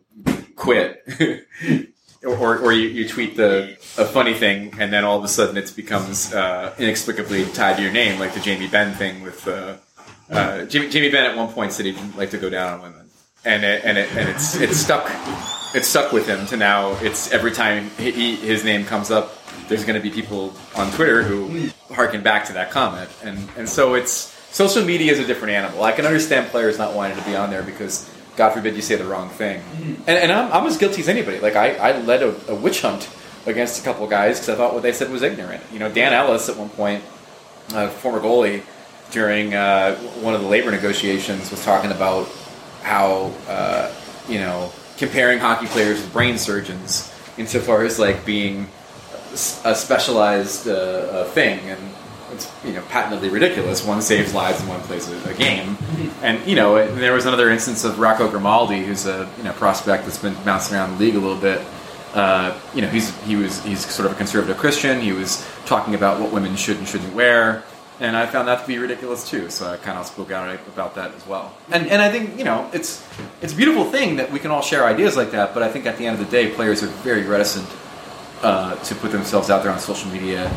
quit. 0.56 1.08
Or, 2.26 2.58
or, 2.58 2.74
you, 2.74 2.89
you 2.89 3.08
tweet 3.08 3.38
the 3.38 3.78
a 3.98 4.04
funny 4.04 4.34
thing 4.34 4.74
and 4.80 4.91
then 4.91 5.06
all 5.06 5.20
of 5.20 5.24
a 5.24 5.28
sudden 5.28 5.56
it 5.56 5.72
becomes 5.76 6.34
uh, 6.34 6.74
inexplicably 6.78 7.46
tied 7.52 7.78
to 7.78 7.84
your 7.84 7.91
name, 7.91 8.20
like 8.20 8.34
the 8.34 8.39
Jamie 8.39 8.67
Benn 8.67 8.96
thing 8.96 9.22
with 9.22 9.48
uh, 9.48 9.78
uh, 10.30 10.65
Jamie, 10.65 10.89
Jamie 10.89 11.10
Benn 11.10 11.30
at 11.30 11.38
one 11.38 11.54
point 11.54 11.72
said 11.72 11.86
he 11.86 11.91
didn't 11.91 12.17
like 12.17 12.32
to 12.32 12.39
go 12.39 12.50
down 12.50 12.74
on 12.74 12.82
women, 12.82 13.10
and 13.46 13.63
it, 13.63 13.86
and 13.86 14.00
it, 14.00 14.12
and 14.17 14.28
it's 14.30 14.56
it's 14.56 14.78
stuck 14.78 15.06
it's 15.77 15.87
stuck 15.87 16.11
with 16.11 16.27
him 16.27 16.45
to 16.47 16.57
now. 16.57 16.93
It's 17.01 17.31
every 17.31 17.51
time 17.51 17.91
he, 17.99 18.35
his 18.35 18.63
name 18.63 18.83
comes 18.83 19.11
up, 19.11 19.33
there's 19.67 19.85
going 19.85 19.95
to 19.95 20.01
be 20.01 20.09
people 20.09 20.53
on 20.75 20.91
Twitter 20.91 21.21
who 21.21 21.69
harken 21.93 22.23
back 22.23 22.45
to 22.45 22.53
that 22.53 22.71
comment, 22.71 23.09
and 23.23 23.37
and 23.55 23.69
so 23.69 23.93
it's 23.93 24.33
social 24.51 24.83
media 24.83 25.11
is 25.11 25.19
a 25.19 25.25
different 25.25 25.53
animal. 25.53 25.83
I 25.83 25.91
can 25.91 26.05
understand 26.05 26.47
players 26.47 26.77
not 26.79 26.95
wanting 26.95 27.17
to 27.17 27.23
be 27.23 27.35
on 27.35 27.51
there 27.51 27.61
because 27.61 28.09
God 28.35 28.51
forbid 28.53 28.75
you 28.75 28.81
say 28.81 28.95
the 28.95 29.05
wrong 29.05 29.29
thing, 29.29 29.61
and, 30.07 30.09
and 30.09 30.31
I'm, 30.31 30.51
I'm 30.51 30.65
as 30.65 30.77
guilty 30.77 31.01
as 31.01 31.09
anybody. 31.09 31.39
Like 31.39 31.55
I, 31.55 31.75
I 31.75 31.97
led 31.99 32.23
a, 32.23 32.51
a 32.51 32.55
witch 32.55 32.81
hunt 32.81 33.07
against 33.45 33.79
a 33.79 33.83
couple 33.83 34.03
of 34.03 34.09
guys 34.09 34.39
because 34.39 34.49
I 34.49 34.55
thought 34.55 34.73
what 34.73 34.83
they 34.83 34.93
said 34.93 35.11
was 35.11 35.21
ignorant. 35.21 35.63
You 35.71 35.79
know, 35.79 35.91
Dan 35.91 36.11
Ellis 36.11 36.49
at 36.49 36.57
one 36.57 36.69
point, 36.69 37.03
uh, 37.73 37.89
former 37.89 38.19
goalie, 38.19 38.63
during 39.11 39.53
uh, 39.53 39.95
one 40.21 40.33
of 40.33 40.41
the 40.41 40.47
labor 40.47 40.71
negotiations 40.71 41.51
was 41.51 41.63
talking 41.63 41.91
about 41.91 42.27
how 42.81 43.31
uh, 43.47 43.93
you 44.27 44.39
know 44.39 44.71
comparing 44.97 45.39
hockey 45.39 45.67
players 45.67 46.01
with 46.01 46.12
brain 46.12 46.38
surgeons 46.38 47.13
insofar 47.38 47.83
as 47.83 47.99
like 47.99 48.25
being 48.25 48.67
a 49.63 49.75
specialized 49.75 50.67
uh, 50.67 50.71
uh, 50.71 51.23
thing. 51.25 51.60
And 51.69 51.79
it's 52.33 52.51
you 52.65 52.73
know 52.73 52.81
patently 52.89 53.29
ridiculous. 53.29 53.86
One 53.86 54.01
saves 54.01 54.33
lives 54.33 54.60
and 54.60 54.69
one 54.69 54.81
plays 54.81 55.10
a, 55.10 55.29
a 55.29 55.33
game. 55.33 55.77
And 56.21 56.45
you 56.47 56.55
know 56.55 56.77
and 56.77 56.97
there 56.97 57.13
was 57.13 57.25
another 57.25 57.49
instance 57.49 57.83
of 57.83 57.99
Rocco 57.99 58.29
Grimaldi 58.29 58.83
who's 58.83 59.05
a 59.05 59.29
you 59.38 59.43
know 59.43 59.53
prospect 59.53 60.03
that's 60.05 60.17
been 60.17 60.36
bouncing 60.43 60.75
around 60.75 60.97
the 60.97 61.05
league 61.05 61.15
a 61.15 61.19
little 61.19 61.39
bit. 61.39 61.62
Uh, 62.13 62.57
you 62.73 62.81
know 62.81 62.88
he's 62.88 63.15
he 63.21 63.36
was 63.36 63.63
he's 63.63 63.86
sort 63.86 64.07
of 64.07 64.13
a 64.13 64.15
conservative 64.15 64.57
Christian. 64.57 64.99
He 65.01 65.12
was 65.12 65.47
talking 65.65 65.95
about 65.95 66.19
what 66.19 66.31
women 66.31 66.55
should 66.55 66.77
and 66.77 66.88
shouldn't 66.88 67.13
wear 67.13 67.63
and 67.99 68.15
I 68.15 68.25
found 68.25 68.47
that 68.47 68.62
to 68.62 68.67
be 68.67 68.77
ridiculous 68.77 69.29
too. 69.29 69.49
So 69.49 69.67
I 69.71 69.77
kind 69.77 69.97
of 69.97 70.05
spoke 70.05 70.31
out 70.31 70.60
about 70.67 70.95
that 70.95 71.13
as 71.15 71.25
well. 71.25 71.53
And 71.71 71.88
and 71.88 72.01
I 72.01 72.12
think 72.12 72.38
you 72.38 72.43
know 72.43 72.69
it's 72.73 73.05
it's 73.41 73.53
a 73.53 73.55
beautiful 73.55 73.86
thing 73.86 74.17
that 74.17 74.31
we 74.31 74.39
can 74.39 74.51
all 74.51 74.62
share 74.62 74.86
ideas 74.86 75.15
like 75.15 75.31
that. 75.31 75.53
But 75.53 75.63
I 75.63 75.71
think 75.71 75.86
at 75.86 75.97
the 75.97 76.05
end 76.05 76.19
of 76.19 76.25
the 76.25 76.31
day, 76.31 76.51
players 76.51 76.83
are 76.83 76.88
very 77.03 77.23
reticent 77.23 77.67
uh, 78.41 78.75
to 78.75 78.95
put 78.95 79.12
themselves 79.12 79.49
out 79.49 79.63
there 79.63 79.71
on 79.71 79.79
social 79.79 80.12
media 80.12 80.51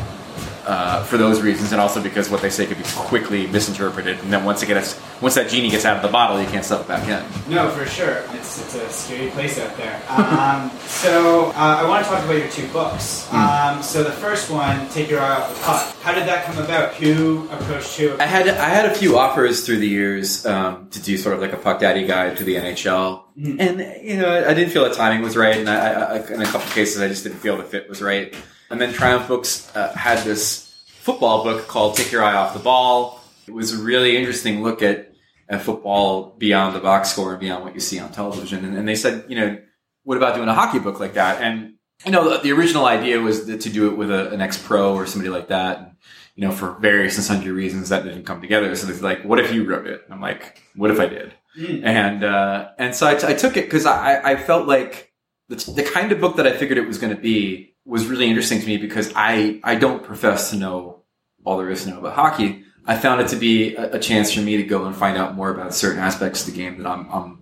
uh, 0.65 1.03
for 1.03 1.17
those 1.17 1.41
reasons, 1.41 1.71
and 1.71 1.81
also 1.81 2.01
because 2.01 2.29
what 2.29 2.41
they 2.41 2.49
say 2.49 2.65
could 2.65 2.77
be 2.77 2.83
quickly 2.95 3.47
misinterpreted. 3.47 4.19
And 4.19 4.31
then 4.31 4.43
once 4.45 4.61
it 4.63 4.67
gets 4.67 4.99
once 5.21 5.35
that 5.35 5.49
genie 5.49 5.69
gets 5.69 5.85
out 5.85 5.95
of 5.97 6.01
the 6.01 6.07
bottle, 6.09 6.41
you 6.41 6.47
can't 6.47 6.65
stuff 6.65 6.81
it 6.81 6.87
back 6.87 7.07
in. 7.07 7.53
No, 7.53 7.69
for 7.69 7.85
sure. 7.85 8.23
It's, 8.33 8.59
it's 8.61 8.75
a 8.75 8.89
scary 8.89 9.29
place 9.31 9.59
out 9.59 9.75
there. 9.77 10.01
Um, 10.09 10.71
so 10.87 11.47
uh, 11.47 11.53
I 11.55 11.87
want 11.87 12.03
to 12.05 12.09
talk 12.11 12.23
about 12.23 12.37
your 12.37 12.49
two 12.49 12.67
books. 12.69 13.27
Hmm. 13.29 13.35
Um, 13.77 13.83
so 13.83 14.03
the 14.03 14.11
first 14.11 14.49
one, 14.49 14.87
Take 14.89 15.09
Your 15.09 15.19
Eye 15.21 15.35
Off 15.35 15.49
the 15.55 15.63
Puck. 15.63 15.95
How 16.01 16.13
did 16.13 16.27
that 16.27 16.45
come 16.45 16.57
about? 16.57 16.93
Who 16.95 17.47
approached 17.51 17.97
who? 17.97 18.17
I 18.19 18.25
had 18.25 18.47
I 18.47 18.69
had 18.69 18.85
a 18.85 18.93
few 18.95 19.17
offers 19.17 19.65
through 19.65 19.77
the 19.77 19.87
years 19.87 20.45
um, 20.45 20.89
to 20.89 21.01
do 21.01 21.17
sort 21.17 21.35
of 21.35 21.41
like 21.41 21.53
a 21.53 21.57
puck 21.57 21.79
daddy 21.79 22.05
guide 22.07 22.37
to 22.37 22.43
the 22.43 22.55
NHL, 22.55 23.23
Mhm. 23.37 23.59
and 23.59 24.05
you 24.07 24.17
know 24.17 24.47
I 24.47 24.53
didn't 24.53 24.71
feel 24.71 24.83
the 24.83 24.95
timing 24.95 25.21
was 25.21 25.37
right, 25.37 25.57
and 25.57 25.69
I, 25.69 25.75
I, 25.75 26.17
I, 26.17 26.33
in 26.33 26.41
a 26.41 26.45
couple 26.45 26.69
cases 26.71 27.01
I 27.01 27.07
just 27.07 27.23
didn't 27.23 27.39
feel 27.39 27.57
the 27.57 27.63
fit 27.63 27.87
was 27.87 28.01
right. 28.01 28.33
And 28.71 28.79
then 28.81 28.93
Triumph 28.93 29.27
Books 29.27 29.73
uh, 29.75 29.93
had 29.93 30.23
this 30.23 30.73
football 30.87 31.43
book 31.43 31.67
called 31.67 31.97
"Take 31.97 32.11
Your 32.11 32.23
Eye 32.23 32.35
Off 32.35 32.53
the 32.53 32.59
Ball." 32.59 33.21
It 33.47 33.53
was 33.53 33.73
a 33.73 33.83
really 33.83 34.17
interesting 34.17 34.63
look 34.63 34.81
at, 34.81 35.13
at 35.49 35.61
football 35.61 36.35
beyond 36.37 36.75
the 36.75 36.79
box 36.79 37.11
score 37.11 37.31
and 37.31 37.39
beyond 37.39 37.65
what 37.65 37.73
you 37.73 37.79
see 37.79 37.99
on 37.99 38.11
television. 38.11 38.63
And, 38.63 38.77
and 38.77 38.87
they 38.87 38.95
said, 38.95 39.25
you 39.27 39.35
know, 39.35 39.57
what 40.03 40.17
about 40.17 40.35
doing 40.35 40.47
a 40.47 40.53
hockey 40.53 40.79
book 40.79 40.99
like 40.99 41.15
that? 41.15 41.41
And 41.41 41.73
you 42.05 42.11
know, 42.11 42.29
the, 42.29 42.37
the 42.39 42.51
original 42.51 42.85
idea 42.85 43.19
was 43.19 43.45
to 43.45 43.69
do 43.69 43.89
it 43.89 43.97
with 43.97 44.09
a, 44.09 44.31
an 44.31 44.41
ex-pro 44.41 44.95
or 44.95 45.05
somebody 45.05 45.29
like 45.29 45.49
that. 45.49 45.77
And, 45.79 45.91
you 46.35 46.47
know, 46.47 46.51
for 46.51 46.71
various 46.79 47.17
and 47.17 47.23
sundry 47.23 47.51
reasons 47.51 47.89
that 47.89 48.03
didn't 48.03 48.23
come 48.23 48.41
together. 48.41 48.73
So 48.75 48.89
it's 48.89 49.01
like, 49.01 49.23
what 49.23 49.39
if 49.39 49.53
you 49.53 49.65
wrote 49.65 49.85
it? 49.85 50.01
And 50.05 50.13
I'm 50.13 50.21
like, 50.21 50.61
what 50.75 50.89
if 50.89 50.99
I 50.99 51.07
did? 51.07 51.33
Mm. 51.59 51.83
And, 51.83 52.23
uh, 52.23 52.69
and 52.79 52.95
so 52.95 53.07
I, 53.07 53.15
t- 53.15 53.27
I 53.27 53.33
took 53.33 53.57
it 53.57 53.65
because 53.65 53.85
I, 53.85 54.31
I 54.31 54.35
felt 54.35 54.67
like 54.67 55.11
the, 55.49 55.57
t- 55.57 55.73
the 55.73 55.83
kind 55.83 56.11
of 56.11 56.21
book 56.21 56.37
that 56.37 56.47
I 56.47 56.55
figured 56.55 56.77
it 56.77 56.87
was 56.87 56.97
going 56.97 57.13
to 57.15 57.21
be 57.21 57.70
was 57.85 58.07
really 58.07 58.27
interesting 58.27 58.59
to 58.59 58.65
me 58.65 58.77
because 58.77 59.11
I, 59.15 59.59
I 59.63 59.75
don't 59.75 60.03
profess 60.03 60.51
to 60.51 60.57
know 60.57 61.03
all 61.43 61.57
there 61.57 61.69
is 61.69 61.83
to 61.83 61.89
know 61.89 61.99
about 61.99 62.15
hockey. 62.15 62.63
I 62.85 62.97
found 62.97 63.21
it 63.21 63.27
to 63.29 63.35
be 63.35 63.75
a, 63.75 63.93
a 63.93 63.99
chance 63.99 64.31
for 64.31 64.41
me 64.41 64.57
to 64.57 64.63
go 64.63 64.85
and 64.85 64.95
find 64.95 65.17
out 65.17 65.35
more 65.35 65.49
about 65.49 65.73
certain 65.73 65.99
aspects 65.99 66.47
of 66.47 66.53
the 66.53 66.59
game 66.59 66.77
that 66.77 66.87
I'm, 66.87 67.09
I'm 67.11 67.41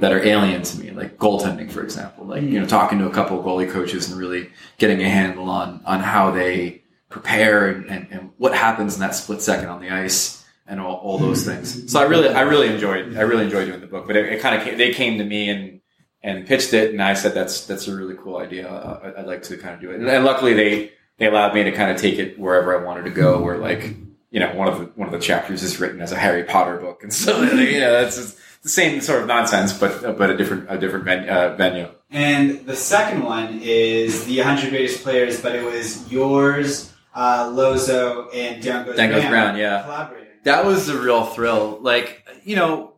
that 0.00 0.12
are 0.12 0.20
alien 0.20 0.62
to 0.62 0.80
me, 0.80 0.90
like 0.90 1.16
goaltending, 1.16 1.70
for 1.70 1.82
example. 1.82 2.26
Like, 2.26 2.42
you 2.42 2.58
know, 2.58 2.62
hmm. 2.62 2.66
talking 2.66 2.98
to 2.98 3.06
a 3.06 3.12
couple 3.12 3.38
of 3.38 3.44
goalie 3.44 3.70
coaches 3.70 4.10
and 4.10 4.18
really 4.18 4.50
getting 4.78 5.00
a 5.00 5.08
handle 5.08 5.48
on, 5.48 5.80
on 5.86 6.00
how 6.00 6.32
they 6.32 6.82
prepare 7.08 7.68
and, 7.68 7.88
and, 7.88 8.08
and 8.10 8.30
what 8.36 8.52
happens 8.52 8.94
in 8.94 9.00
that 9.00 9.14
split 9.14 9.40
second 9.40 9.68
on 9.68 9.80
the 9.80 9.90
ice 9.90 10.44
and 10.66 10.80
all, 10.80 10.96
all 10.96 11.18
those 11.18 11.44
things. 11.44 11.92
So 11.92 12.00
I 12.00 12.04
really, 12.04 12.28
I 12.28 12.40
really 12.40 12.66
enjoyed, 12.66 13.16
I 13.16 13.20
really 13.20 13.44
enjoyed 13.44 13.68
doing 13.68 13.80
the 13.80 13.86
book, 13.86 14.08
but 14.08 14.16
it, 14.16 14.32
it 14.32 14.40
kind 14.40 14.60
of 14.60 14.76
they 14.76 14.92
came 14.92 15.18
to 15.18 15.24
me 15.24 15.48
and, 15.48 15.75
and 16.22 16.46
pitched 16.46 16.72
it. 16.72 16.90
And 16.90 17.02
I 17.02 17.14
said, 17.14 17.34
that's, 17.34 17.66
that's 17.66 17.88
a 17.88 17.94
really 17.96 18.14
cool 18.14 18.38
idea. 18.38 18.68
I, 18.68 19.20
I'd 19.20 19.26
like 19.26 19.42
to 19.44 19.56
kind 19.56 19.74
of 19.74 19.80
do 19.80 19.90
it. 19.90 20.00
And, 20.00 20.08
and 20.08 20.24
luckily 20.24 20.54
they, 20.54 20.92
they 21.18 21.26
allowed 21.26 21.54
me 21.54 21.62
to 21.64 21.72
kind 21.72 21.90
of 21.90 21.96
take 21.96 22.18
it 22.18 22.38
wherever 22.38 22.78
I 22.78 22.84
wanted 22.84 23.04
to 23.04 23.10
go, 23.10 23.40
where 23.40 23.58
like, 23.58 23.96
you 24.30 24.40
know, 24.40 24.54
one 24.54 24.68
of 24.68 24.78
the, 24.78 24.84
one 24.96 25.08
of 25.08 25.12
the 25.12 25.20
chapters 25.20 25.62
is 25.62 25.80
written 25.80 26.00
as 26.00 26.12
a 26.12 26.16
Harry 26.16 26.44
Potter 26.44 26.78
book. 26.78 27.02
And 27.02 27.12
so, 27.12 27.42
you 27.54 27.80
know, 27.80 27.92
that's 27.92 28.16
just 28.16 28.38
the 28.62 28.68
same 28.68 29.00
sort 29.00 29.22
of 29.22 29.28
nonsense, 29.28 29.72
but, 29.72 30.18
but 30.18 30.30
a 30.30 30.36
different, 30.36 30.66
a 30.68 30.78
different 30.78 31.04
ven- 31.04 31.28
uh, 31.28 31.54
venue. 31.56 31.88
And 32.10 32.66
the 32.66 32.76
second 32.76 33.24
one 33.24 33.60
is 33.62 34.24
the 34.26 34.38
100 34.38 34.70
greatest 34.70 35.02
players, 35.02 35.40
but 35.40 35.54
it 35.54 35.64
was 35.64 36.10
yours, 36.10 36.92
uh, 37.14 37.50
Lozo, 37.52 38.28
and 38.30 38.62
Down 38.62 38.84
Goes 38.84 38.96
Dan 38.96 39.10
Goes 39.10 39.22
Brown 39.22 39.30
Brown, 39.30 39.56
yeah. 39.58 39.82
collaborating. 39.82 40.26
That 40.44 40.64
was 40.64 40.88
a 40.88 41.00
real 41.00 41.24
thrill. 41.24 41.78
Like, 41.80 42.24
you 42.44 42.56
know, 42.56 42.94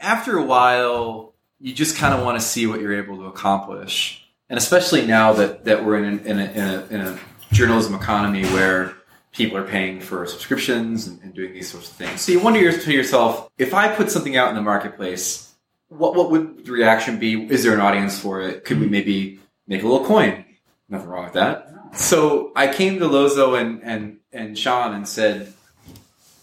after 0.00 0.38
a 0.38 0.44
while, 0.44 1.34
you 1.60 1.72
just 1.72 1.96
kind 1.96 2.14
of 2.14 2.24
want 2.24 2.38
to 2.38 2.46
see 2.46 2.66
what 2.66 2.80
you're 2.80 3.02
able 3.02 3.16
to 3.18 3.24
accomplish. 3.24 4.26
And 4.48 4.58
especially 4.58 5.06
now 5.06 5.32
that, 5.34 5.64
that 5.64 5.84
we're 5.84 6.04
in, 6.04 6.20
in, 6.20 6.38
a, 6.38 6.44
in, 6.44 6.58
a, 6.58 6.86
in 6.90 7.00
a 7.00 7.18
journalism 7.52 7.94
economy 7.94 8.44
where 8.46 8.94
people 9.32 9.58
are 9.58 9.66
paying 9.66 10.00
for 10.00 10.26
subscriptions 10.26 11.06
and, 11.06 11.20
and 11.22 11.34
doing 11.34 11.52
these 11.52 11.70
sorts 11.70 11.90
of 11.90 11.96
things. 11.96 12.20
So 12.20 12.32
you 12.32 12.40
wonder 12.40 12.76
to 12.76 12.92
yourself, 12.92 13.50
if 13.58 13.74
I 13.74 13.94
put 13.94 14.10
something 14.10 14.36
out 14.36 14.48
in 14.48 14.54
the 14.54 14.62
marketplace, 14.62 15.54
what, 15.88 16.14
what 16.14 16.30
would 16.30 16.64
the 16.64 16.72
reaction 16.72 17.18
be? 17.18 17.44
Is 17.46 17.62
there 17.62 17.74
an 17.74 17.80
audience 17.80 18.18
for 18.18 18.40
it? 18.40 18.64
Could 18.64 18.80
we 18.80 18.88
maybe 18.88 19.40
make 19.66 19.82
a 19.82 19.86
little 19.86 20.06
coin? 20.06 20.44
Nothing 20.88 21.08
wrong 21.08 21.24
with 21.24 21.34
that. 21.34 21.72
So 21.94 22.52
I 22.54 22.72
came 22.72 22.98
to 22.98 23.08
Lozo 23.08 23.54
and, 23.54 23.82
and, 23.82 24.18
and 24.32 24.58
Sean 24.58 24.94
and 24.94 25.08
said, 25.08 25.52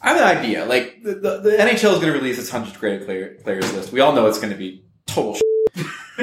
I 0.02 0.10
have 0.10 0.17
an 0.17 0.38
idea. 0.38 0.65
Like 0.65 1.02
the, 1.02 1.15
the, 1.15 1.39
the 1.39 1.49
NHL 1.52 1.93
is 1.93 1.99
going 1.99 2.02
to 2.02 2.12
release 2.12 2.38
its 2.38 2.49
hundred 2.49 2.78
great 2.80 3.06
player, 3.06 3.38
players 3.43 3.71
list. 3.73 3.91
We 3.91 4.02
all 4.02 4.13
know 4.13 4.28
it's 4.28 4.39
going 4.39 4.52
to 4.52 4.58
be 4.58 4.84
total. 5.08 5.39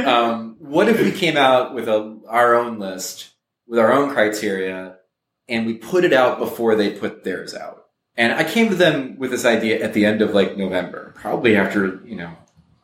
Um, 0.05 0.57
what 0.59 0.89
if 0.89 1.01
we 1.01 1.11
came 1.13 1.37
out 1.37 1.75
with 1.75 1.89
a 1.89 2.19
our 2.29 2.55
own 2.55 2.79
list 2.79 3.31
with 3.67 3.79
our 3.79 3.93
own 3.93 4.11
criteria, 4.11 4.97
and 5.49 5.67
we 5.67 5.75
put 5.75 6.05
it 6.05 6.13
out 6.13 6.39
before 6.39 6.75
they 6.77 6.91
put 6.91 7.25
theirs 7.25 7.55
out? 7.55 7.87
And 8.17 8.33
I 8.33 8.45
came 8.45 8.69
to 8.69 8.75
them 8.75 9.19
with 9.19 9.31
this 9.31 9.45
idea 9.45 9.83
at 9.83 9.95
the 9.95 10.05
end 10.07 10.23
of 10.23 10.35
like 10.35 10.57
November, 10.57 11.13
probably 11.17 11.57
after, 11.57 12.01
you 12.05 12.17
know, 12.17 12.31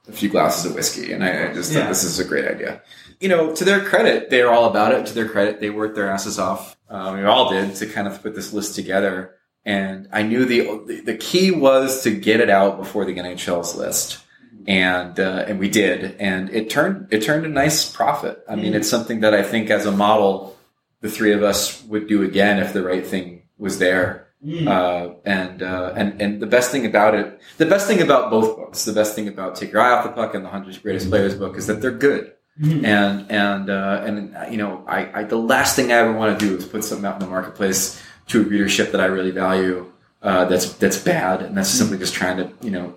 a 0.08 0.12
few 0.12 0.28
glasses 0.28 0.64
of 0.70 0.74
whiskey. 0.74 1.12
And 1.12 1.22
I, 1.22 1.50
I 1.50 1.52
just 1.52 1.72
Yeah. 1.72 1.80
thought 1.80 1.88
this 1.88 2.04
is 2.04 2.18
a 2.18 2.24
great 2.24 2.46
idea. 2.46 2.82
You 3.20 3.28
know, 3.28 3.54
to 3.54 3.64
their 3.64 3.80
credit, 3.80 4.30
they're 4.30 4.50
all 4.52 4.66
about 4.66 4.92
it. 4.92 5.06
To 5.06 5.14
their 5.14 5.28
credit, 5.28 5.60
they 5.60 5.70
worked 5.70 5.94
their 5.94 6.08
asses 6.10 6.38
off. 6.38 6.76
Um, 6.88 7.16
we 7.18 7.24
all 7.24 7.50
did 7.50 7.74
to 7.76 7.86
kind 7.86 8.06
of 8.06 8.22
put 8.22 8.34
this 8.34 8.52
list 8.52 8.74
together. 8.76 9.34
And 9.64 10.08
I 10.12 10.22
knew 10.22 10.44
the, 10.44 11.02
the 11.04 11.16
key 11.16 11.50
was 11.50 12.02
to 12.04 12.10
get 12.12 12.40
it 12.40 12.48
out 12.50 12.78
before 12.78 13.04
the 13.04 13.14
NHL's 13.16 13.74
list. 13.74 14.18
And, 14.66 15.18
uh, 15.20 15.44
and 15.46 15.58
we 15.58 15.68
did. 15.68 16.16
And 16.18 16.50
it 16.50 16.70
turned, 16.70 17.08
it 17.10 17.22
turned 17.22 17.46
a 17.46 17.48
nice 17.48 17.90
profit. 17.90 18.42
I 18.48 18.56
mean, 18.56 18.74
it's 18.74 18.88
something 18.88 19.20
that 19.20 19.32
I 19.32 19.42
think 19.42 19.70
as 19.70 19.86
a 19.86 19.92
model, 19.92 20.56
the 21.00 21.08
three 21.08 21.32
of 21.32 21.42
us 21.42 21.82
would 21.84 22.08
do 22.08 22.22
again 22.22 22.58
if 22.58 22.72
the 22.72 22.82
right 22.82 23.06
thing 23.06 23.42
was 23.58 23.78
there. 23.78 24.26
Mm. 24.44 24.66
Uh, 24.68 25.14
and, 25.24 25.62
uh, 25.62 25.92
and, 25.96 26.20
and 26.20 26.40
the 26.40 26.46
best 26.46 26.70
thing 26.70 26.84
about 26.84 27.14
it, 27.14 27.40
the 27.58 27.66
best 27.66 27.86
thing 27.86 28.02
about 28.02 28.30
both 28.30 28.56
books, 28.56 28.84
the 28.84 28.92
best 28.92 29.14
thing 29.14 29.28
about 29.28 29.56
Take 29.56 29.72
Your 29.72 29.80
Eye 29.80 29.92
Off 29.92 30.04
the 30.04 30.10
Puck 30.10 30.34
and 30.34 30.44
the 30.44 30.48
100 30.48 30.82
Greatest 30.82 31.08
Players 31.08 31.34
book 31.34 31.56
is 31.56 31.66
that 31.68 31.80
they're 31.80 31.90
good. 31.90 32.32
Mhm. 32.60 32.84
And, 32.84 33.30
and, 33.30 33.70
uh, 33.70 34.02
and, 34.04 34.36
uh, 34.36 34.46
you 34.50 34.56
know, 34.56 34.84
I, 34.86 35.20
I, 35.20 35.24
the 35.24 35.36
last 35.36 35.76
thing 35.76 35.92
I 35.92 35.96
ever 35.96 36.12
want 36.12 36.38
to 36.38 36.46
do 36.46 36.56
is 36.56 36.64
put 36.64 36.84
something 36.84 37.04
out 37.04 37.14
in 37.14 37.20
the 37.20 37.26
marketplace 37.26 38.02
to 38.28 38.42
a 38.42 38.44
readership 38.44 38.92
that 38.92 39.00
I 39.00 39.06
really 39.06 39.30
value, 39.30 39.92
uh, 40.22 40.46
that's, 40.46 40.72
that's 40.74 40.98
bad. 40.98 41.42
And 41.42 41.56
that's 41.56 41.68
simply 41.68 41.98
just 41.98 42.14
trying 42.14 42.38
to, 42.38 42.50
you 42.62 42.70
know, 42.70 42.94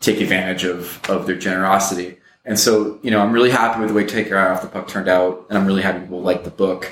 take 0.00 0.20
advantage 0.20 0.64
of, 0.64 1.00
of 1.08 1.26
their 1.26 1.36
generosity. 1.36 2.18
And 2.44 2.58
so, 2.58 2.98
you 3.02 3.10
know, 3.10 3.20
I'm 3.20 3.32
really 3.32 3.50
happy 3.50 3.80
with 3.80 3.90
the 3.90 3.94
way 3.94 4.04
Take 4.04 4.28
Your 4.28 4.38
Eye 4.38 4.50
Off 4.50 4.62
the 4.62 4.68
Puck 4.68 4.88
turned 4.88 5.08
out. 5.08 5.46
And 5.48 5.58
I'm 5.58 5.66
really 5.66 5.82
happy 5.82 6.00
people 6.00 6.22
like 6.22 6.42
the 6.42 6.50
book. 6.50 6.90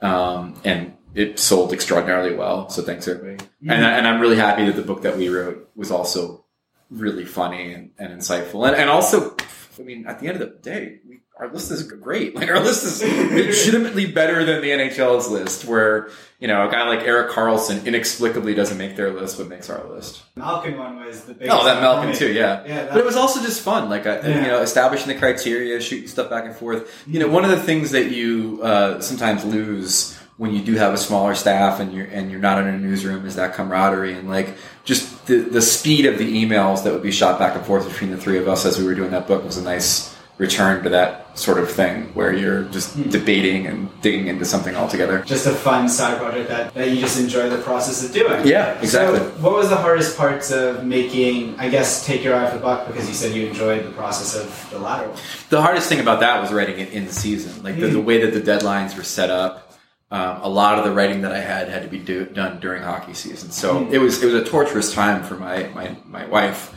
Um, 0.00 0.60
and 0.64 0.96
it 1.14 1.38
sold 1.38 1.72
extraordinarily 1.72 2.34
well. 2.34 2.68
So 2.68 2.82
thanks 2.82 3.08
everybody. 3.08 3.44
And, 3.62 3.84
and 3.84 4.06
I'm 4.06 4.20
really 4.20 4.36
happy 4.36 4.66
that 4.66 4.76
the 4.76 4.82
book 4.82 5.02
that 5.02 5.16
we 5.16 5.28
wrote 5.28 5.70
was 5.74 5.90
also 5.90 6.44
really 6.90 7.24
funny 7.24 7.72
and, 7.72 7.90
and 7.98 8.20
insightful. 8.20 8.66
And, 8.66 8.76
and 8.76 8.90
also, 8.90 9.36
I 9.78 9.82
mean, 9.82 10.06
at 10.06 10.18
the 10.18 10.26
end 10.26 10.40
of 10.40 10.48
the 10.48 10.58
day, 10.58 11.00
we, 11.08 11.20
our 11.38 11.48
list 11.52 11.70
is 11.70 11.82
great. 11.84 12.34
Like 12.38 12.48
our 12.50 12.60
list 12.60 12.84
is 12.84 13.02
legitimately 13.02 14.06
better 14.06 14.44
than 14.44 14.60
the 14.60 14.70
NHL's 14.70 15.28
list, 15.28 15.64
where 15.64 16.10
you 16.40 16.48
know 16.48 16.66
a 16.68 16.70
guy 16.70 16.88
like 16.88 17.00
Erik 17.00 17.30
Karlsson 17.30 17.84
inexplicably 17.86 18.54
doesn't 18.54 18.78
make 18.78 18.96
their 18.96 19.10
list, 19.12 19.38
but 19.38 19.48
makes 19.48 19.70
our 19.70 19.84
list. 19.88 20.22
Malkin 20.36 20.76
one 20.78 21.04
was 21.04 21.24
the 21.24 21.34
biggest. 21.34 21.56
Oh, 21.58 21.64
that 21.64 21.80
Malkin 21.80 22.14
too, 22.14 22.32
yeah. 22.32 22.64
Yeah, 22.66 22.86
But 22.88 22.98
it 22.98 23.04
was 23.04 23.16
also 23.16 23.40
just 23.42 23.60
fun, 23.60 23.88
like 23.88 24.06
uh, 24.06 24.20
Yeah. 24.22 24.28
you 24.42 24.46
know, 24.48 24.62
establishing 24.62 25.08
the 25.08 25.18
criteria, 25.18 25.80
shooting 25.80 26.08
stuff 26.08 26.30
back 26.30 26.44
and 26.44 26.54
forth. 26.54 27.04
You 27.06 27.20
know, 27.20 27.28
one 27.28 27.44
of 27.44 27.50
the 27.50 27.60
things 27.60 27.90
that 27.92 28.10
you 28.10 28.60
uh, 28.62 29.00
sometimes 29.00 29.44
lose 29.44 30.16
when 30.36 30.54
you 30.54 30.62
do 30.62 30.74
have 30.74 30.94
a 30.94 30.98
smaller 30.98 31.34
staff 31.34 31.80
and 31.80 31.92
you're 31.92 32.06
and 32.06 32.30
you're 32.30 32.40
not 32.40 32.62
in 32.62 32.68
a 32.68 32.78
newsroom 32.78 33.26
is 33.26 33.34
that 33.36 33.54
camaraderie 33.54 34.14
and 34.14 34.28
like 34.28 34.56
just 34.84 35.26
the 35.26 35.40
the 35.40 35.60
speed 35.62 36.06
of 36.06 36.16
the 36.18 36.44
emails 36.44 36.84
that 36.84 36.92
would 36.92 37.02
be 37.02 37.10
shot 37.10 37.38
back 37.40 37.56
and 37.56 37.66
forth 37.66 37.88
between 37.88 38.10
the 38.12 38.16
three 38.16 38.38
of 38.38 38.46
us 38.48 38.64
as 38.64 38.78
we 38.78 38.84
were 38.84 38.94
doing 38.94 39.10
that 39.10 39.26
book 39.26 39.44
was 39.44 39.56
a 39.56 39.62
nice 39.62 40.14
return 40.38 40.82
to 40.84 40.88
that 40.90 41.36
sort 41.38 41.58
of 41.58 41.70
thing 41.70 42.04
where 42.14 42.32
you're 42.32 42.62
just 42.64 42.94
Hmm. 42.94 43.10
debating 43.10 43.66
and 43.66 43.88
digging 44.02 44.28
into 44.28 44.44
something 44.44 44.74
altogether. 44.76 45.18
just 45.26 45.46
a 45.46 45.52
fun 45.52 45.88
side 45.88 46.18
project 46.18 46.48
that, 46.48 46.74
that 46.74 46.90
you 46.90 47.00
just 47.00 47.18
enjoy 47.18 47.48
the 47.48 47.58
process 47.58 48.04
of 48.04 48.12
doing. 48.12 48.46
Yeah, 48.46 48.78
exactly. 48.80 49.18
So, 49.18 49.24
what 49.40 49.52
was 49.54 49.68
the 49.68 49.76
hardest 49.76 50.16
parts 50.16 50.50
of 50.52 50.84
making? 50.84 51.56
I 51.58 51.68
guess 51.68 52.06
take 52.06 52.22
your 52.24 52.34
eye 52.36 52.46
off 52.46 52.54
the 52.54 52.60
puck 52.60 52.86
because 52.86 53.08
you 53.08 53.14
said 53.14 53.34
you 53.34 53.46
enjoyed 53.48 53.84
the 53.84 53.90
process 53.90 54.34
of 54.36 54.70
the 54.70 54.78
latter 54.78 55.08
one. 55.08 55.18
The 55.50 55.60
hardest 55.62 55.88
thing 55.88 56.00
about 56.00 56.20
that 56.20 56.40
was 56.40 56.52
writing 56.52 56.78
it 56.78 56.92
in 56.92 57.08
season. 57.08 57.62
Like 57.62 57.78
the, 57.78 57.88
the 57.88 58.00
way 58.00 58.24
that 58.24 58.32
the 58.32 58.40
deadlines 58.52 58.96
were 58.96 59.02
set 59.04 59.30
up, 59.30 59.72
um, 60.10 60.40
a 60.42 60.48
lot 60.48 60.78
of 60.78 60.84
the 60.84 60.92
writing 60.92 61.22
that 61.22 61.32
I 61.32 61.40
had 61.40 61.68
had 61.68 61.82
to 61.82 61.88
be 61.88 61.98
do, 61.98 62.24
done 62.26 62.60
during 62.60 62.82
hockey 62.82 63.12
season. 63.14 63.50
So 63.50 63.84
Hmm. 63.84 63.92
it 63.94 63.98
was 63.98 64.22
it 64.22 64.26
was 64.26 64.34
a 64.34 64.44
torturous 64.44 64.92
time 64.94 65.22
for 65.24 65.34
my 65.34 65.68
my 65.74 65.96
my 66.06 66.24
wife 66.26 66.72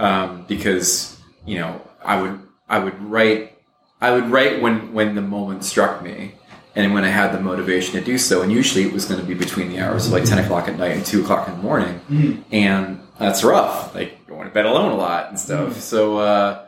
um, 0.00 0.44
because 0.46 1.18
you 1.46 1.58
know 1.58 1.80
I 2.04 2.20
would 2.22 2.40
I 2.68 2.78
would 2.78 3.00
write 3.02 3.58
I 4.00 4.10
would 4.12 4.30
write 4.30 4.60
when 4.60 4.92
when 4.92 5.14
the 5.14 5.22
moment 5.22 5.64
struck 5.64 6.02
me. 6.02 6.34
And 6.74 6.92
when 6.92 7.04
I 7.04 7.08
had 7.08 7.32
the 7.32 7.40
motivation 7.40 7.94
to 7.94 8.02
do 8.02 8.18
so, 8.18 8.42
and 8.42 8.52
usually 8.52 8.84
it 8.84 8.92
was 8.92 9.06
going 9.06 9.18
to 9.18 9.26
be 9.26 9.32
between 9.32 9.70
the 9.70 9.80
hours 9.80 10.08
of 10.08 10.12
like 10.12 10.24
ten 10.24 10.36
o'clock 10.36 10.68
at 10.68 10.76
night 10.76 10.94
and 10.94 11.06
two 11.06 11.22
o'clock 11.22 11.48
in 11.48 11.56
the 11.56 11.62
morning, 11.62 12.44
and 12.52 13.00
that's 13.18 13.42
rough. 13.42 13.94
Like 13.94 14.26
going 14.26 14.46
to 14.46 14.52
bed 14.52 14.66
alone 14.66 14.92
a 14.92 14.94
lot 14.94 15.30
and 15.30 15.40
stuff. 15.40 15.80
So, 15.80 16.18
uh, 16.18 16.66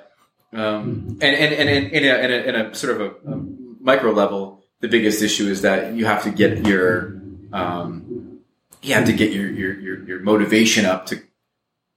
um, 0.54 1.18
and 1.20 1.36
and 1.36 1.52
and 1.52 1.68
in, 1.68 1.84
in, 1.90 2.04
a, 2.04 2.18
in, 2.24 2.30
a, 2.30 2.36
in 2.36 2.54
a 2.54 2.74
sort 2.74 2.98
of 2.98 3.00
a, 3.02 3.30
a 3.30 3.36
micro 3.80 4.12
level, 4.12 4.64
the 4.80 4.88
biggest 4.88 5.22
issue 5.22 5.46
is 5.46 5.60
that 5.60 5.92
you 5.92 6.06
have 6.06 6.22
to 6.22 6.30
get 6.30 6.66
your 6.66 7.20
um, 7.52 8.40
you 8.80 8.94
have 8.94 9.04
to 9.04 9.12
get 9.12 9.32
your, 9.32 9.50
your 9.50 9.78
your 9.78 10.08
your 10.08 10.20
motivation 10.20 10.86
up 10.86 11.04
to 11.06 11.20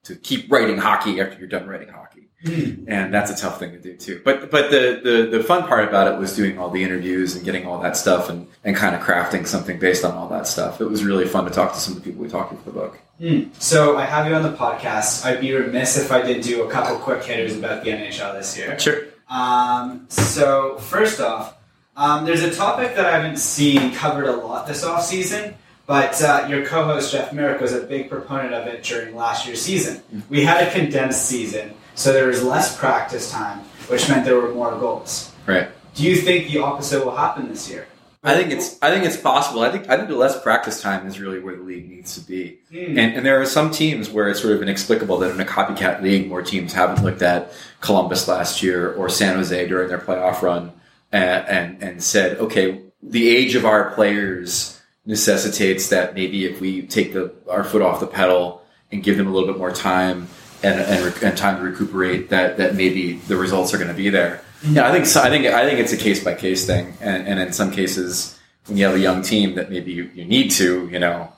to 0.04 0.16
keep 0.16 0.52
writing 0.52 0.78
hockey 0.78 1.22
after 1.22 1.40
you're 1.40 1.48
done 1.48 1.66
writing 1.66 1.88
hockey, 1.88 2.11
and 2.44 3.14
that's 3.14 3.30
a 3.30 3.36
tough 3.36 3.60
thing 3.60 3.72
to 3.72 3.80
do 3.80 3.96
too. 3.96 4.22
But 4.24 4.50
but 4.50 4.72
the, 4.72 5.00
the 5.04 5.38
the 5.38 5.44
fun 5.44 5.68
part 5.68 5.88
about 5.88 6.12
it 6.12 6.20
was 6.20 6.36
doing 6.36 6.58
all 6.58 6.70
the 6.70 6.84
interviews 6.84 7.36
and 7.36 7.46
getting 7.46 7.66
all 7.66 7.80
that 7.82 7.96
stuff 7.96 8.30
and 8.30 8.48
and 8.64 8.76
kind 8.76 8.96
of 8.96 9.02
crafting 9.02 9.46
something 9.46 9.80
based 9.80 10.04
on 10.04 10.14
all 10.14 10.28
that 10.30 10.48
stuff. 10.48 10.82
It 10.82 10.90
was 10.90 11.04
really 11.04 11.28
fun 11.28 11.46
to 11.46 11.52
talk 11.52 11.74
to 11.74 11.80
some 11.80 11.96
of 11.96 12.04
the 12.04 12.10
people 12.10 12.24
we 12.24 12.30
talked 12.30 12.52
to 12.52 12.58
for 12.58 12.66
the 12.66 12.72
book. 12.72 13.00
Hmm. 13.20 13.44
So 13.60 13.98
I 13.98 14.06
have 14.06 14.28
you 14.28 14.34
on 14.34 14.44
the 14.44 14.54
podcast. 14.54 15.24
I'd 15.26 15.42
be 15.42 15.54
remiss 15.54 15.98
if 15.98 16.12
I 16.12 16.22
did 16.22 16.42
do 16.42 16.64
a 16.64 16.72
couple 16.72 16.98
quick 16.98 17.24
hitters 17.24 17.56
about 17.56 17.84
the 17.84 17.92
NHL 17.92 18.34
this 18.34 18.58
year. 18.58 18.78
Sure. 18.80 19.04
Um, 19.30 20.08
so 20.10 20.78
first 20.80 21.22
off, 21.22 21.56
um, 21.96 22.26
there's 22.26 22.42
a 22.42 22.54
topic 22.54 22.96
that 22.96 23.06
I 23.06 23.12
haven't 23.12 23.38
seen 23.38 23.94
covered 23.94 24.26
a 24.26 24.36
lot 24.36 24.66
this 24.66 24.84
off 24.84 25.04
season, 25.04 25.54
but 25.86 26.22
uh, 26.24 26.48
your 26.50 26.66
co-host 26.66 27.12
Jeff 27.12 27.32
Marek 27.34 27.62
was 27.62 27.74
a 27.74 27.82
big 27.82 28.10
proponent 28.10 28.54
of 28.54 28.66
it 28.68 28.84
during 28.84 29.16
last 29.16 29.46
year's 29.46 29.62
season. 29.62 30.02
We 30.30 30.44
had 30.44 30.68
a 30.68 30.72
condensed 30.72 31.26
season, 31.26 31.74
so 31.96 32.14
there 32.14 32.28
was 32.28 32.44
less 32.44 32.78
practice 32.78 33.32
time, 33.32 33.60
which 33.88 34.08
meant 34.10 34.26
there 34.26 34.38
were 34.38 34.54
more 34.54 34.72
goals. 34.80 35.32
Right. 35.46 35.70
Do 35.96 36.04
you 36.04 36.16
think 36.16 36.48
the 36.50 36.60
opposite 36.60 37.04
will 37.04 37.16
happen 37.16 37.50
this 37.50 37.70
year? 37.70 37.88
I 38.24 38.36
think 38.36 38.52
it's 38.52 38.78
I 38.84 38.92
think 38.92 39.06
it's 39.06 39.18
possible. 39.18 39.62
I 39.62 39.72
think 39.72 39.90
I 39.90 39.98
think 39.98 40.08
the 40.08 40.16
less 40.16 40.40
practice 40.40 40.80
time 40.80 41.08
is 41.08 41.20
really 41.20 41.40
where 41.40 41.56
the 41.56 41.64
league 41.64 41.90
needs 41.90 42.14
to 42.16 42.22
be. 42.22 42.60
Hmm. 42.70 42.98
And, 43.00 43.16
and 43.16 43.26
there 43.26 43.42
are 43.42 43.46
some 43.48 43.72
teams 43.72 44.12
where 44.12 44.30
it's 44.30 44.42
sort 44.42 44.54
of 44.54 44.62
inexplicable 44.62 45.18
that 45.20 45.32
in 45.32 45.42
a 45.42 45.46
copycat 45.46 46.02
league, 46.04 46.28
more 46.28 46.44
teams 46.44 46.74
haven't 46.74 47.04
looked 47.04 47.24
at 47.24 47.52
Columbus 47.80 48.28
last 48.28 48.62
year 48.62 48.94
or 48.94 49.10
San 49.10 49.36
Jose 49.38 49.68
during 49.68 49.90
their 49.90 49.98
playoff 49.98 50.44
run 50.44 50.72
and, 51.12 51.48
and, 51.48 51.84
and 51.84 52.04
said, 52.04 52.38
okay, 52.38 52.82
the 53.02 53.28
age 53.28 53.56
of 53.56 53.66
our 53.66 53.92
players 53.92 54.80
necessitates 55.06 55.90
that 55.90 56.14
maybe 56.14 56.46
if 56.46 56.62
we 56.62 56.84
take 56.84 57.14
the, 57.14 57.34
our 57.50 57.64
foot 57.64 57.82
off 57.82 58.00
the 58.00 58.08
pedal 58.08 58.64
and 58.92 59.04
give 59.04 59.18
them 59.18 59.28
a 59.28 59.32
little 59.32 59.48
bit 59.48 59.58
more 59.58 59.72
time 59.72 60.28
and, 60.64 60.80
and, 60.80 61.24
and 61.24 61.38
time 61.38 61.58
to 61.58 61.64
recuperate, 61.64 62.30
that, 62.30 62.58
that 62.58 62.76
maybe 62.76 63.14
the 63.14 63.36
results 63.36 63.74
are 63.74 63.78
going 63.78 63.90
to 63.90 63.94
be 63.96 64.10
there. 64.10 64.42
Yeah, 64.64 64.88
I 64.88 64.92
think 64.92 65.06
so. 65.08 65.22
I 65.22 65.30
think 65.30 65.48
I 65.48 65.68
think 65.68 65.80
it's 65.80 65.92
a 65.92 65.98
case 65.98 66.24
by 66.24 66.36
case 66.36 66.68
thing, 66.68 66.94
and, 67.02 67.28
and 67.28 67.40
in 67.40 67.52
some 67.52 67.72
cases, 67.72 68.38
when 68.68 68.78
you 68.78 68.86
have 68.86 68.94
a 68.94 69.00
young 69.00 69.24
team, 69.24 69.56
that 69.56 69.72
maybe 69.72 69.92
you, 69.92 70.12
you 70.14 70.24
need 70.24 70.52
to, 70.52 70.88
you 70.90 71.00
know, 71.00 71.34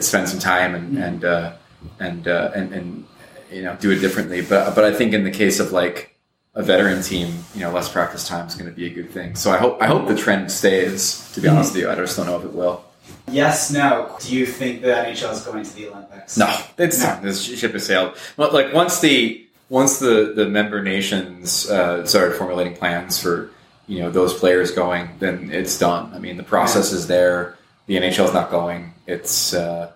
spend 0.00 0.28
some 0.28 0.38
time 0.40 0.74
and 0.74 0.98
and 0.98 1.24
uh, 1.24 1.52
and, 2.00 2.28
uh, 2.28 2.50
and 2.54 2.72
and 2.74 3.06
you 3.50 3.62
know 3.62 3.76
do 3.76 3.90
it 3.90 4.00
differently. 4.00 4.42
But 4.42 4.74
but 4.74 4.84
I 4.84 4.92
think 4.92 5.14
in 5.14 5.24
the 5.24 5.30
case 5.30 5.58
of 5.58 5.72
like 5.72 6.16
a 6.54 6.62
veteran 6.62 7.02
team, 7.02 7.32
you 7.54 7.60
know, 7.60 7.72
less 7.72 7.90
practice 7.90 8.28
time 8.28 8.46
is 8.46 8.54
going 8.54 8.70
to 8.70 8.76
be 8.76 8.86
a 8.86 8.90
good 8.90 9.10
thing. 9.10 9.36
So 9.36 9.50
I 9.50 9.56
hope 9.56 9.80
I 9.80 9.86
hope 9.86 10.06
the 10.06 10.16
trend 10.16 10.50
stays. 10.52 11.32
To 11.32 11.40
be 11.40 11.48
honest 11.48 11.72
with 11.72 11.82
you, 11.82 11.90
I 11.90 11.94
just 11.94 12.16
don't 12.16 12.26
know 12.26 12.38
if 12.38 12.44
it 12.44 12.52
will. 12.52 12.84
Yes, 13.30 13.70
no. 13.72 14.16
Do 14.20 14.34
you 14.34 14.46
think 14.46 14.82
the 14.82 14.88
NHL 14.88 15.32
is 15.32 15.40
going 15.42 15.64
to 15.64 15.74
the 15.74 15.88
Olympics? 15.88 16.36
No, 16.36 16.54
it's 16.78 16.98
No. 17.00 17.06
done. 17.06 17.22
This 17.24 17.42
ship 17.42 17.72
has 17.72 17.86
sailed. 17.86 18.16
Well, 18.36 18.52
like 18.52 18.72
once 18.72 19.00
the 19.00 19.46
once 19.70 19.98
the 19.98 20.32
the 20.36 20.46
member 20.46 20.82
nations 20.82 21.68
uh, 21.70 22.04
started 22.06 22.36
formulating 22.36 22.74
plans 22.76 23.18
for 23.20 23.50
you 23.86 24.00
know 24.00 24.10
those 24.10 24.34
players 24.34 24.70
going, 24.70 25.08
then 25.18 25.50
it's 25.52 25.78
done. 25.78 26.12
I 26.14 26.18
mean, 26.18 26.36
the 26.36 26.42
process 26.42 26.92
is 26.92 27.06
there. 27.06 27.56
The 27.86 27.96
NHL 27.96 28.26
is 28.26 28.34
not 28.34 28.50
going. 28.50 28.94
It's 29.06 29.54
uh, 29.54 29.90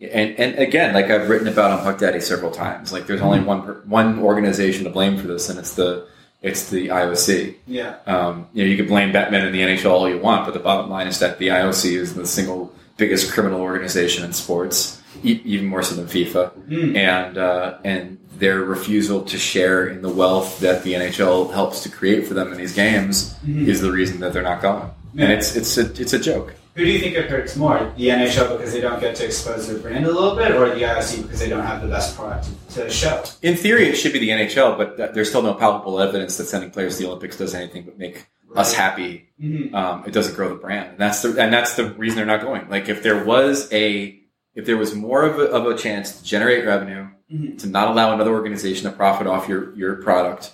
and 0.00 0.38
and 0.38 0.58
again, 0.58 0.94
like 0.94 1.06
I've 1.06 1.28
written 1.28 1.48
about 1.48 1.70
on 1.72 1.80
Puck 1.80 1.98
Daddy 1.98 2.20
several 2.20 2.50
times. 2.50 2.92
Like 2.92 3.06
there's 3.06 3.22
only 3.22 3.40
one 3.40 3.60
one 3.88 4.18
organization 4.18 4.84
to 4.84 4.90
blame 4.90 5.16
for 5.16 5.26
this, 5.26 5.48
and 5.48 5.58
it's 5.58 5.74
the 5.74 6.06
it's 6.44 6.70
the 6.70 6.88
IOC. 6.88 7.54
Yeah. 7.66 7.96
Um, 8.06 8.46
you 8.52 8.62
know, 8.64 8.70
you 8.70 8.76
can 8.76 8.86
blame 8.86 9.12
Bettman 9.12 9.44
and 9.46 9.54
the 9.54 9.60
NHL 9.62 9.90
all 9.90 10.08
you 10.08 10.18
want, 10.18 10.44
but 10.44 10.54
the 10.54 10.60
bottom 10.60 10.88
line 10.90 11.06
is 11.08 11.18
that 11.18 11.38
the 11.38 11.48
IOC 11.48 11.96
is 11.96 12.14
the 12.14 12.26
single 12.26 12.72
biggest 12.96 13.32
criminal 13.32 13.60
organization 13.60 14.24
in 14.24 14.32
sports, 14.32 15.00
e- 15.24 15.40
even 15.44 15.66
more 15.66 15.82
so 15.82 15.94
than 15.96 16.06
FIFA, 16.06 16.50
Hmm. 16.68 16.96
and 16.96 17.38
uh, 17.38 17.78
and 17.84 18.18
their 18.38 18.60
refusal 18.60 19.22
to 19.22 19.38
share 19.38 19.86
in 19.86 20.02
the 20.02 20.08
wealth 20.08 20.58
that 20.60 20.82
the 20.84 20.92
NHL 20.94 21.52
helps 21.52 21.82
to 21.84 21.88
create 21.88 22.26
for 22.26 22.34
them 22.34 22.52
in 22.52 22.58
these 22.58 22.74
games 22.74 23.34
Mhm. 23.46 23.66
is 23.68 23.80
the 23.80 23.90
reason 23.92 24.20
that 24.20 24.32
they're 24.32 24.42
not 24.42 24.60
going. 24.62 24.90
Yeah. 25.14 25.24
And 25.24 25.32
it's 25.32 25.56
it's 25.56 25.78
a 25.78 25.82
it's 26.02 26.12
a 26.12 26.18
joke. 26.18 26.54
Who 26.74 26.84
do 26.84 26.90
you 26.90 26.98
think 26.98 27.14
it 27.14 27.30
hurts 27.30 27.54
more? 27.56 27.92
The 27.96 28.08
NHL 28.08 28.56
because 28.56 28.72
they 28.72 28.80
don't 28.80 29.00
get 29.00 29.14
to 29.16 29.24
expose 29.24 29.68
their 29.68 29.78
brand 29.78 30.06
a 30.06 30.10
little 30.12 30.34
bit, 30.34 30.50
or 30.52 30.68
the 30.74 30.82
IOC 30.82 31.22
because 31.22 31.38
they 31.38 31.48
don't 31.48 31.64
have 31.64 31.82
the 31.82 31.88
best 31.88 32.16
product 32.16 32.48
to 32.70 32.90
show? 32.90 33.22
In 33.42 33.56
theory, 33.56 33.88
it 33.88 33.94
should 33.94 34.12
be 34.12 34.18
the 34.18 34.30
NHL, 34.30 34.76
but 34.76 34.96
th- 34.96 35.10
there's 35.12 35.28
still 35.28 35.42
no 35.42 35.54
palpable 35.54 36.00
evidence 36.00 36.36
that 36.38 36.46
sending 36.46 36.70
players 36.70 36.96
to 36.96 37.02
the 37.04 37.08
Olympics 37.08 37.36
does 37.36 37.54
anything 37.54 37.84
but 37.84 37.96
make 37.98 38.26
us 38.56 38.72
Right. 38.72 38.80
happy 38.80 39.28
Mhm. 39.42 39.72
um, 39.74 40.04
it 40.06 40.12
doesn't 40.12 40.34
grow 40.34 40.48
the 40.48 40.54
brand. 40.56 40.90
And 40.90 40.98
that's 40.98 41.22
the 41.22 41.40
and 41.40 41.52
that's 41.52 41.74
the 41.74 41.90
reason 41.94 42.16
they're 42.16 42.26
not 42.26 42.40
going. 42.40 42.68
Like 42.68 42.88
if 42.88 43.02
there 43.02 43.24
was 43.24 43.68
a 43.72 44.18
if 44.54 44.64
there 44.66 44.76
was 44.76 44.94
more 44.94 45.22
of 45.24 45.38
a, 45.40 45.44
of 45.50 45.66
a 45.66 45.76
chance 45.76 46.18
to 46.18 46.24
generate 46.24 46.64
revenue, 46.64 47.06
Mhm. 47.32 47.58
to 47.60 47.66
not 47.68 47.88
allow 47.88 48.12
another 48.14 48.30
organization 48.32 48.88
to 48.90 48.96
profit 48.96 49.26
off 49.26 49.48
your 49.48 49.74
your 49.76 49.94
product, 49.96 50.50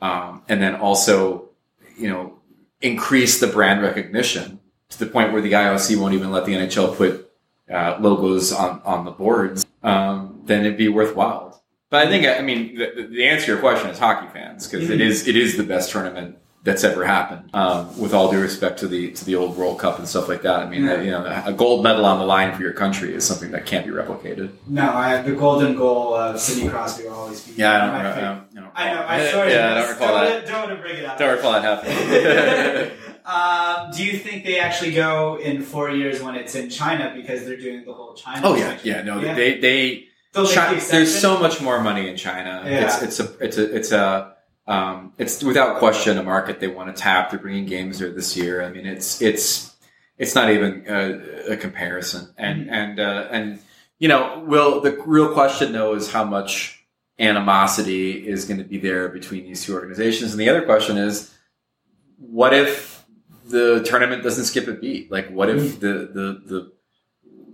um, 0.00 0.42
and 0.48 0.60
then 0.62 0.74
also, 0.76 1.50
you 1.96 2.08
know, 2.08 2.34
increase 2.80 3.38
the 3.40 3.46
brand 3.46 3.82
recognition 3.82 4.58
to 4.94 5.04
the 5.04 5.10
point 5.10 5.32
where 5.32 5.42
the 5.42 5.52
IOC 5.52 5.96
won't 5.96 6.14
even 6.14 6.30
let 6.32 6.44
the 6.46 6.54
NHL 6.54 6.96
put 6.96 7.30
uh, 7.72 7.96
logos 8.00 8.52
on 8.52 8.80
on 8.84 9.04
the 9.04 9.10
boards, 9.10 9.64
um, 9.82 10.40
then 10.44 10.60
it'd 10.64 10.76
be 10.78 10.88
worthwhile. 10.88 11.62
But 11.90 12.06
I 12.06 12.10
think, 12.10 12.26
I 12.26 12.40
mean, 12.42 12.76
the, 12.76 13.06
the 13.08 13.24
answer 13.24 13.46
to 13.46 13.52
your 13.52 13.60
question 13.60 13.88
is 13.90 13.98
hockey 13.98 14.26
fans 14.32 14.66
because 14.66 14.90
it 14.90 15.00
is 15.00 15.28
it 15.28 15.36
is 15.36 15.56
the 15.56 15.62
best 15.62 15.90
tournament 15.92 16.38
that's 16.64 16.82
ever 16.82 17.04
happened. 17.04 17.50
Um, 17.54 17.96
with 18.00 18.14
all 18.14 18.30
due 18.32 18.40
respect 18.40 18.80
to 18.80 18.88
the 18.88 19.12
to 19.12 19.24
the 19.24 19.36
old 19.36 19.56
World 19.56 19.78
Cup 19.78 19.98
and 19.98 20.08
stuff 20.08 20.28
like 20.28 20.42
that, 20.42 20.60
I 20.60 20.68
mean, 20.68 20.84
Yeah. 20.84 21.00
you 21.02 21.10
know, 21.12 21.42
a 21.46 21.52
gold 21.52 21.84
medal 21.84 22.04
on 22.04 22.18
the 22.18 22.24
line 22.24 22.54
for 22.56 22.62
your 22.62 22.72
country 22.72 23.14
is 23.14 23.24
something 23.24 23.50
that 23.52 23.64
can't 23.66 23.86
be 23.86 23.92
replicated. 23.92 24.50
No, 24.66 24.90
I, 24.92 25.22
the 25.22 25.32
golden 25.32 25.76
goal 25.76 26.14
of 26.14 26.40
Sidney 26.40 26.68
Crosby 26.70 27.04
will 27.04 27.14
always 27.14 27.46
be. 27.46 27.52
Yeah, 27.60 27.74
I 27.74 27.78
don't. 27.86 27.94
I 27.94 28.02
don't, 28.02 28.14
I 28.16 28.60
don't 28.60 28.70
I 28.74 28.92
know. 28.92 29.02
I. 29.02 29.48
Yeah, 29.50 29.70
I 29.70 29.74
don't 29.80 29.90
recall 29.90 30.14
that. 30.14 30.46
Don't, 30.46 30.52
don't 30.52 30.68
want 30.68 30.76
to 30.76 30.82
bring 30.82 30.96
it 30.96 31.04
up. 31.04 31.18
Don't 31.18 31.36
recall 31.36 31.52
that 31.52 31.84
happening. 31.84 32.98
um, 33.24 33.90
do 33.92 34.04
you 34.04 34.18
think 34.18 34.44
they 34.44 34.58
actually 34.58 34.92
go 34.92 35.36
in 35.36 35.62
four 35.62 35.90
years 35.90 36.20
when 36.22 36.34
it's 36.34 36.54
in 36.54 36.68
China 36.70 37.12
because 37.16 37.44
they're 37.44 37.56
doing 37.56 37.84
the 37.84 37.92
whole 37.92 38.14
China? 38.14 38.40
oh 38.44 38.54
yeah, 38.56 38.78
yeah. 38.84 39.02
No, 39.02 39.20
Yeah. 39.20 39.34
they 39.34 39.58
they 39.58 40.08
They'll 40.32 40.44
make 40.44 40.54
Chi- 40.54 40.74
the 40.74 40.86
there's 40.90 41.14
so 41.14 41.38
much 41.38 41.60
more 41.60 41.80
money 41.80 42.08
in 42.08 42.16
China. 42.16 42.62
Yeah. 42.66 42.84
It's 42.86 43.02
it's 43.02 43.20
a 43.20 43.36
it's 43.44 43.56
a 43.56 43.76
it's 43.76 43.92
a 43.92 44.34
um, 44.66 45.12
it's 45.18 45.42
without 45.42 45.78
question 45.78 46.18
a 46.18 46.22
market 46.22 46.58
they 46.60 46.66
want 46.68 46.94
to 46.94 47.00
tap. 47.00 47.30
They're 47.30 47.38
bringing 47.38 47.66
games 47.66 47.98
there 48.00 48.10
this 48.10 48.36
year. 48.36 48.62
I 48.62 48.70
mean, 48.70 48.84
it's 48.86 49.22
it's 49.22 49.74
it's 50.18 50.34
not 50.34 50.50
even 50.50 50.84
a, 50.88 51.52
a 51.52 51.56
comparison. 51.56 52.32
And 52.36 52.62
Mm-hmm. 52.66 52.74
and 52.74 53.00
uh, 53.00 53.28
and 53.30 53.58
you 54.00 54.08
know, 54.08 54.42
will 54.46 54.80
the 54.80 55.00
real 55.06 55.32
question 55.32 55.72
though 55.72 55.94
is 55.94 56.10
how 56.10 56.24
much 56.24 56.84
animosity 57.18 58.26
is 58.26 58.44
going 58.44 58.58
to 58.58 58.64
be 58.64 58.78
there 58.78 59.08
between 59.08 59.44
these 59.44 59.64
two 59.64 59.74
organizations. 59.74 60.32
And 60.32 60.40
the 60.40 60.48
other 60.48 60.62
question 60.62 60.96
is, 60.98 61.32
what 62.18 62.52
if 62.52 62.93
the 63.44 63.82
tournament 63.84 64.22
doesn't 64.22 64.44
skip 64.44 64.66
a 64.68 64.72
beat? 64.72 65.10
Like, 65.12 65.28
what 65.30 65.48
Mm-hmm. 65.48 65.58
if 65.66 65.80
the 65.80 65.92
the 66.12 66.42
the 66.46 66.72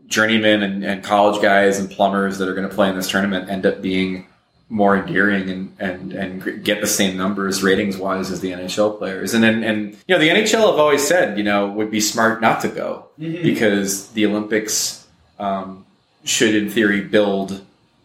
journeymen 0.07 0.63
and, 0.63 0.85
and 0.85 1.05
college 1.05 1.41
guys 1.41 1.79
and 1.79 1.89
plumbers 1.91 2.39
that 2.39 2.49
are 2.49 2.55
going 2.55 2.69
to 2.69 2.75
play 2.75 2.89
in 2.89 2.97
this 2.97 3.09
tournament 3.09 3.49
end 3.49 3.65
up 3.65 3.81
being 3.81 4.27
more 4.69 4.97
endearing 4.97 5.49
and, 5.51 5.73
and, 5.81 6.13
and 6.13 6.65
get 6.65 6.81
the 6.81 6.87
same 6.87 7.17
numbers 7.17 7.63
ratings 7.63 7.97
wise 7.97 8.31
as 8.31 8.41
the 8.41 8.51
NHL 8.53 8.99
players. 8.99 9.35
And 9.35 9.43
then, 9.43 9.63
and, 9.65 9.93
you 10.07 10.15
know, 10.15 10.19
the 10.19 10.29
NHL 10.29 10.69
have 10.71 10.79
always 10.79 11.05
said, 11.07 11.37
you 11.39 11.43
know, 11.45 11.69
would 11.73 11.91
be 11.91 12.01
smart 12.01 12.41
not 12.41 12.61
to 12.63 12.69
go 12.69 13.07
Mhm. 13.21 13.43
because 13.43 14.09
the 14.13 14.27
Olympics, 14.27 15.07
um, 15.41 15.87
should 16.25 16.55
in 16.55 16.69
theory 16.71 17.01
build 17.01 17.63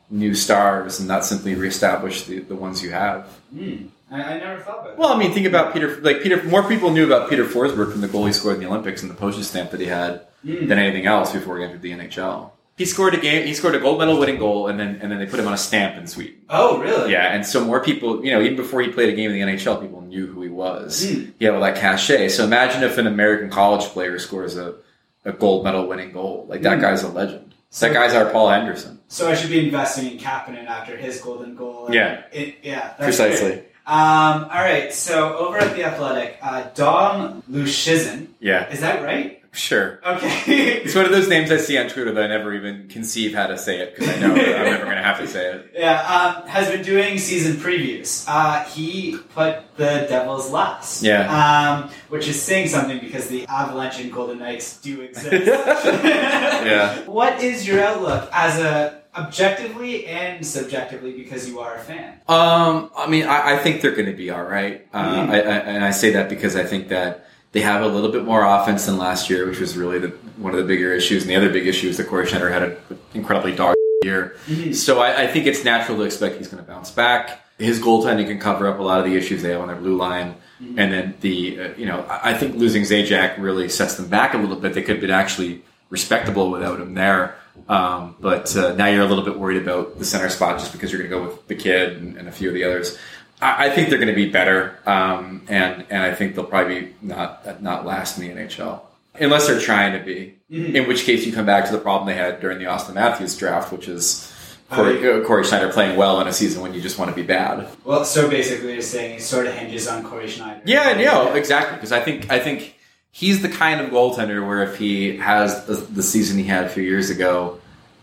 new 0.09 0.33
stars 0.33 0.99
and 0.99 1.07
not 1.07 1.25
simply 1.25 1.53
reestablish 1.55 2.23
the, 2.23 2.39
the 2.39 2.55
ones 2.55 2.81
you 2.83 2.91
have. 2.91 3.27
Hmm. 3.53 3.87
I, 4.11 4.21
I 4.21 4.37
never 4.39 4.61
thought 4.61 4.79
about 4.81 4.91
it. 4.93 4.97
Well, 4.97 5.09
I 5.09 5.17
mean, 5.17 5.31
think 5.33 5.47
about 5.47 5.73
Peter. 5.73 5.99
Like 6.01 6.21
Peter, 6.21 6.41
more 6.43 6.63
people 6.67 6.91
knew 6.91 7.05
about 7.05 7.29
Peter 7.29 7.43
Forsberg 7.45 7.91
from 7.91 8.01
the 8.01 8.07
goal 8.07 8.25
he 8.25 8.33
scored 8.33 8.55
in 8.55 8.61
the 8.61 8.67
Olympics 8.67 9.01
and 9.01 9.09
the 9.09 9.15
postage 9.15 9.45
stamp 9.45 9.71
that 9.71 9.79
he 9.79 9.87
had 9.87 10.21
Mm. 10.45 10.67
than 10.67 10.77
anything 10.77 11.07
else 11.07 11.31
before 11.33 11.57
he 11.57 11.63
entered 11.63 11.81
the 11.81 11.91
NHL. 11.91 12.51
He 12.77 12.85
scored 12.85 13.15
a 13.15 13.17
game. 13.17 13.47
He 13.47 13.55
scored 13.55 13.73
a 13.73 13.79
gold 13.79 13.97
medal 13.97 14.19
winning 14.19 14.37
goal, 14.37 14.67
and 14.67 14.79
then 14.79 14.99
and 15.01 15.11
then 15.11 15.17
they 15.17 15.25
put 15.25 15.39
him 15.39 15.47
on 15.47 15.53
a 15.53 15.57
stamp 15.57 15.97
in 15.97 16.05
Sweden. 16.05 16.35
Oh, 16.51 16.77
really? 16.79 17.11
Yeah, 17.11 17.33
and 17.33 17.43
so 17.43 17.65
more 17.65 17.81
people, 17.81 18.23
you 18.23 18.31
know, 18.31 18.41
even 18.41 18.55
before 18.55 18.81
he 18.81 18.89
played 18.89 19.09
a 19.09 19.15
game 19.15 19.31
in 19.31 19.35
the 19.47 19.53
NHL, 19.53 19.81
people 19.81 20.01
knew 20.01 20.27
who 20.27 20.41
he 20.43 20.49
was. 20.49 21.03
Mm. 21.03 21.33
He 21.39 21.45
had 21.45 21.55
all 21.55 21.61
that 21.61 21.77
cachet. 21.77 22.29
So 22.29 22.43
imagine 22.43 22.83
if 22.83 22.99
an 22.99 23.07
American 23.07 23.49
college 23.49 23.85
player 23.85 24.19
scores 24.19 24.55
a, 24.55 24.75
a 25.23 25.31
gold 25.31 25.63
medal 25.63 25.87
winning 25.87 26.11
goal. 26.11 26.45
Like 26.47 26.61
that 26.61 26.77
Mm. 26.77 26.81
guy's 26.81 27.01
a 27.01 27.07
legend. 27.09 27.55
That 27.79 27.93
guy's 27.93 28.13
our 28.13 28.29
Paul 28.29 28.49
Henderson. 28.49 28.99
So 29.07 29.27
I 29.31 29.33
should 29.33 29.49
be 29.49 29.65
investing 29.65 30.11
in 30.11 30.17
Kapanen 30.19 30.67
after 30.67 30.95
his 30.95 31.19
golden 31.21 31.55
goal. 31.55 31.87
Yeah. 31.91 32.21
It, 32.31 32.57
yeah. 32.61 32.89
Precisely. 32.99 33.49
great. 33.49 33.63
Um, 33.87 34.43
all 34.45 34.61
right. 34.61 34.91
So 34.93 35.37
over 35.37 35.57
at 35.57 35.75
the 35.75 35.83
Athletic, 35.83 36.37
uh, 36.41 36.69
Dom 36.73 37.43
Luszczyszyn. 37.51 38.27
Yeah, 38.39 38.69
Is 38.69 38.81
that 38.81 39.03
right? 39.03 39.41
sure. 39.53 40.01
Okay. 40.05 40.81
It's 40.85 40.93
one 40.93 41.05
of 41.05 41.11
those 41.11 41.29
names 41.29 41.49
I 41.49 41.57
see 41.57 41.77
on 41.77 41.87
Twitter 41.87 42.11
that 42.11 42.23
I 42.25 42.27
never 42.27 42.53
even 42.53 42.89
conceive 42.89 43.33
how 43.33 43.47
to 43.47 43.57
say 43.57 43.79
it 43.79 43.95
because 43.95 44.13
I 44.13 44.19
know 44.19 44.31
I'm 44.31 44.35
never 44.35 44.83
going 44.83 44.97
to 44.97 45.01
have 45.03 45.19
to 45.19 45.27
say 45.27 45.49
it. 45.53 45.71
Yeah, 45.75 46.01
um, 46.41 46.47
has 46.47 46.69
been 46.69 46.81
doing 46.83 47.17
season 47.19 47.53
previews. 47.57 48.25
Uh, 48.27 48.63
he 48.65 49.17
put 49.33 49.63
the 49.77 50.05
Devils 50.09 50.51
last. 50.51 51.01
Yeah. 51.03 51.23
Um, 51.31 51.89
which 52.09 52.27
is 52.27 52.41
saying 52.41 52.67
something 52.67 52.99
because 52.99 53.27
the 53.29 53.45
Avalanche 53.47 53.99
and 54.01 54.11
Golden 54.11 54.39
Knights 54.39 54.77
do 54.81 55.01
exist. 55.07 55.45
Yeah. 55.47 56.99
What 57.05 57.41
is 57.41 57.65
your 57.67 57.81
outlook 57.83 58.29
as 58.33 58.59
a 58.59 59.01
objectively 59.17 60.05
and 60.07 60.45
subjectively 60.45 61.11
because 61.13 61.47
you 61.47 61.59
are 61.59 61.75
a 61.75 61.79
fan? 61.79 62.13
Um, 62.27 62.89
I 62.97 63.07
mean, 63.07 63.25
I, 63.25 63.53
I 63.53 63.57
think 63.57 63.81
they're 63.81 63.91
going 63.95 64.05
to 64.07 64.13
be 64.17 64.29
all 64.29 64.43
right. 64.43 64.85
Uh, 64.93 65.03
Mhm. 65.03 65.29
I, 65.29 65.35
I, 65.35 65.39
and 65.75 65.83
I 65.85 65.91
say 65.91 66.11
that 66.11 66.29
because 66.29 66.55
I 66.55 66.63
think 66.63 66.89
that 66.89 67.27
they 67.51 67.61
have 67.61 67.81
a 67.81 67.87
little 67.87 68.11
bit 68.11 68.25
more 68.25 68.43
offense 68.43 68.85
than 68.85 68.97
last 68.97 69.29
year, 69.29 69.47
which 69.47 69.59
was 69.59 69.77
really 69.77 69.99
the, 69.99 70.09
one 70.37 70.53
of 70.53 70.57
the 70.59 70.65
bigger 70.65 70.91
issues. 70.93 71.23
And 71.23 71.29
the 71.31 71.35
other 71.37 71.49
big 71.49 71.67
issue 71.67 71.87
is 71.87 71.97
that 71.97 72.07
Cory 72.07 72.25
Schneider 72.27 72.49
had 72.49 72.63
an 72.63 72.77
incredibly 73.13 73.55
dark 73.55 73.77
year. 74.03 74.35
So 74.73 74.99
I, 74.99 75.23
I 75.23 75.27
think 75.27 75.45
it's 75.47 75.63
natural 75.63 75.97
to 75.97 76.03
expect 76.03 76.37
he's 76.37 76.47
going 76.49 76.63
to 76.63 76.69
bounce 76.69 76.91
back. 76.91 77.41
His 77.57 77.79
goaltending 77.79 78.27
can 78.27 78.39
cover 78.39 78.67
up 78.67 78.79
a 78.79 78.83
lot 78.83 78.99
of 78.99 79.05
the 79.05 79.15
issues 79.15 79.41
they 79.41 79.51
have 79.51 79.61
on 79.61 79.67
their 79.69 79.77
blue 79.77 79.95
line. 79.95 80.35
And 80.59 80.91
then 80.91 81.13
the, 81.21 81.59
uh, 81.59 81.69
you 81.77 81.85
know, 81.85 82.01
I 82.09 82.31
I 82.31 82.33
think 82.33 82.55
losing 82.55 82.83
Zajac 82.83 83.37
really 83.39 83.67
sets 83.69 83.95
them 83.95 84.07
back 84.07 84.33
a 84.33 84.37
little 84.37 84.55
bit. 84.55 84.73
They 84.73 84.81
could 84.81 84.95
have 84.97 85.01
been 85.01 85.09
actually 85.11 85.63
respectable 85.89 86.49
without 86.49 86.79
him 86.79 86.93
there. 86.93 87.35
Um, 87.67 88.15
but 88.19 88.55
uh, 88.55 88.75
now 88.75 88.87
you're 88.87 89.03
a 89.03 89.07
little 89.07 89.23
bit 89.23 89.39
worried 89.39 89.61
about 89.61 89.97
the 89.97 90.05
center 90.05 90.29
spot 90.29 90.59
just 90.59 90.71
because 90.71 90.91
you're 90.91 91.01
going 91.01 91.11
to 91.11 91.17
go 91.17 91.23
with 91.31 91.47
the 91.47 91.55
kid 91.55 91.97
and, 91.97 92.17
and 92.17 92.27
a 92.27 92.31
few 92.31 92.49
of 92.49 92.53
the 92.53 92.63
others. 92.63 92.97
I, 93.41 93.67
I 93.67 93.69
think 93.69 93.89
they're 93.89 93.97
going 93.97 94.09
to 94.09 94.15
be 94.15 94.29
better, 94.29 94.79
um, 94.85 95.45
and 95.47 95.85
and 95.89 96.03
I 96.03 96.13
think 96.13 96.35
they'll 96.35 96.45
probably 96.45 96.81
be 96.81 96.95
not 97.01 97.61
not 97.61 97.85
last 97.85 98.17
in 98.17 98.27
the 98.27 98.41
NHL 98.41 98.81
unless 99.19 99.47
they're 99.47 99.59
trying 99.59 99.97
to 99.97 100.05
be. 100.05 100.35
In 100.49 100.87
which 100.87 101.05
case, 101.05 101.25
you 101.25 101.33
come 101.33 101.45
back 101.45 101.65
to 101.65 101.71
the 101.71 101.79
problem 101.79 102.07
they 102.07 102.13
had 102.13 102.39
during 102.39 102.59
the 102.59 102.65
Auston 102.65 102.93
Matthews 102.93 103.35
draft, 103.35 103.71
which 103.71 103.87
is 103.87 104.31
Cory, 104.69 105.21
uh, 105.21 105.25
Cory 105.25 105.43
Schneider 105.43 105.71
playing 105.71 105.97
well 105.97 106.21
in 106.21 106.27
a 106.27 106.33
season 106.33 106.61
when 106.61 106.73
you 106.73 106.81
just 106.81 106.99
want 106.99 107.09
to 107.09 107.15
be 107.15 107.23
bad. 107.23 107.67
Well, 107.83 108.05
so 108.05 108.29
basically, 108.29 108.73
you're 108.73 108.81
saying 108.81 109.15
it 109.15 109.21
sort 109.21 109.47
of 109.47 109.53
hinges 109.53 109.87
on 109.87 110.03
Cory 110.03 110.27
Schneider. 110.27 110.61
Yeah, 110.65 110.89
and 110.89 110.99
yeah, 110.99 111.33
exactly. 111.33 111.75
Because 111.77 111.91
I 111.91 111.99
think 111.99 112.31
I 112.31 112.39
think 112.39 112.74
he's 113.15 113.41
the 113.41 113.47
kind 113.47 113.79
of 113.79 113.91
goaltender 113.91 114.45
where 114.45 114.61
if 114.63 114.75
he 114.75 115.15
has 115.15 115.63
the, 115.67 115.75
the 115.75 116.03
season 116.03 116.37
he 116.37 116.43
had 116.43 116.65
a 116.65 116.69
few 116.69 116.83
years 116.83 117.09
ago, 117.09 117.61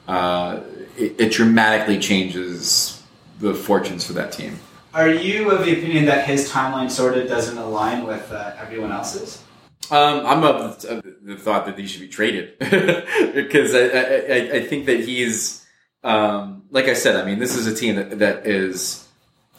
uh, 0.08 0.60
it, 0.96 1.20
it 1.20 1.32
dramatically 1.32 1.98
changes 1.98 3.02
the 3.38 3.52
fortunes 3.52 4.06
for 4.06 4.14
that 4.14 4.32
team. 4.32 4.58
Are 4.94 5.10
you 5.10 5.50
of 5.50 5.66
the 5.66 5.72
opinion 5.72 6.06
that 6.06 6.26
his 6.26 6.50
timeline 6.50 6.90
sort 6.90 7.18
of 7.18 7.28
doesn't 7.28 7.58
align 7.58 8.06
with 8.06 8.32
uh, 8.32 8.54
everyone 8.58 8.90
else's? 8.90 9.42
Um, 9.90 10.24
I'm 10.24 10.42
of 10.44 10.80
the, 10.80 11.36
thought 11.36 11.66
that 11.66 11.78
he 11.78 11.86
should 11.86 12.00
be 12.00 12.08
traded 12.08 12.58
because 12.58 13.74
I, 13.74 13.80
I, 13.80 14.50
I- 14.60 14.66
think 14.66 14.86
that 14.86 15.00
he's, 15.00 15.66
um, 16.02 16.62
like 16.70 16.86
I 16.86 16.94
said, 16.94 17.16
I 17.16 17.26
mean, 17.26 17.38
this 17.38 17.54
is 17.54 17.66
a 17.66 17.74
team 17.74 17.96
that, 17.96 18.18
that 18.20 18.46
is 18.46 19.06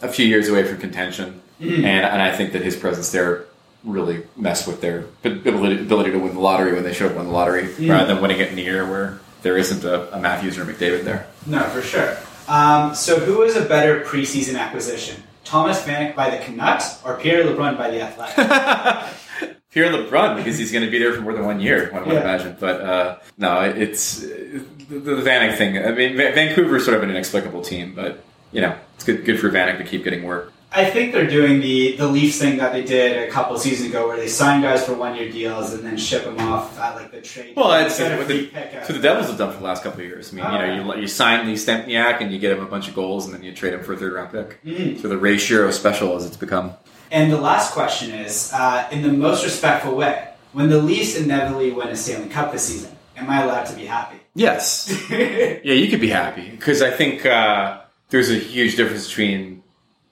a 0.02 0.08
few 0.08 0.26
years 0.26 0.50
away 0.50 0.64
from 0.64 0.78
contention, 0.80 1.42
and, 1.60 1.86
and 1.86 2.22
I 2.22 2.36
think 2.36 2.54
that 2.54 2.64
his 2.64 2.76
presence 2.76 3.12
there 3.12 3.46
really 3.84 4.24
mess 4.36 4.66
with 4.68 4.82
their 4.82 5.06
ability, 5.24 5.82
ability 5.82 6.12
to 6.12 6.20
win 6.20 6.34
the 6.34 6.40
lottery 6.40 6.74
when 6.74 6.84
they 6.84 6.94
should 6.94 7.08
have 7.08 7.16
won 7.16 7.26
the 7.28 7.32
lottery, 7.32 7.68
rather 7.88 8.14
than 8.14 8.22
winning 8.22 8.40
it 8.40 8.52
in 8.52 8.58
a 8.58 8.62
year 8.62 8.86
where 8.90 9.20
there 9.42 9.58
isn't 9.58 9.84
a, 9.84 10.16
a 10.16 10.20
Matthews 10.20 10.58
or 10.58 10.66
McDavid 10.66 11.04
there. 11.04 11.28
No, 11.46 11.62
for 11.64 11.82
sure. 11.82 12.18
Um, 12.48 12.94
so, 12.96 13.20
who 13.20 13.40
was 13.40 13.56
a 13.56 13.66
better 13.66 14.02
preseason 14.02 14.58
acquisition? 14.60 15.22
Thomas 15.44 15.82
Vanek 15.84 16.16
by 16.16 16.30
the 16.30 16.38
Canucks 16.44 17.04
or 17.04 17.18
Pierre 17.18 17.44
LeBrun 17.44 17.78
by 17.78 17.90
the 17.92 18.02
Athletic? 18.02 19.14
Pierre 19.72 19.92
LeBrun 19.92 20.38
because 20.38 20.58
he's 20.58 20.72
going 20.72 20.86
to 20.86 20.92
be 20.92 21.00
there 21.00 21.14
for 21.14 21.22
more 21.22 21.34
than 21.34 21.44
one 21.46 21.60
year. 21.60 21.92
One 21.92 22.06
would 22.06 22.14
Yeah. 22.14 22.22
imagine, 22.22 22.56
but 22.60 22.80
uh, 22.82 23.18
no, 23.38 23.60
it's 23.62 24.24
uh, 24.24 24.60
the, 24.90 25.00
the 25.00 25.12
Vanek 25.22 25.58
thing. 25.58 25.78
I 25.78 25.92
mean, 25.92 26.16
Va- 26.16 26.32
Vancouver's 26.34 26.86
sort 26.86 26.96
of 26.96 27.04
an 27.04 27.10
inexplicable 27.10 27.62
team, 27.62 27.94
but 27.96 28.24
you 28.52 28.62
know, 28.62 28.76
it's 28.96 29.04
good 29.04 29.26
good 29.26 29.40
for 29.40 29.50
Vanek 29.50 29.80
to 29.80 29.84
keep 29.84 30.04
getting 30.04 30.24
work. 30.24 30.53
I 30.76 30.86
think 30.86 31.14
they're 31.14 31.28
doing 31.30 31.60
the 31.62 31.96
the 31.98 32.08
Leafs 32.08 32.40
thing 32.40 32.58
that 32.58 32.74
they 32.74 32.84
did 32.84 33.28
a 33.28 33.32
couple 33.32 33.58
seasons 33.58 33.90
ago, 33.90 34.08
where 34.08 34.18
they 34.18 34.28
sign 34.28 34.62
guys 34.62 34.86
for 34.86 34.94
one 34.96 35.16
year 35.16 35.30
deals 35.32 35.72
and 35.74 35.84
then 35.86 35.98
ship 35.98 36.24
them 36.24 36.40
off 36.40 36.78
at 36.80 36.96
like 36.96 37.12
the 37.12 37.22
trade. 37.22 37.54
Well, 37.56 37.70
that's 37.70 38.00
what 38.00 38.28
the, 38.28 38.48
what 38.48 38.88
the 38.88 39.00
Devils 39.00 39.28
have 39.28 39.38
done 39.38 39.52
for 39.52 39.60
the 39.60 39.64
last 39.66 39.84
couple 39.84 40.00
of 40.02 40.06
years. 40.08 40.34
I 40.34 40.36
mean, 40.36 40.46
you 40.46 40.84
know, 40.84 40.94
you, 40.96 41.02
you 41.02 41.08
sign 41.08 41.46
Lee 41.46 41.54
Stempniak 41.54 42.22
and 42.22 42.32
you 42.32 42.40
get 42.40 42.52
him 42.58 42.64
a 42.64 42.68
bunch 42.68 42.88
of 42.88 42.96
goals, 42.96 43.26
and 43.26 43.34
then 43.36 43.44
you 43.44 43.54
trade 43.54 43.74
him 43.74 43.84
for 43.84 43.94
a 43.94 43.98
third 43.98 44.14
round 44.14 44.32
pick. 44.32 44.64
Mhm. 44.66 45.00
So 45.02 45.08
the 45.10 45.18
Ray 45.18 45.36
Shero 45.36 45.72
special 45.72 46.16
as 46.16 46.26
it's 46.26 46.38
become. 46.38 46.74
And 47.12 47.32
the 47.32 47.40
last 47.40 47.74
question 47.74 48.10
is, 48.12 48.52
uh, 48.54 48.88
in 48.92 49.04
the 49.04 49.14
most 49.14 49.44
respectful 49.44 49.96
way, 49.96 50.28
when 50.54 50.70
the 50.70 50.80
Leafs 50.80 51.16
inevitably 51.16 51.72
win 51.72 51.90
a 51.90 51.96
Stanley 51.96 52.30
Cup 52.30 52.52
this 52.52 52.64
season, 52.64 52.96
am 53.16 53.30
I 53.30 53.44
allowed 53.44 53.66
to 53.66 53.76
be 53.76 53.86
happy? 53.86 54.18
Yes. 54.34 54.90
Yeah, 55.12 55.74
you 55.76 55.88
could 55.90 56.02
be 56.02 56.10
happy 56.10 56.50
because 56.50 56.82
I 56.82 56.90
think 56.90 57.26
uh, 57.26 57.82
there's 58.10 58.32
a 58.32 58.36
huge 58.36 58.76
difference 58.76 59.08
between 59.08 59.53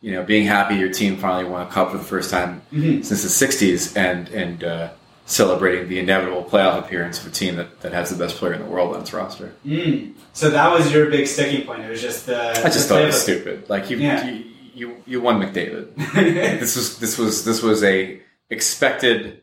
you 0.01 0.11
know 0.11 0.23
being 0.23 0.45
happy 0.45 0.75
your 0.75 0.89
team 0.91 1.17
finally 1.17 1.45
won 1.45 1.65
a 1.65 1.69
cup 1.69 1.91
for 1.91 1.97
the 1.97 2.03
first 2.03 2.29
time 2.31 2.61
Mhm. 2.73 3.03
since 3.05 3.21
the 3.23 3.29
'60s 3.29 3.95
and 3.95 4.27
and 4.29 4.63
uh, 4.63 4.89
celebrating 5.25 5.87
the 5.87 5.99
inevitable 5.99 6.43
playoff 6.43 6.79
appearance 6.79 7.19
of 7.21 7.27
a 7.27 7.29
team 7.29 7.55
that, 7.55 7.79
that 7.81 7.93
has 7.93 8.09
the 8.09 8.15
best 8.17 8.35
player 8.37 8.53
in 8.53 8.59
the 8.61 8.65
world 8.67 8.95
on 8.95 9.01
its 9.01 9.13
roster. 9.13 9.53
Mm. 9.65 10.13
So 10.33 10.49
that 10.49 10.71
was 10.73 10.91
your 10.91 11.09
big 11.09 11.27
sticking 11.27 11.65
point. 11.65 11.83
It 11.83 11.89
was 11.89 12.01
just 12.01 12.25
the. 12.25 12.49
I 12.49 12.53
just 12.63 12.89
the 12.89 12.95
thought 12.95 13.01
it 13.03 13.05
was 13.05 13.21
stupid. 13.21 13.69
Like 13.69 13.89
you, 13.89 13.97
Yeah. 13.97 14.25
you, 14.29 14.43
you, 14.73 14.95
you 15.05 15.21
won 15.21 15.39
McDavid. 15.39 15.95
this 16.59 16.75
was 16.75 16.97
this 16.97 17.17
was 17.17 17.45
this 17.45 17.61
was 17.61 17.83
a 17.83 18.19
expected, 18.49 19.40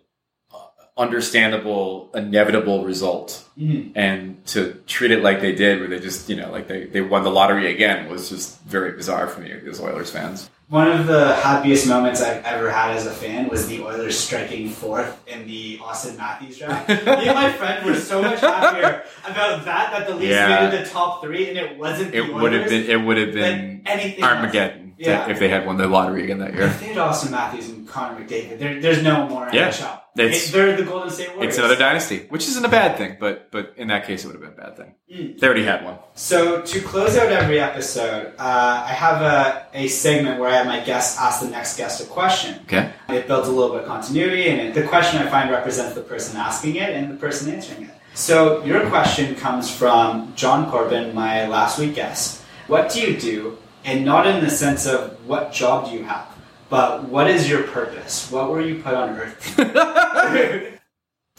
understandable, 0.99 2.11
inevitable 2.15 2.85
result, 2.85 3.45
Mhm. 3.59 3.93
and 3.95 4.45
to 4.47 4.75
treat 4.87 5.11
it 5.11 5.23
like 5.23 5.41
they 5.41 5.53
did, 5.55 5.79
where 5.81 5.89
they 5.89 5.99
just 6.01 6.29
you 6.29 6.37
know 6.37 6.51
like 6.51 6.69
they, 6.69 6.85
they 6.85 7.01
won 7.01 7.23
the 7.25 7.31
lottery 7.31 7.73
again, 7.73 8.09
was 8.09 8.29
just 8.29 8.61
very 8.63 8.93
bizarre 8.93 9.27
for 9.29 9.41
me 9.41 9.53
as 9.69 9.81
Oilers 9.81 10.11
fans. 10.11 10.51
One 10.69 10.89
of 10.91 11.07
the 11.07 11.35
happiest 11.35 11.87
moments 11.89 12.21
I've 12.21 12.45
ever 12.45 12.71
had 12.71 12.95
as 12.95 13.07
a 13.07 13.11
fan 13.11 13.49
was 13.49 13.69
the 13.69 13.83
Oilers 13.83 14.19
striking 14.19 14.69
fourth 14.69 15.17
in 15.27 15.47
the 15.47 15.79
Auston 15.79 16.19
Matthews 16.19 16.59
draft. 16.59 16.89
Me 17.07 17.27
and 17.27 17.35
my 17.35 17.51
friend 17.53 17.87
were 17.87 17.95
so 17.95 18.21
much 18.21 18.41
happier 18.41 19.03
about 19.25 19.65
that 19.65 19.93
that 19.93 20.07
the 20.07 20.15
Leafs 20.15 20.31
Yeah. 20.31 20.67
made 20.69 20.75
it 20.75 20.85
the 20.85 20.91
top 20.91 21.23
three, 21.23 21.49
and 21.49 21.57
it 21.57 21.79
wasn't 21.79 22.13
the 22.13 22.19
It 22.19 22.35
would 22.35 22.53
have 22.53 22.69
been 22.69 22.85
it 22.85 22.97
would 23.03 23.17
have 23.17 23.33
been 23.33 23.81
anything. 23.87 24.23
Armageddon 24.23 24.93
Yeah. 24.99 25.31
if 25.31 25.39
they 25.39 25.49
had 25.49 25.65
won 25.67 25.79
the 25.79 25.87
lottery 25.87 26.25
again 26.25 26.39
that 26.41 26.53
year. 26.53 26.65
If 26.65 26.81
they 26.81 26.89
had 26.89 26.97
Auston 26.99 27.31
Matthews 27.31 27.71
and 27.71 27.89
Connor 27.89 28.21
McDavid, 28.21 28.59
there, 28.59 28.79
there's 28.79 29.03
no 29.03 29.27
more 29.27 29.49
Yeah. 29.51 29.69
NHL. 29.69 30.03
It's- 30.27 30.51
they're 30.51 30.77
the 30.77 30.83
Golden 30.85 31.11
State 31.11 31.29
Warriors. 31.35 31.49
It's 31.49 31.59
another 31.59 31.77
dynasty, 31.77 32.27
which 32.29 32.47
isn't 32.49 32.65
a 32.65 32.69
bad 32.69 32.97
thing, 32.97 33.17
but 33.21 33.51
but 33.51 33.75
in 33.77 33.89
that 33.89 34.07
case, 34.07 34.25
it 34.25 34.27
would 34.29 34.37
have 34.37 34.43
been 34.43 34.53
a 34.59 34.67
bad 34.67 34.77
thing. 34.77 34.95
Mm. 35.13 35.39
They 35.39 35.47
already 35.47 35.65
had 35.65 35.85
one. 35.85 35.97
So 36.15 36.63
to 36.63 36.81
close 36.81 37.17
out 37.17 37.31
every 37.33 37.61
episode, 37.61 38.35
uh, 38.39 38.83
I 38.87 38.93
have 38.93 39.23
a, 39.23 39.67
a 39.75 39.89
segment 39.89 40.39
where 40.41 40.51
I 40.51 40.57
have 40.57 40.67
my 40.67 40.81
guests 40.81 41.19
ask 41.19 41.41
the 41.41 41.49
next 41.51 41.77
guest 41.77 42.01
a 42.03 42.07
question. 42.07 42.61
Okay. 42.65 42.91
It 43.09 43.27
builds 43.27 43.49
a 43.49 43.53
little 43.53 43.71
bit 43.75 43.83
of 43.83 43.89
continuity, 43.89 44.49
and 44.51 44.61
it, 44.61 44.75
the 44.75 44.83
question 44.83 45.21
I 45.23 45.29
find 45.31 45.51
represents 45.51 45.95
the 45.95 46.03
person 46.03 46.37
asking 46.37 46.77
it 46.77 46.91
and 46.91 47.11
the 47.11 47.17
person 47.17 47.53
answering 47.53 47.85
it. 47.85 47.91
So 48.15 48.65
your 48.65 48.89
question 48.91 49.35
comes 49.37 49.71
from 49.71 50.33
John 50.35 50.71
Corbin, 50.71 51.15
my 51.15 51.47
last 51.47 51.79
week 51.79 51.95
guest. 51.95 52.43
What 52.67 52.91
do 52.91 53.01
you 53.01 53.17
do? 53.19 53.59
And 53.85 54.05
not 54.05 54.27
in 54.27 54.45
the 54.45 54.51
sense 54.51 54.87
of 54.87 55.17
what 55.27 55.53
job 55.53 55.89
do 55.89 55.93
you 55.97 56.03
have, 56.05 56.27
but 56.69 57.05
what 57.05 57.29
is 57.29 57.49
your 57.49 57.63
purpose? 57.65 58.31
What 58.31 58.51
were 58.51 58.61
you 58.61 58.83
put 58.83 58.95
on 58.95 59.11
earth? 59.11 59.57
to 59.57 60.73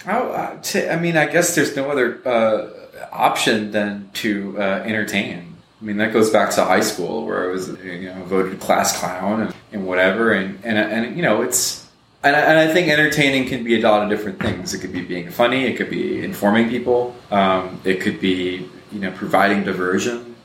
Oh, 0.07 0.30
uh, 0.32 0.61
t- 0.61 0.88
I 0.88 0.97
mean, 0.97 1.17
I 1.17 1.25
guess 1.25 1.55
there's 1.55 1.75
no 1.75 1.91
other 1.91 2.25
uh, 2.25 2.69
option 3.11 3.71
than 3.71 4.09
to 4.13 4.55
uh, 4.57 4.61
entertain. 4.86 5.57
I 5.82 5.86
mean, 5.86 5.97
that 5.97 6.13
goes 6.13 6.30
back 6.30 6.51
to 6.51 6.63
high 6.63 6.82
school 6.82 7.25
where 7.25 7.49
I 7.49 7.51
was, 7.51 7.69
you 7.84 8.13
know, 8.13 8.23
voted 8.23 8.59
class 8.59 8.97
clown 8.97 9.41
and, 9.41 9.55
and 9.71 9.88
whatever, 9.88 10.32
and, 10.32 10.59
and 10.63 10.77
and 10.77 11.15
you 11.15 11.21
know, 11.21 11.41
it's 11.41 11.88
and 12.23 12.36
I, 12.36 12.39
and 12.39 12.59
I 12.59 12.73
think 12.73 12.89
entertaining 12.89 13.47
can 13.47 13.63
be 13.63 13.80
a 13.80 13.84
lot 13.84 14.03
of 14.03 14.09
different 14.09 14.39
things. 14.41 14.73
It 14.73 14.80
could 14.80 14.93
be 14.93 15.01
being 15.01 15.30
funny, 15.30 15.65
it 15.65 15.77
could 15.77 15.89
be 15.89 16.23
informing 16.23 16.69
people, 16.69 17.15
um, 17.32 17.80
it 17.84 18.01
could 18.01 18.19
be 18.19 18.69
you 18.91 18.99
know 18.99 19.11
providing 19.11 19.63
diversion, 19.63 20.36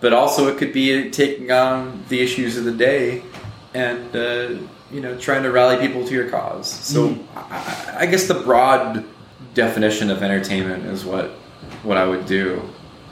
but 0.00 0.12
also 0.12 0.48
it 0.48 0.58
could 0.58 0.72
be 0.72 1.10
taking 1.10 1.50
on 1.52 2.04
the 2.08 2.20
issues 2.20 2.56
of 2.56 2.64
the 2.64 2.72
day 2.72 3.22
and 3.74 4.14
uh, 4.14 4.54
you 4.90 5.00
know 5.00 5.16
trying 5.18 5.42
to 5.42 5.50
rally 5.50 5.78
people 5.86 6.06
to 6.06 6.12
your 6.12 6.28
cause. 6.28 6.70
So 6.70 7.18
I, 7.36 7.96
I 8.00 8.06
guess 8.06 8.26
the 8.26 8.34
broad 8.34 9.04
definition 9.54 10.10
of 10.10 10.22
entertainment 10.22 10.86
is 10.86 11.04
what 11.04 11.30
what 11.82 11.96
I 11.96 12.06
would 12.06 12.26
do. 12.26 12.62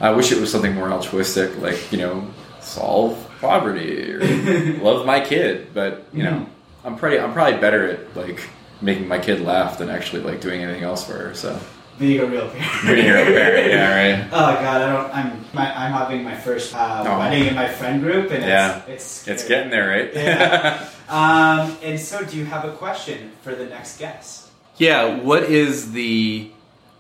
I 0.01 0.13
wish 0.13 0.33
it 0.33 0.41
was 0.41 0.51
something 0.51 0.75
more 0.75 0.91
altruistic, 0.91 1.59
like 1.59 1.93
you 1.93 1.99
know, 1.99 2.27
solve 2.61 3.27
poverty 3.41 4.13
or 4.13 4.21
love 4.83 5.07
my 5.07 5.21
kid. 5.21 5.73
But 5.75 6.07
you 6.13 6.23
know, 6.23 6.47
I'm 6.85 6.97
pretty 6.97 7.19
I'm 7.19 7.33
probably 7.33 7.61
better 7.61 7.87
at 7.89 8.17
like 8.17 8.41
making 8.81 9.09
my 9.09 9.19
kid 9.19 9.41
laugh 9.41 9.79
than 9.79 9.91
actually 9.91 10.23
like 10.23 10.41
doing 10.41 10.63
anything 10.63 10.83
else 10.83 11.05
for 11.05 11.13
her. 11.13 11.35
So 11.35 11.59
being 12.01 12.19
a 12.21 12.27
real 12.27 12.49
parent. 12.49 12.87
being 12.87 13.09
a 13.11 13.15
real 13.15 13.25
parent, 13.27 13.71
yeah, 13.71 14.17
right. 14.23 14.29
Oh 14.33 14.55
god, 14.55 14.83
I 14.83 14.93
don't. 14.93 15.15
I'm 15.15 15.45
my, 15.53 15.67
I'm 15.77 15.93
having 15.93 16.25
my 16.25 16.35
first 16.35 16.75
uh, 16.75 17.05
Oh. 17.07 17.19
wedding 17.19 17.47
in 17.47 17.55
my 17.55 17.69
friend 17.69 18.01
group, 18.03 18.31
and 18.33 18.43
Yeah. 18.43 18.79
it's 18.89 18.89
it's, 18.89 19.29
It's 19.29 19.45
getting 19.49 19.71
there, 19.71 19.89
right? 19.89 20.11
Yeah. 20.15 20.89
Um, 21.11 21.77
and 21.83 21.99
so, 21.99 22.25
do 22.25 22.37
you 22.37 22.45
have 22.45 22.65
a 22.65 22.71
question 22.71 23.33
for 23.43 23.53
the 23.53 23.67
next 23.67 23.99
guest? 23.99 24.47
Yeah, 24.77 25.17
what 25.19 25.43
is 25.43 25.91
the 25.91 26.53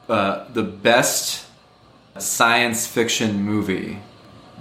uh, 0.08 0.46
the 0.52 0.64
best 0.64 1.46
science 2.18 2.88
fiction 2.88 3.40
movie 3.44 4.00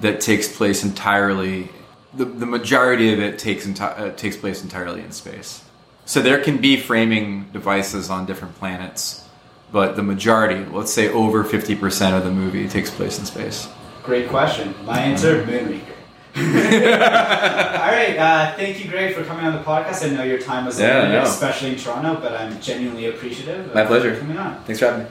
that 0.01 0.21
takes 0.21 0.47
place 0.55 0.83
entirely? 0.83 1.69
The, 2.13 2.25
the 2.25 2.45
majority 2.45 3.11
of 3.11 3.19
it 3.19 3.39
takes 3.39 3.65
enti- 3.65 3.99
uh, 3.99 4.11
takes 4.11 4.37
place 4.37 4.61
entirely 4.63 5.01
in 5.01 5.11
space. 5.11 5.63
So 6.05 6.21
there 6.21 6.39
can 6.43 6.57
be 6.57 6.77
framing 6.79 7.49
devices 7.51 8.11
on 8.11 8.27
different 8.27 8.53
planets, 8.55 9.25
but 9.71 9.95
the 9.95 10.03
majority, 10.03 10.65
let's 10.71 10.91
say 10.93 11.09
over 11.09 11.43
fifty 11.43 11.75
percent 11.75 12.15
of 12.15 12.23
the 12.23 12.31
movie, 12.31 12.67
takes 12.67 12.89
place 12.91 13.19
in 13.19 13.25
space. 13.25 13.67
Great 14.03 14.29
question. 14.29 14.73
My 14.85 14.99
answer: 14.99 15.43
Moonraker. 15.43 15.85
All 16.35 16.43
right. 16.43 18.15
Uh, 18.17 18.55
thank 18.55 18.83
you, 18.83 18.89
Greg, 18.89 19.15
for 19.15 19.23
coming 19.23 19.45
on 19.45 19.53
the 19.53 19.63
podcast. 19.63 20.07
I 20.09 20.13
know 20.15 20.23
your 20.23 20.39
time 20.39 20.65
was 20.65 20.79
Yeah, 20.79 20.99
limited, 20.99 21.17
no. 21.17 21.23
especially 21.23 21.71
in 21.71 21.75
Toronto, 21.77 22.19
but 22.21 22.33
I'm 22.33 22.59
genuinely 22.61 23.07
appreciative. 23.07 23.67
of 23.67 23.73
My 23.75 23.85
pleasure. 23.85 24.15
Coming 24.17 24.37
on. 24.37 24.63
Thanks 24.63 24.79
for 24.79 24.85
having 24.85 25.05
me. 25.05 25.09